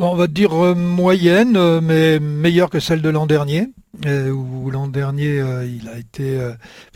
On 0.00 0.14
va 0.14 0.26
dire 0.26 0.52
moyenne, 0.76 1.80
mais 1.80 2.20
meilleure 2.20 2.70
que 2.70 2.80
celle 2.80 3.02
de 3.02 3.08
l'an 3.08 3.26
dernier. 3.26 3.68
Euh, 4.04 4.30
où 4.30 4.70
l'an 4.70 4.88
dernier 4.88 5.40
euh, 5.40 5.64
il 5.64 5.88
a 5.88 5.96
été 5.96 6.38
euh, 6.38 6.52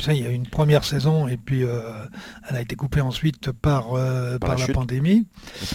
il 0.09 0.19
y 0.19 0.27
a 0.27 0.31
eu 0.31 0.35
une 0.35 0.47
première 0.47 0.85
saison 0.85 1.29
et 1.29 1.39
puis 1.39 1.63
elle 1.63 2.57
a 2.57 2.61
été 2.61 2.77
coupée 2.77 3.01
ensuite 3.01 3.53
par, 3.53 3.93
par, 4.41 4.59
la, 4.59 4.69
pandémie 4.69 5.27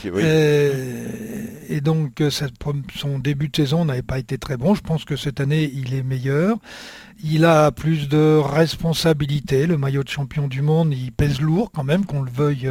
et, 0.05 1.81
donc 1.81 2.21
son 2.95 3.17
début 3.17 3.47
de 3.47 3.55
saison 3.55 3.85
n'avait 3.85 4.03
pas 4.03 4.19
été 4.19 4.37
très 4.37 4.57
bon 4.57 4.75
je 4.75 4.81
pense 4.81 5.03
que 5.03 5.15
cette 5.15 5.39
année 5.39 5.71
il 5.73 5.95
est 5.95 6.03
meilleur 6.03 6.57
il 7.23 7.45
a 7.45 7.71
plus 7.71 8.09
de 8.09 8.37
responsabilités. 8.43 9.67
Le 9.67 9.77
maillot 9.77 10.03
de 10.03 10.09
champion 10.09 10.49
du 10.49 10.61
monde, 10.61 10.93
il 10.93 11.13
pèse 11.13 11.39
lourd 11.39 11.71
quand 11.71 11.85
même, 11.85 12.05
qu'on 12.05 12.21
le 12.21 12.29
veuille, 12.29 12.69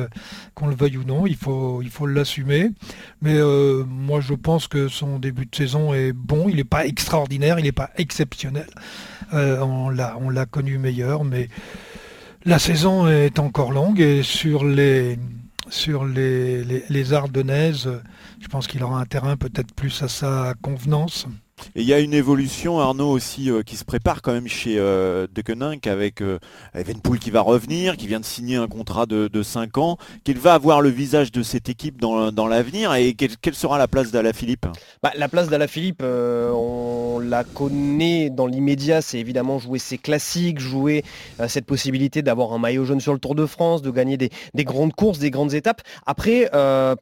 qu'on 0.54 0.66
le 0.66 0.74
veuille 0.76 0.98
ou 0.98 1.04
non. 1.04 1.26
Il 1.26 1.36
faut, 1.36 1.80
il 1.80 1.88
faut 1.88 2.06
l'assumer. 2.06 2.68
Mais 3.22 3.40
moi, 3.86 4.20
je 4.20 4.34
pense 4.34 4.68
que 4.68 4.88
son 4.88 5.18
début 5.18 5.46
de 5.46 5.56
saison 5.56 5.94
est 5.94 6.12
bon. 6.12 6.50
Il 6.50 6.56
n'est 6.56 6.64
pas 6.64 6.84
extraordinaire, 6.84 7.58
il 7.58 7.62
n'est 7.62 7.72
pas 7.72 7.90
exceptionnel. 7.96 8.43
Euh, 9.32 9.60
on 9.60 9.88
l'a, 9.88 10.16
on 10.20 10.30
l'a 10.30 10.46
connu 10.46 10.78
meilleur, 10.78 11.24
mais 11.24 11.48
la 12.44 12.58
saison 12.58 13.08
est 13.08 13.38
encore 13.38 13.72
longue 13.72 14.00
et 14.00 14.22
sur 14.22 14.64
les 14.64 15.18
sur 15.70 16.04
les 16.04 17.12
Ardennaises, 17.14 17.88
je 18.38 18.48
pense 18.48 18.66
qu'il 18.66 18.82
aura 18.82 19.00
un 19.00 19.06
terrain 19.06 19.36
peut-être 19.36 19.74
plus 19.74 20.02
à 20.02 20.08
sa 20.08 20.52
convenance. 20.60 21.26
Et 21.76 21.82
il 21.82 21.88
y 21.88 21.94
a 21.94 22.00
une 22.00 22.14
évolution, 22.14 22.80
Arnaud, 22.80 23.10
aussi, 23.10 23.50
euh, 23.50 23.62
qui 23.62 23.76
se 23.76 23.84
prépare 23.84 24.22
quand 24.22 24.32
même 24.32 24.48
chez 24.48 24.76
euh, 24.78 25.26
avec 25.86 26.20
euh, 26.22 26.38
Evenpool 26.74 27.18
qui 27.18 27.30
va 27.30 27.40
revenir, 27.40 27.96
qui 27.96 28.06
vient 28.06 28.20
de 28.20 28.24
signer 28.24 28.56
un 28.56 28.66
contrat 28.66 29.06
de, 29.06 29.42
5 29.42 29.78
ans, 29.78 29.98
qu'il 30.24 30.38
va 30.38 30.54
avoir 30.54 30.80
le 30.80 30.88
visage 30.88 31.32
de 31.32 31.42
cette 31.42 31.68
équipe 31.68 32.00
dans, 32.00 32.48
l'avenir. 32.48 32.94
Et 32.94 33.14
quelle, 33.14 33.54
sera 33.54 33.78
la 33.78 33.88
place 33.88 34.10
d'Alaphilippe? 34.10 34.66
Bah, 35.02 35.12
La 35.16 35.28
place 35.28 35.48
d'Alaphilippe, 35.48 36.02
euh, 36.02 36.50
on 36.50 37.18
la 37.18 37.44
connaît 37.44 38.30
dans 38.30 38.46
l'immédiat, 38.46 39.02
c'est 39.02 39.18
évidemment 39.18 39.58
jouer 39.58 39.78
ses 39.78 39.98
classiques, 39.98 40.58
jouer 40.58 41.04
cette 41.48 41.66
possibilité 41.66 42.22
d'avoir 42.22 42.52
un 42.52 42.58
maillot 42.58 42.84
jaune 42.84 43.00
sur 43.00 43.12
le 43.12 43.18
Tour 43.18 43.34
de 43.34 43.46
France, 43.46 43.82
de 43.82 43.90
gagner 43.90 44.16
des, 44.16 44.30
des 44.54 44.64
grandes 44.64 44.92
courses, 44.92 45.18
des 45.18 45.30
grandes 45.30 45.54
étapes. 45.54 45.82
Après, 46.06 46.50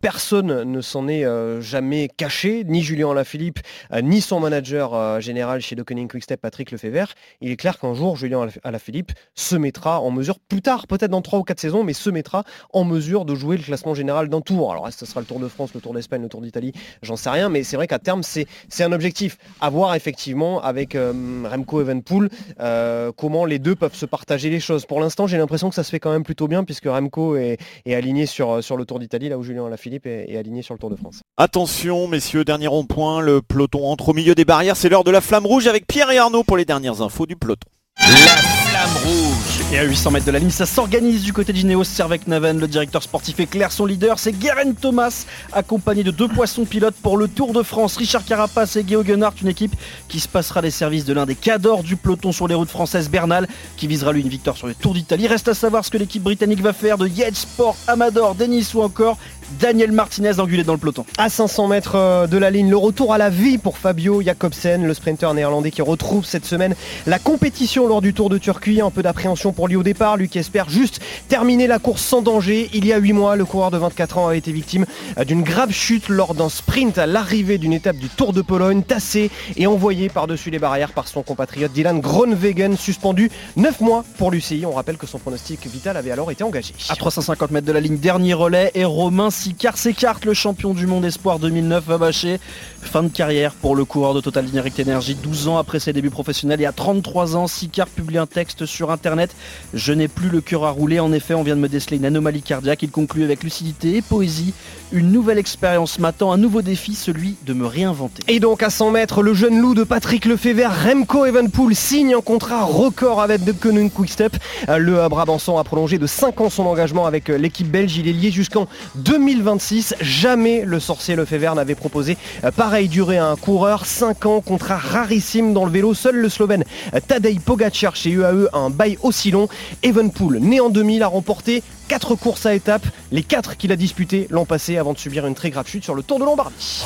personne 0.00 0.64
ne 0.64 0.80
s'en 0.80 1.08
est 1.08 1.24
jamais 1.60 2.08
caché, 2.08 2.64
ni 2.64 2.82
Julien 2.82 3.10
Alaphilippe, 3.10 3.60
ni 4.02 4.20
son 4.20 4.41
manager 4.42 4.94
euh, 4.94 5.20
général 5.20 5.60
chez 5.60 5.74
Dockening 5.74 6.08
Quickstep, 6.08 6.40
Patrick 6.40 6.70
Lefebvre, 6.70 7.08
il 7.40 7.50
est 7.50 7.56
clair 7.56 7.78
qu'un 7.78 7.94
jour, 7.94 8.16
Julien 8.16 8.46
Alaphilippe 8.62 9.12
se 9.34 9.56
mettra 9.56 10.00
en 10.00 10.10
mesure, 10.10 10.38
plus 10.38 10.60
tard, 10.60 10.86
peut-être 10.86 11.10
dans 11.10 11.22
3 11.22 11.38
ou 11.38 11.42
4 11.42 11.58
saisons, 11.58 11.84
mais 11.84 11.94
se 11.94 12.10
mettra 12.10 12.44
en 12.72 12.84
mesure 12.84 13.24
de 13.24 13.34
jouer 13.34 13.56
le 13.56 13.62
classement 13.62 13.94
général 13.94 14.28
d'un 14.28 14.40
tour. 14.40 14.70
Alors, 14.70 14.92
ce 14.92 15.06
sera 15.06 15.20
le 15.20 15.26
Tour 15.26 15.40
de 15.40 15.48
France, 15.48 15.72
le 15.74 15.80
Tour 15.80 15.94
d'Espagne, 15.94 16.22
le 16.22 16.28
Tour 16.28 16.42
d'Italie, 16.42 16.72
j'en 17.02 17.16
sais 17.16 17.30
rien, 17.30 17.48
mais 17.48 17.62
c'est 17.62 17.76
vrai 17.76 17.86
qu'à 17.86 17.98
terme, 17.98 18.22
c'est 18.22 18.46
un 18.80 18.92
objectif. 18.92 19.38
À 19.60 19.70
voir 19.70 19.94
effectivement 19.94 20.60
avec 20.60 20.94
euh, 20.94 21.44
Remco 21.50 21.80
Evenpool 21.80 22.28
euh, 22.60 23.12
comment 23.16 23.44
les 23.44 23.58
deux 23.58 23.74
peuvent 23.74 23.94
se 23.94 24.06
partager 24.06 24.50
les 24.50 24.60
choses. 24.60 24.84
Pour 24.84 25.00
l'instant, 25.00 25.26
j'ai 25.26 25.38
l'impression 25.38 25.68
que 25.68 25.74
ça 25.74 25.84
se 25.84 25.90
fait 25.90 26.00
quand 26.00 26.12
même 26.12 26.24
plutôt 26.24 26.48
bien, 26.48 26.64
puisque 26.64 26.86
Remco 26.86 27.36
est, 27.36 27.58
aligné 27.86 28.26
sur, 28.26 28.62
sur 28.62 28.76
le 28.76 28.84
Tour 28.84 28.98
d'Italie, 28.98 29.28
là 29.28 29.38
où 29.38 29.42
Julien 29.42 29.66
Alaphilippe 29.66 30.06
est 30.06 30.36
aligné 30.36 30.62
sur 30.62 30.74
le 30.74 30.78
Tour 30.78 30.90
de 30.90 30.96
France. 30.96 31.22
Attention, 31.36 32.08
messieurs, 32.08 32.44
dernier 32.44 32.66
rond-point, 32.66 33.20
le 33.20 33.40
peloton 33.40 33.86
entre 33.86 34.10
au 34.10 34.14
milieu 34.14 34.31
des 34.34 34.44
barrières. 34.44 34.76
C'est 34.76 34.88
l'heure 34.88 35.04
de 35.04 35.10
la 35.10 35.20
flamme 35.20 35.46
rouge 35.46 35.66
avec 35.66 35.86
Pierre 35.86 36.10
et 36.10 36.18
Arnaud 36.18 36.44
pour 36.44 36.56
les 36.56 36.64
dernières 36.64 37.02
infos 37.02 37.26
du 37.26 37.36
peloton. 37.36 37.68
La 37.98 38.06
flamme 38.06 38.96
rouge 39.04 39.60
Et 39.70 39.78
à 39.78 39.84
800 39.84 40.10
mètres 40.12 40.26
de 40.26 40.30
la 40.30 40.38
ligne, 40.38 40.50
ça 40.50 40.66
s'organise 40.66 41.22
du 41.22 41.32
côté 41.32 41.52
d'Ineos 41.52 41.84
Servec 41.84 42.26
Naven. 42.26 42.58
Le 42.58 42.66
directeur 42.66 43.02
sportif 43.02 43.38
est 43.38 43.46
clair, 43.46 43.70
son 43.70 43.84
leader, 43.84 44.18
c'est 44.18 44.32
Guerin 44.32 44.72
Thomas, 44.72 45.26
accompagné 45.52 46.02
de 46.02 46.10
deux 46.10 46.28
poissons 46.28 46.64
pilotes 46.64 46.94
pour 47.02 47.16
le 47.16 47.28
Tour 47.28 47.52
de 47.52 47.62
France. 47.62 47.96
Richard 47.96 48.24
Carapace 48.24 48.76
et 48.76 48.82
Guillaume 48.82 49.04
Guenhardt, 49.04 49.34
une 49.42 49.48
équipe 49.48 49.76
qui 50.08 50.20
se 50.20 50.28
passera 50.28 50.62
des 50.62 50.70
services 50.70 51.04
de 51.04 51.12
l'un 51.12 51.26
des 51.26 51.34
cadors 51.34 51.82
du 51.82 51.96
peloton 51.96 52.32
sur 52.32 52.48
les 52.48 52.54
routes 52.54 52.70
françaises, 52.70 53.10
Bernal, 53.10 53.46
qui 53.76 53.86
visera 53.86 54.12
lui 54.12 54.22
une 54.22 54.28
victoire 54.28 54.56
sur 54.56 54.66
le 54.66 54.74
Tour 54.74 54.94
d'Italie. 54.94 55.28
Reste 55.28 55.48
à 55.48 55.54
savoir 55.54 55.84
ce 55.84 55.90
que 55.90 55.98
l'équipe 55.98 56.22
britannique 56.22 56.62
va 56.62 56.72
faire 56.72 56.98
de 56.98 57.06
Yates 57.06 57.36
Sport, 57.36 57.76
Amador, 57.86 58.34
Denis 58.34 58.68
ou 58.74 58.82
encore 58.82 59.18
Daniel 59.60 59.92
Martinez 59.92 60.40
engulé 60.40 60.64
dans 60.64 60.72
le 60.72 60.78
peloton. 60.78 61.04
À 61.18 61.28
500 61.28 61.68
mètres 61.68 61.96
euh, 61.96 62.26
de 62.26 62.36
la 62.38 62.50
ligne, 62.50 62.70
le 62.70 62.76
retour 62.76 63.12
à 63.12 63.18
la 63.18 63.30
vie 63.30 63.58
pour 63.58 63.78
Fabio 63.78 64.22
Jacobsen, 64.22 64.86
le 64.86 64.94
sprinter 64.94 65.32
néerlandais 65.34 65.70
qui 65.70 65.82
retrouve 65.82 66.24
cette 66.24 66.44
semaine 66.44 66.74
la 67.06 67.18
compétition 67.18 67.86
lors 67.86 68.00
du 68.00 68.14
Tour 68.14 68.30
de 68.30 68.38
Turquie. 68.38 68.80
Un 68.80 68.90
peu 68.90 69.02
d'appréhension 69.02 69.52
pour 69.52 69.68
lui 69.68 69.76
au 69.76 69.82
départ, 69.82 70.16
lui 70.16 70.28
qui 70.28 70.38
espère 70.38 70.68
juste 70.68 71.00
terminer 71.28 71.66
la 71.66 71.78
course 71.78 72.02
sans 72.02 72.22
danger. 72.22 72.70
Il 72.72 72.86
y 72.86 72.92
a 72.92 72.98
8 72.98 73.12
mois, 73.12 73.36
le 73.36 73.44
coureur 73.44 73.70
de 73.70 73.78
24 73.78 74.18
ans 74.18 74.28
a 74.28 74.36
été 74.36 74.52
victime 74.52 74.86
euh, 75.18 75.24
d'une 75.24 75.42
grave 75.42 75.72
chute 75.72 76.08
lors 76.08 76.34
d'un 76.34 76.48
sprint 76.48 76.98
à 76.98 77.06
l'arrivée 77.06 77.58
d'une 77.58 77.72
étape 77.72 77.96
du 77.96 78.08
Tour 78.08 78.32
de 78.32 78.42
Pologne, 78.42 78.82
tassé 78.82 79.30
et 79.56 79.66
envoyé 79.66 80.08
par-dessus 80.08 80.50
les 80.50 80.58
barrières 80.58 80.92
par 80.92 81.08
son 81.08 81.22
compatriote 81.22 81.72
Dylan 81.72 82.00
Groenwegen, 82.00 82.76
suspendu 82.76 83.30
9 83.56 83.80
mois 83.80 84.04
pour 84.18 84.30
l'UCI. 84.30 84.64
On 84.66 84.72
rappelle 84.72 84.96
que 84.96 85.06
son 85.06 85.18
pronostic 85.18 85.66
vital 85.66 85.96
avait 85.96 86.10
alors 86.10 86.30
été 86.30 86.44
engagé. 86.44 86.74
À 86.88 86.96
350 86.96 87.50
mètres 87.50 87.66
de 87.66 87.72
la 87.72 87.80
ligne, 87.80 87.98
dernier 87.98 88.34
relais 88.34 88.70
et 88.74 88.84
Romain 88.84 89.30
Sicard 89.42 89.76
s'écarte, 89.76 90.24
le 90.24 90.34
champion 90.34 90.72
du 90.72 90.86
monde 90.86 91.04
espoir 91.04 91.40
2009 91.40 91.84
va 91.84 91.98
bâcher. 91.98 92.38
Fin 92.82 93.04
de 93.04 93.08
carrière 93.08 93.54
pour 93.54 93.74
le 93.74 93.84
coureur 93.84 94.12
de 94.12 94.20
Total 94.20 94.44
Direct 94.44 94.78
Energy, 94.80 95.14
12 95.14 95.48
ans 95.48 95.56
après 95.56 95.80
ses 95.80 95.92
débuts 95.92 96.10
professionnels 96.10 96.60
et 96.60 96.66
à 96.66 96.72
33 96.72 97.36
ans, 97.36 97.46
Sicard 97.46 97.88
publie 97.88 98.18
un 98.18 98.26
texte 98.26 98.66
sur 98.66 98.90
internet. 98.90 99.34
Je 99.72 99.92
n'ai 99.92 100.08
plus 100.08 100.28
le 100.28 100.42
cœur 100.42 100.64
à 100.64 100.70
rouler, 100.70 101.00
en 101.00 101.12
effet 101.12 101.32
on 101.32 101.42
vient 101.42 101.56
de 101.56 101.60
me 101.60 101.68
déceler 101.68 101.96
une 101.96 102.04
anomalie 102.04 102.42
cardiaque. 102.42 102.82
Il 102.82 102.90
conclut 102.90 103.24
avec 103.24 103.44
lucidité 103.44 103.96
et 103.96 104.02
poésie. 104.02 104.52
Une 104.92 105.10
nouvelle 105.10 105.38
expérience 105.38 105.98
m'attend, 105.98 106.32
un 106.32 106.36
nouveau 106.36 106.60
défi, 106.60 106.94
celui 106.94 107.36
de 107.46 107.54
me 107.54 107.64
réinventer. 107.66 108.22
Et 108.28 108.40
donc 108.40 108.62
à 108.62 108.68
100 108.68 108.90
mètres, 108.90 109.22
le 109.22 109.32
jeune 109.32 109.58
loup 109.58 109.74
de 109.74 109.84
Patrick 109.84 110.26
Lefebvre, 110.26 110.70
Remco 110.84 111.24
Evenpool, 111.24 111.74
signe 111.74 112.14
un 112.14 112.20
contrat 112.20 112.64
record 112.64 113.22
avec 113.22 113.42
De 113.44 113.52
Koning 113.52 113.90
Quickstep. 113.90 114.36
Le 114.68 115.08
Brabançon 115.08 115.56
a 115.56 115.64
prolongé 115.64 115.96
de 115.96 116.06
5 116.06 116.40
ans 116.42 116.50
son 116.50 116.66
engagement 116.66 117.06
avec 117.06 117.28
l'équipe 117.28 117.70
belge. 117.70 117.96
Il 117.96 118.06
est 118.06 118.12
lié 118.12 118.30
jusqu'en 118.30 118.66
2026. 118.96 119.94
Jamais 120.00 120.64
le 120.66 120.78
sorcier 120.78 121.16
Lefebvre 121.16 121.54
n'avait 121.54 121.74
proposé 121.74 122.18
euh, 122.44 122.50
pareille 122.72 122.88
durée 122.88 123.18
à 123.18 123.26
un 123.26 123.36
coureur. 123.36 123.84
5 123.84 124.24
ans, 124.24 124.40
contrat 124.40 124.78
rarissime 124.78 125.52
dans 125.52 125.66
le 125.66 125.70
vélo. 125.70 125.92
Seul 125.92 126.16
le 126.16 126.30
Slovène 126.30 126.64
euh, 126.94 127.00
Tadej 127.06 127.38
Pogacar 127.38 127.94
chez 127.94 128.08
UAE 128.08 128.48
a 128.50 128.56
un 128.56 128.70
bail 128.70 128.96
aussi 129.02 129.30
long. 129.30 129.46
Evenpool, 129.82 130.38
né 130.38 130.58
en 130.58 130.70
2000, 130.70 131.02
a 131.02 131.06
remporté 131.06 131.62
4 131.88 132.14
courses 132.14 132.46
à 132.46 132.54
étapes. 132.54 132.86
Les 133.10 133.22
4 133.24 133.58
qu'il 133.58 133.72
a 133.72 133.76
disputées 133.76 134.26
l'an 134.30 134.46
passé 134.46 134.78
avant 134.78 134.94
de 134.94 134.98
subir 134.98 135.26
une 135.26 135.34
très 135.34 135.50
grave 135.50 135.68
chute 135.68 135.84
sur 135.84 135.94
le 135.94 136.02
Tour 136.02 136.18
de 136.18 136.24
Lombardie. 136.24 136.82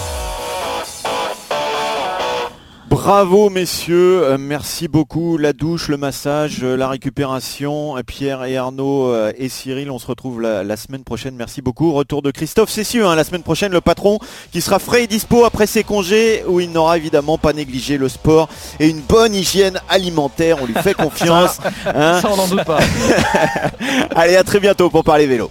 Bravo 2.89 3.51
messieurs, 3.51 4.23
euh, 4.23 4.37
merci 4.39 4.87
beaucoup. 4.87 5.39
La 5.39 5.53
douche, 5.53 5.89
le 5.89 5.97
massage, 5.97 6.61
euh, 6.63 6.77
la 6.77 6.89
récupération. 6.89 7.97
Pierre 8.07 8.45
et 8.45 8.57
Arnaud 8.57 9.09
euh, 9.09 9.33
et 9.37 9.49
Cyril, 9.49 9.91
on 9.91 9.99
se 9.99 10.07
retrouve 10.07 10.41
la, 10.41 10.77
semaine 10.77 11.03
prochaine. 11.03 11.35
Merci 11.35 11.63
beaucoup. 11.63 11.93
Retour 11.93 12.23
de 12.23 12.31
Christophe 12.31 12.71
Cessieux, 12.71 13.05
hein, 13.05 13.17
la 13.17 13.25
semaine 13.25 13.43
prochaine, 13.43 13.73
le 13.73 13.81
patron 13.81 14.21
qui 14.53 14.61
sera 14.61 14.79
frais 14.79 15.03
et 15.03 15.07
dispo 15.09 15.45
après 15.45 15.67
ses 15.67 15.83
congés, 15.83 16.45
où 16.47 16.61
il 16.61 16.71
n'aura 16.71 16.97
évidemment 16.97 17.39
pas 17.39 17.53
négligé 17.53 17.99
le 17.99 18.09
sport 18.09 18.49
et 18.79 18.89
une 18.89 19.01
bonne 19.01 19.35
hygiène 19.35 19.81
alimentaire. 19.89 20.59
On 20.63 20.67
lui 20.67 20.75
fait 20.75 20.95
confiance. 20.95 21.59
Hein. 21.87 22.21
Ça, 22.23 22.31
on 22.31 22.37
n'en 22.37 22.47
doute 22.47 22.65
pas. 22.65 22.79
Allez, 24.15 24.37
à 24.37 24.45
très 24.45 24.61
bientôt 24.61 24.91
pour 24.91 25.03
parler 25.03 25.27
vélo. 25.27 25.51